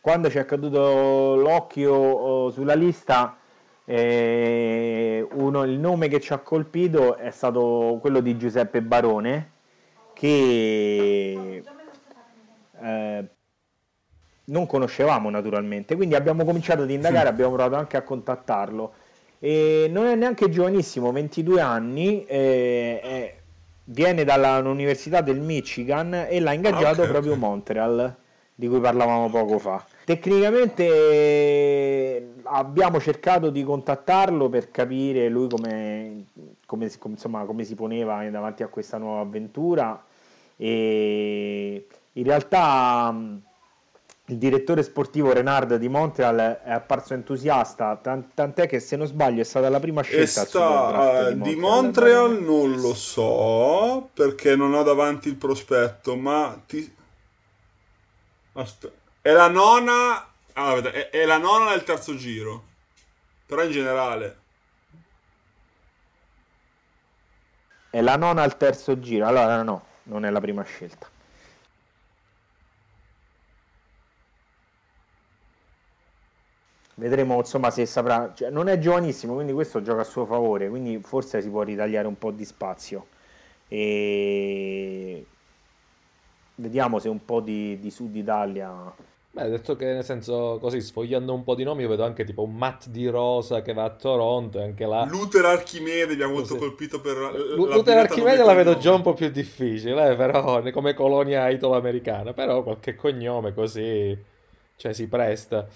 quando 0.00 0.30
ci 0.30 0.38
è 0.38 0.44
caduto 0.46 1.36
l'occhio 1.36 1.92
oh, 1.94 2.50
sulla 2.50 2.74
lista, 2.74 3.36
eh, 3.84 5.26
uno, 5.32 5.64
il 5.64 5.78
nome 5.78 6.08
che 6.08 6.20
ci 6.20 6.32
ha 6.32 6.38
colpito 6.38 7.16
è 7.16 7.30
stato 7.30 7.98
quello 8.00 8.20
di 8.20 8.38
Giuseppe 8.38 8.80
Barone, 8.80 9.50
che 10.14 11.62
eh, 12.80 13.28
non 14.46 14.66
conoscevamo 14.66 15.30
naturalmente, 15.30 15.96
quindi 15.96 16.14
abbiamo 16.14 16.44
cominciato 16.44 16.82
ad 16.82 16.90
indagare, 16.90 17.28
abbiamo 17.28 17.54
provato 17.54 17.76
anche 17.76 17.96
a 17.96 18.02
contattarlo. 18.02 18.92
E 19.38 19.88
non 19.90 20.06
è 20.06 20.14
neanche 20.14 20.48
giovanissimo, 20.48 21.12
22 21.12 21.60
anni, 21.60 22.24
eh, 22.26 23.00
eh, 23.02 23.34
viene 23.84 24.24
dall'Università 24.24 25.20
del 25.20 25.40
Michigan 25.40 26.26
e 26.28 26.40
l'ha 26.40 26.52
ingaggiato 26.52 27.02
okay, 27.02 27.10
proprio 27.10 27.32
okay. 27.32 27.44
Montreal, 27.44 28.16
di 28.54 28.68
cui 28.68 28.80
parlavamo 28.80 29.28
poco 29.28 29.58
fa. 29.58 29.84
Tecnicamente 30.04 30.84
eh, 30.84 32.32
abbiamo 32.44 33.00
cercato 33.00 33.50
di 33.50 33.62
contattarlo 33.64 34.48
per 34.48 34.70
capire 34.70 35.28
lui 35.28 35.48
come, 35.48 36.24
come, 36.66 36.90
insomma, 37.06 37.44
come 37.44 37.64
si 37.64 37.74
poneva 37.74 38.28
davanti 38.30 38.62
a 38.62 38.68
questa 38.68 38.98
nuova 38.98 39.20
avventura 39.20 40.02
e 40.56 41.86
in 42.12 42.24
realtà 42.24 43.14
il 44.28 44.38
direttore 44.38 44.82
sportivo 44.82 45.32
Renard 45.32 45.76
di 45.76 45.88
Montreal 45.88 46.60
è 46.64 46.70
apparso 46.70 47.12
entusiasta, 47.12 48.00
tant'è 48.00 48.66
che 48.66 48.80
se 48.80 48.96
non 48.96 49.06
sbaglio 49.06 49.42
è 49.42 49.44
stata 49.44 49.68
la 49.68 49.80
prima 49.80 50.00
scelta 50.00 50.46
sta, 50.46 51.30
di 51.32 51.36
Montreal, 51.38 51.38
di 51.38 51.56
Montreal 51.56 52.42
non 52.42 52.80
lo 52.80 52.94
so 52.94 54.08
perché 54.14 54.56
non 54.56 54.72
ho 54.72 54.82
davanti 54.82 55.28
il 55.28 55.36
prospetto, 55.36 56.16
ma 56.16 56.58
ti... 56.66 56.94
Aspetta. 58.52 58.94
È 59.20 59.30
la 59.30 59.48
nona, 59.48 60.26
ah, 60.52 60.76
è, 60.76 61.10
è 61.10 61.24
la 61.26 61.38
nona 61.38 61.70
del 61.70 61.84
terzo 61.84 62.16
giro, 62.16 62.64
però 63.44 63.62
in 63.62 63.70
generale. 63.70 64.38
È 67.90 68.00
la 68.00 68.16
nona 68.16 68.42
al 68.42 68.56
terzo 68.56 68.98
giro, 69.00 69.26
allora 69.26 69.62
no, 69.62 69.84
non 70.04 70.24
è 70.24 70.30
la 70.30 70.40
prima 70.40 70.62
scelta. 70.62 71.12
Vedremo 76.96 77.36
insomma 77.38 77.70
se 77.70 77.86
saprà, 77.86 78.32
cioè, 78.34 78.50
non 78.50 78.68
è 78.68 78.78
giovanissimo, 78.78 79.34
quindi 79.34 79.52
questo 79.52 79.82
gioca 79.82 80.02
a 80.02 80.04
suo 80.04 80.26
favore, 80.26 80.68
quindi 80.68 81.00
forse 81.02 81.42
si 81.42 81.48
può 81.48 81.62
ritagliare 81.62 82.06
un 82.06 82.16
po' 82.16 82.30
di 82.30 82.44
spazio. 82.44 83.06
E 83.68 85.24
vediamo 86.56 86.98
se 87.00 87.08
un 87.08 87.24
po' 87.24 87.40
di, 87.40 87.78
di 87.80 87.90
Sud 87.90 88.14
Italia. 88.14 88.92
Beh, 89.32 89.48
detto 89.48 89.74
che 89.74 89.86
nel 89.86 90.04
senso 90.04 90.58
così 90.60 90.80
sfogliando 90.80 91.34
un 91.34 91.42
po' 91.42 91.56
di 91.56 91.64
nomi, 91.64 91.82
io 91.82 91.88
vedo 91.88 92.04
anche 92.04 92.22
tipo 92.22 92.44
un 92.44 92.54
Matt 92.54 92.86
Di 92.86 93.08
Rosa 93.08 93.62
che 93.62 93.72
va 93.72 93.82
a 93.82 93.90
Toronto, 93.90 94.60
anche 94.60 94.86
là. 94.86 95.04
Luther 95.10 95.44
Archimede 95.46 96.14
mi 96.14 96.22
ha 96.22 96.28
molto 96.28 96.54
colpito 96.54 97.00
per 97.00 97.16
L- 97.16 97.54
Luther 97.56 97.98
Archimede 97.98 98.44
la 98.44 98.54
vedo 98.54 98.76
già 98.76 98.94
un 98.94 99.02
po' 99.02 99.14
più 99.14 99.28
difficile, 99.30 100.12
eh, 100.12 100.14
però 100.14 100.62
come 100.70 100.94
colonia 100.94 101.48
italo-americana, 101.48 102.32
però 102.32 102.62
qualche 102.62 102.94
cognome 102.94 103.52
così 103.52 104.16
cioè 104.76 104.92
si 104.92 105.06
presta. 105.06 105.66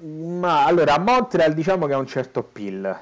Ma 0.00 0.64
allora 0.64 0.94
a 0.94 0.98
Montreal 0.98 1.54
diciamo 1.54 1.86
che 1.86 1.92
ha 1.92 1.98
un 1.98 2.06
certo 2.06 2.40
appeal, 2.40 2.96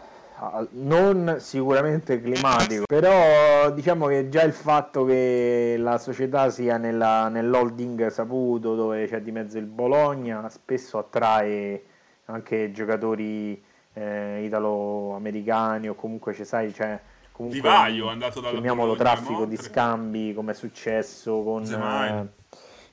non 0.71 1.37
sicuramente 1.39 2.21
climatico, 2.21 2.85
però 2.87 3.71
diciamo 3.71 4.07
che 4.07 4.29
già 4.29 4.43
il 4.43 4.53
fatto 4.53 5.05
che 5.05 5.77
la 5.79 5.99
società 5.99 6.49
sia 6.51 6.79
nella, 6.79 7.29
nell'holding 7.29 8.07
saputo 8.09 8.75
dove 8.75 9.07
c'è 9.07 9.21
di 9.21 9.33
mezzo 9.33 9.59
il 9.59 9.67
Bologna 9.67 10.49
spesso 10.49 10.99
attrae 10.99 11.85
anche 12.27 12.73
giocatori 12.73 13.63
eh, 13.93 14.43
italo-americani 14.45 15.89
o 15.89 15.95
comunque 15.95 16.35
ci 16.35 16.45
sai, 16.45 16.73
cioè 16.73 16.99
comunque 17.33 17.61
Vivaio 17.61 18.09
è 18.09 18.13
andato 18.13 18.41
dalla 18.41 18.53
chiamiamolo 18.53 18.95
traffico 18.95 19.45
di 19.45 19.57
scambi 19.57 20.35
come 20.35 20.53
è 20.53 20.55
successo 20.55 21.43
con 21.43 21.63
eh, 21.65 22.29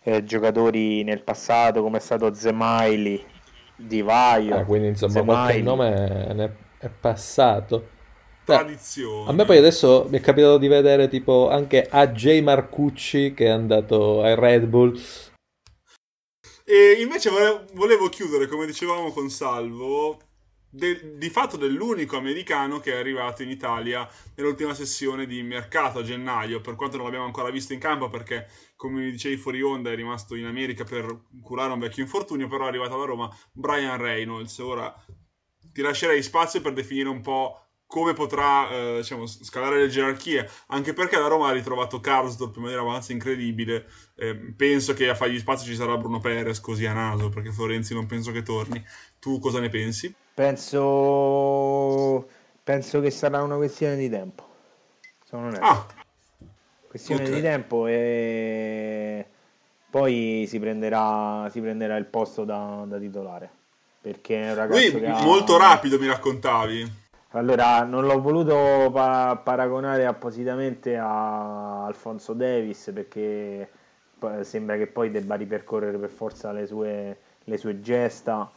eh, 0.03 0.23
giocatori 0.23 1.03
nel 1.03 1.23
passato 1.23 1.81
come 1.81 1.97
è 1.97 2.01
stato 2.01 2.33
Zemaili 2.33 3.23
di 3.75 4.01
Vaio. 4.01 4.55
Ah, 4.57 4.63
quindi 4.63 4.89
insomma 4.89 5.13
Zemaili. 5.13 5.63
qualche 5.63 5.85
nome 5.85 6.51
è, 6.79 6.89
passato. 6.89 7.89
Tradizione. 8.43 9.29
A 9.29 9.33
me 9.33 9.45
poi 9.45 9.57
adesso 9.57 10.05
mi 10.09 10.17
è 10.17 10.21
capitato 10.21 10.57
di 10.57 10.67
vedere 10.67 11.07
tipo 11.07 11.49
anche 11.49 11.87
AJ 11.89 12.41
Marcucci 12.41 13.33
che 13.33 13.45
è 13.45 13.49
andato 13.49 14.21
ai 14.21 14.35
Red 14.35 14.65
Bull. 14.65 14.99
E 16.65 16.97
invece 16.99 17.29
volevo 17.73 18.09
chiudere, 18.09 18.47
come 18.47 18.65
dicevamo 18.65 19.11
con 19.11 19.29
Salvo, 19.29 20.19
de, 20.73 21.17
di 21.17 21.29
fatto 21.29 21.55
dell'unico 21.55 22.17
americano 22.17 22.79
che 22.79 22.93
è 22.93 22.97
arrivato 22.97 23.43
in 23.43 23.49
Italia 23.49 24.09
nell'ultima 24.35 24.73
sessione 24.73 25.27
di 25.27 25.43
mercato 25.43 25.99
a 25.99 26.03
gennaio, 26.03 26.61
per 26.61 26.75
quanto 26.75 26.95
non 26.95 27.05
l'abbiamo 27.05 27.25
ancora 27.25 27.51
visto 27.51 27.73
in 27.73 27.79
campo 27.79 28.09
perché, 28.09 28.47
come 28.75 29.03
mi 29.03 29.11
dicevi 29.11 29.37
fuori 29.37 29.61
onda, 29.61 29.91
è 29.91 29.95
rimasto 29.95 30.33
in 30.35 30.45
America 30.45 30.83
per 30.83 31.25
curare 31.43 31.73
un 31.73 31.79
vecchio 31.79 32.01
infortunio, 32.01 32.47
però 32.47 32.65
è 32.65 32.69
arrivato 32.69 32.95
alla 32.95 33.05
Roma 33.05 33.37
Brian 33.51 33.97
Reynolds. 33.97 34.57
Ora 34.59 34.93
ti 35.71 35.81
lascerei 35.81 36.23
spazio 36.23 36.59
per 36.61 36.73
definire 36.73 37.09
un 37.09 37.21
po' 37.21 37.59
come 37.85 38.13
potrà 38.13 38.71
eh, 38.71 38.97
diciamo, 38.97 39.27
scalare 39.27 39.79
le 39.79 39.87
gerarchie, 39.87 40.49
anche 40.69 40.93
perché 40.93 41.19
la 41.19 41.27
Roma 41.27 41.49
ha 41.49 41.51
ritrovato 41.51 41.99
Karsdorp 41.99 42.55
in 42.55 42.63
maniera 42.63 42.81
abbastanza 42.81 43.11
incredibile. 43.11 43.87
Eh, 44.15 44.35
penso 44.57 44.95
che 44.95 45.09
a 45.09 45.15
fargli 45.15 45.37
spazio 45.37 45.67
ci 45.67 45.75
sarà 45.75 45.95
Bruno 45.97 46.19
Perez 46.19 46.59
così 46.59 46.87
a 46.87 46.93
naso, 46.93 47.29
perché 47.29 47.51
Florenzi 47.51 47.93
non 47.93 48.07
penso 48.07 48.31
che 48.31 48.41
torni. 48.41 48.83
Tu 49.19 49.37
cosa 49.37 49.59
ne 49.59 49.69
pensi? 49.69 50.11
Penso, 50.33 52.27
penso 52.63 52.99
che 53.01 53.11
sarà 53.11 53.43
una 53.43 53.55
questione 53.55 53.95
di 53.95 54.09
tempo. 54.09 54.43
Sono 55.23 55.47
onesto. 55.47 55.65
Ah. 55.65 55.85
Questione 56.87 57.23
okay. 57.23 57.35
di 57.35 57.41
tempo 57.41 57.87
e 57.87 59.25
poi 59.89 60.45
si 60.47 60.59
prenderà, 60.59 61.47
si 61.51 61.61
prenderà 61.61 61.97
il 61.97 62.05
posto 62.05 62.45
da, 62.45 62.83
da 62.87 62.97
titolare. 62.97 63.49
Perché 64.01 64.47
è 64.47 64.49
un 64.49 64.55
ragazzo 64.55 64.97
Lui, 64.97 65.07
molto 65.23 65.55
ha... 65.55 65.59
rapido 65.59 65.99
mi 65.99 66.07
raccontavi. 66.07 67.01
Allora, 67.35 67.83
non 67.83 68.05
l'ho 68.05 68.21
voluto 68.21 68.89
pa- 68.91 69.39
paragonare 69.43 70.05
appositamente 70.05 70.97
a 70.97 71.85
Alfonso 71.85 72.33
Davis 72.33 72.91
perché 72.93 73.69
sembra 74.41 74.77
che 74.77 74.87
poi 74.87 75.09
debba 75.09 75.35
ripercorrere 75.35 75.97
per 75.97 76.09
forza 76.09 76.51
le 76.51 76.65
sue, 76.67 77.17
le 77.43 77.57
sue 77.57 77.81
gesta, 77.81 78.51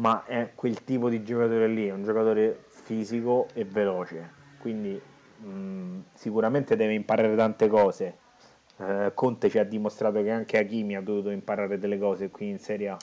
ma 0.00 0.24
è 0.24 0.52
quel 0.54 0.82
tipo 0.82 1.08
di 1.10 1.22
giocatore 1.22 1.68
lì, 1.68 1.86
è 1.86 1.92
un 1.92 2.02
giocatore 2.02 2.64
fisico 2.68 3.48
e 3.52 3.64
veloce, 3.64 4.30
quindi 4.58 5.00
mh, 5.38 6.00
sicuramente 6.14 6.74
deve 6.74 6.94
imparare 6.94 7.36
tante 7.36 7.68
cose. 7.68 8.16
Eh, 8.78 9.12
Conte 9.14 9.50
ci 9.50 9.58
ha 9.58 9.64
dimostrato 9.64 10.22
che 10.22 10.30
anche 10.30 10.56
Hakimi 10.56 10.96
ha 10.96 11.02
dovuto 11.02 11.28
imparare 11.28 11.78
delle 11.78 11.98
cose 11.98 12.30
qui 12.30 12.48
in 12.48 12.58
Serie 12.58 12.88
A 12.88 12.96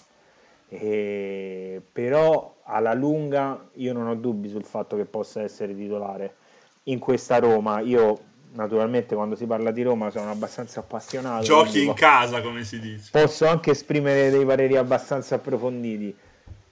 e, 0.70 1.82
però 1.92 2.58
alla 2.64 2.94
lunga 2.94 3.70
io 3.74 3.94
non 3.94 4.08
ho 4.08 4.16
dubbi 4.16 4.50
sul 4.50 4.64
fatto 4.64 4.98
che 4.98 5.06
possa 5.06 5.44
essere 5.44 5.76
titolare 5.76 6.36
in 6.84 6.98
questa 6.98 7.38
Roma. 7.38 7.80
Io 7.80 8.18
naturalmente 8.54 9.14
quando 9.14 9.36
si 9.36 9.46
parla 9.46 9.72
di 9.72 9.84
Roma 9.84 10.10
sono 10.10 10.32
abbastanza 10.32 10.80
appassionato. 10.80 11.44
Giochi 11.44 11.86
in 11.86 11.94
casa, 11.94 12.42
come 12.42 12.64
si 12.64 12.80
dice. 12.80 13.10
Posso 13.12 13.46
anche 13.46 13.72
esprimere 13.72 14.32
dei 14.32 14.46
pareri 14.46 14.76
abbastanza 14.76 15.36
approfonditi. 15.36 16.16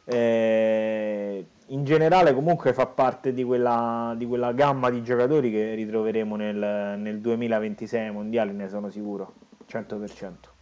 Eh, 0.06 1.46
in 1.68 1.84
generale 1.84 2.34
comunque 2.34 2.74
fa 2.74 2.86
parte 2.86 3.34
di 3.34 3.44
quella, 3.44 4.14
di 4.16 4.26
quella, 4.26 4.54
gamma 4.54 4.92
di 4.92 5.02
giocatori 5.02 5.50
che 5.50 5.74
ritroveremo 5.74 6.36
nel, 6.36 7.00
nel 7.00 7.20
2026 7.20 8.12
mondiali, 8.12 8.54
ne 8.54 8.70
sono 8.70 8.90
sicuro, 8.90 9.34
100%. 9.70 10.54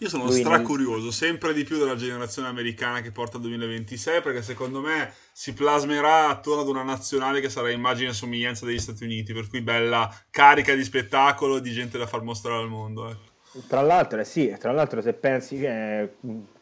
Io 0.00 0.08
sono 0.08 0.30
stracurioso 0.30 1.10
sempre 1.10 1.52
di 1.52 1.64
più 1.64 1.76
della 1.76 1.96
generazione 1.96 2.46
americana 2.46 3.00
che 3.00 3.10
porta 3.10 3.36
al 3.36 3.42
2026 3.42 4.22
perché 4.22 4.42
secondo 4.42 4.80
me 4.80 5.12
si 5.32 5.54
plasmerà 5.54 6.28
attorno 6.28 6.62
ad 6.62 6.68
una 6.68 6.84
nazionale 6.84 7.40
che 7.40 7.48
sarà 7.48 7.70
immagine 7.70 8.10
e 8.10 8.12
somiglianza 8.12 8.64
degli 8.64 8.78
Stati 8.78 9.02
Uniti, 9.02 9.32
per 9.32 9.48
cui 9.48 9.60
bella 9.60 10.08
carica 10.30 10.72
di 10.74 10.84
spettacolo 10.84 11.56
e 11.56 11.60
di 11.60 11.72
gente 11.72 11.98
da 11.98 12.06
far 12.06 12.22
mostrare 12.22 12.62
al 12.62 12.68
mondo. 12.68 13.08
Ecco. 13.08 13.66
Tra 13.66 13.80
l'altro, 13.80 14.20
eh 14.20 14.24
sì, 14.24 14.54
tra 14.56 14.70
l'altro 14.70 15.00
se 15.00 15.14
pensi 15.14 15.58
che 15.58 16.12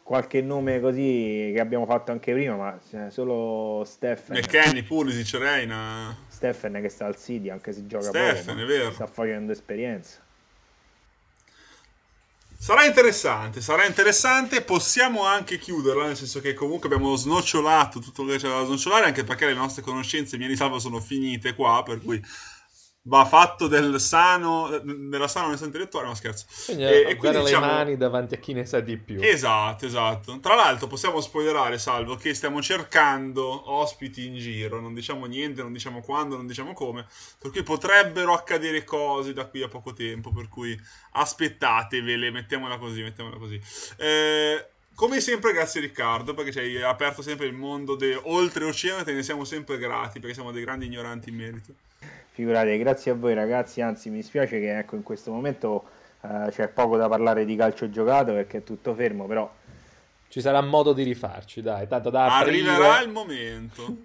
qualche 0.07 0.41
nome 0.41 0.79
così 0.79 1.51
che 1.53 1.59
abbiamo 1.59 1.85
fatto 1.85 2.13
anche 2.13 2.31
prima, 2.31 2.55
ma 2.55 3.09
solo 3.09 3.83
Stefan. 3.85 4.37
McKenny, 4.37 4.81
Pulisic, 4.83 5.37
Reina. 5.37 6.15
Stefan 6.29 6.79
che 6.81 6.87
sta 6.87 7.07
al 7.07 7.17
City, 7.17 7.49
anche 7.49 7.73
se 7.73 7.85
gioca 7.87 8.05
Stephen, 8.05 8.45
poco, 8.45 8.61
è 8.61 8.65
vero. 8.65 8.91
sta 8.93 9.05
facendo 9.05 9.51
esperienza. 9.51 10.19
Sarà 12.57 12.85
interessante, 12.85 13.59
sarà 13.59 13.85
interessante. 13.85 14.61
Possiamo 14.61 15.25
anche 15.25 15.59
chiuderla, 15.59 16.05
nel 16.05 16.15
senso 16.15 16.39
che 16.39 16.53
comunque 16.53 16.87
abbiamo 16.87 17.13
snocciolato 17.13 17.99
tutto 17.99 18.23
quello 18.23 18.37
che 18.37 18.43
c'era 18.45 18.59
da 18.59 18.65
snocciolare, 18.65 19.07
anche 19.07 19.25
perché 19.25 19.45
le 19.45 19.55
nostre 19.55 19.81
conoscenze, 19.81 20.37
mie 20.37 20.47
di 20.47 20.55
salvo, 20.55 20.79
sono 20.79 21.01
finite 21.01 21.53
qua, 21.53 21.83
per 21.83 22.01
cui 22.01 22.23
va 23.07 23.23
fatto 23.25 23.67
del 23.67 23.99
sano, 23.99 24.81
della 24.83 25.27
sana 25.27 25.47
onestà 25.47 25.65
intellettuale, 25.65 26.07
no 26.07 26.13
scherzo. 26.13 26.45
Quindi 26.65 26.83
e, 26.83 27.05
e 27.09 27.15
quindi, 27.15 27.37
le 27.37 27.43
diciamo, 27.45 27.65
mani 27.65 27.97
davanti 27.97 28.35
a 28.35 28.37
chi 28.37 28.53
ne 28.53 28.65
sa 28.65 28.79
di 28.81 28.97
più. 28.97 29.19
Esatto, 29.21 29.85
esatto. 29.85 30.39
Tra 30.39 30.55
l'altro 30.55 30.87
possiamo 30.87 31.21
spoilerare, 31.21 31.77
Salvo, 31.77 32.15
che 32.15 32.33
stiamo 32.33 32.61
cercando 32.61 33.71
ospiti 33.71 34.25
in 34.25 34.37
giro, 34.37 34.81
non 34.81 34.93
diciamo 34.93 35.25
niente, 35.25 35.61
non 35.61 35.71
diciamo 35.71 36.01
quando, 36.01 36.35
non 36.35 36.47
diciamo 36.47 36.73
come, 36.73 37.05
per 37.39 37.51
cui 37.51 37.63
potrebbero 37.63 38.33
accadere 38.33 38.83
cose 38.83 39.33
da 39.33 39.45
qui 39.45 39.61
a 39.63 39.69
poco 39.69 39.93
tempo, 39.93 40.31
per 40.31 40.49
cui 40.49 40.77
aspettatevele, 41.11 42.29
mettiamola 42.29 42.77
così, 42.77 43.01
mettiamola 43.03 43.37
così. 43.37 43.59
Eh, 43.97 44.65
come 44.95 45.21
sempre, 45.21 45.53
grazie 45.53 45.79
Riccardo, 45.79 46.33
perché 46.33 46.51
ci 46.51 46.59
hai 46.59 46.81
aperto 46.81 47.21
sempre 47.21 47.45
il 47.45 47.53
mondo 47.53 47.95
de- 47.95 48.19
oltre 48.23 48.65
oceano 48.65 49.01
e 49.01 49.03
te 49.05 49.13
ne 49.13 49.23
siamo 49.23 49.45
sempre 49.45 49.77
grati, 49.77 50.19
perché 50.19 50.33
siamo 50.33 50.51
dei 50.51 50.63
grandi 50.63 50.87
ignoranti 50.87 51.29
in 51.29 51.35
merito. 51.35 51.73
Figurate, 52.37 52.77
grazie 52.77 53.09
a 53.09 53.15
voi 53.15 53.33
ragazzi, 53.33 53.81
anzi 53.81 54.11
mi 54.11 54.21
spiace 54.21 54.59
che 54.59 54.77
ecco, 54.77 54.95
in 54.95 55.01
questo 55.01 55.31
momento 55.31 55.89
eh, 56.21 56.51
c'è 56.51 56.67
poco 56.67 56.95
da 56.95 57.09
parlare 57.09 57.45
di 57.45 57.55
calcio 57.55 57.89
giocato 57.89 58.31
perché 58.31 58.59
è 58.59 58.63
tutto 58.63 58.93
fermo, 58.93 59.25
però... 59.25 59.51
Ci 60.29 60.39
sarà 60.39 60.61
modo 60.61 60.93
di 60.93 61.01
rifarci, 61.01 61.63
dai, 61.63 61.87
tanto 61.87 62.11
da 62.11 62.37
aprire... 62.37 62.69
Arriverà 62.69 63.01
il 63.01 63.09
momento. 63.09 63.97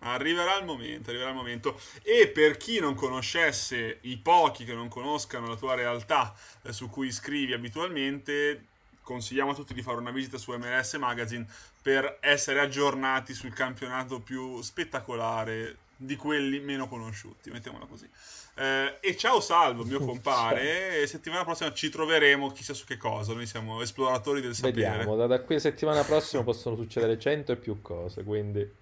Arriverà 0.00 0.58
il 0.58 0.64
momento, 0.64 1.10
arriverà 1.10 1.28
il 1.30 1.36
momento. 1.36 1.78
E 2.02 2.26
per 2.34 2.56
chi 2.56 2.80
non 2.80 2.96
conoscesse, 2.96 3.98
i 4.00 4.16
pochi 4.16 4.64
che 4.64 4.74
non 4.74 4.88
conoscano 4.88 5.46
la 5.46 5.54
tua 5.54 5.76
realtà 5.76 6.34
eh, 6.62 6.72
su 6.72 6.90
cui 6.90 7.12
scrivi 7.12 7.52
abitualmente, 7.52 8.64
consigliamo 9.02 9.52
a 9.52 9.54
tutti 9.54 9.72
di 9.72 9.82
fare 9.82 9.98
una 9.98 10.10
visita 10.10 10.36
su 10.36 10.50
MLS 10.50 10.94
Magazine 10.94 11.46
per 11.80 12.18
essere 12.18 12.58
aggiornati 12.58 13.34
sul 13.34 13.54
campionato 13.54 14.18
più 14.18 14.60
spettacolare 14.62 15.76
di 16.04 16.16
quelli 16.16 16.60
meno 16.60 16.88
conosciuti, 16.88 17.50
mettiamola 17.50 17.86
così. 17.86 18.08
Eh, 18.54 18.98
e 19.00 19.16
ciao 19.16 19.40
Salvo, 19.40 19.84
mio 19.84 20.00
compare. 20.04 21.00
E 21.00 21.06
settimana 21.06 21.44
prossima 21.44 21.72
ci 21.72 21.88
troveremo, 21.88 22.50
chissà 22.50 22.74
su 22.74 22.84
che 22.84 22.96
cosa. 22.96 23.32
Noi 23.32 23.46
siamo 23.46 23.80
esploratori 23.82 24.40
del 24.40 24.54
sapere. 24.54 24.72
Vediamo, 24.72 25.16
da, 25.16 25.26
da 25.26 25.40
qui 25.40 25.56
a 25.56 25.60
settimana 25.60 26.02
prossima 26.02 26.42
possono 26.42 26.76
succedere 26.76 27.18
100 27.18 27.52
e 27.52 27.56
più 27.56 27.80
cose, 27.80 28.22
quindi... 28.24 28.80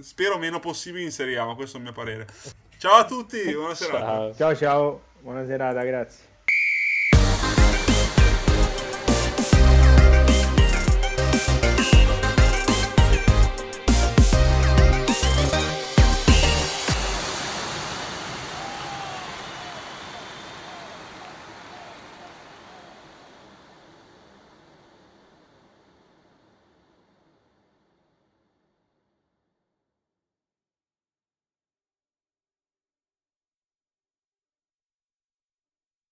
Spero 0.00 0.38
meno 0.38 0.58
possibili 0.58 1.04
in 1.04 1.12
Serie 1.12 1.36
A, 1.38 1.44
ma 1.44 1.54
questo 1.54 1.76
è 1.76 1.80
il 1.80 1.84
mio 1.84 1.92
parere. 1.92 2.26
Ciao 2.78 2.94
a 2.94 3.04
tutti, 3.04 3.52
buona 3.52 3.74
serata. 3.74 4.34
Ciao 4.34 4.56
ciao, 4.56 5.02
buona 5.20 5.44
serata, 5.44 5.82
grazie. 5.82 6.27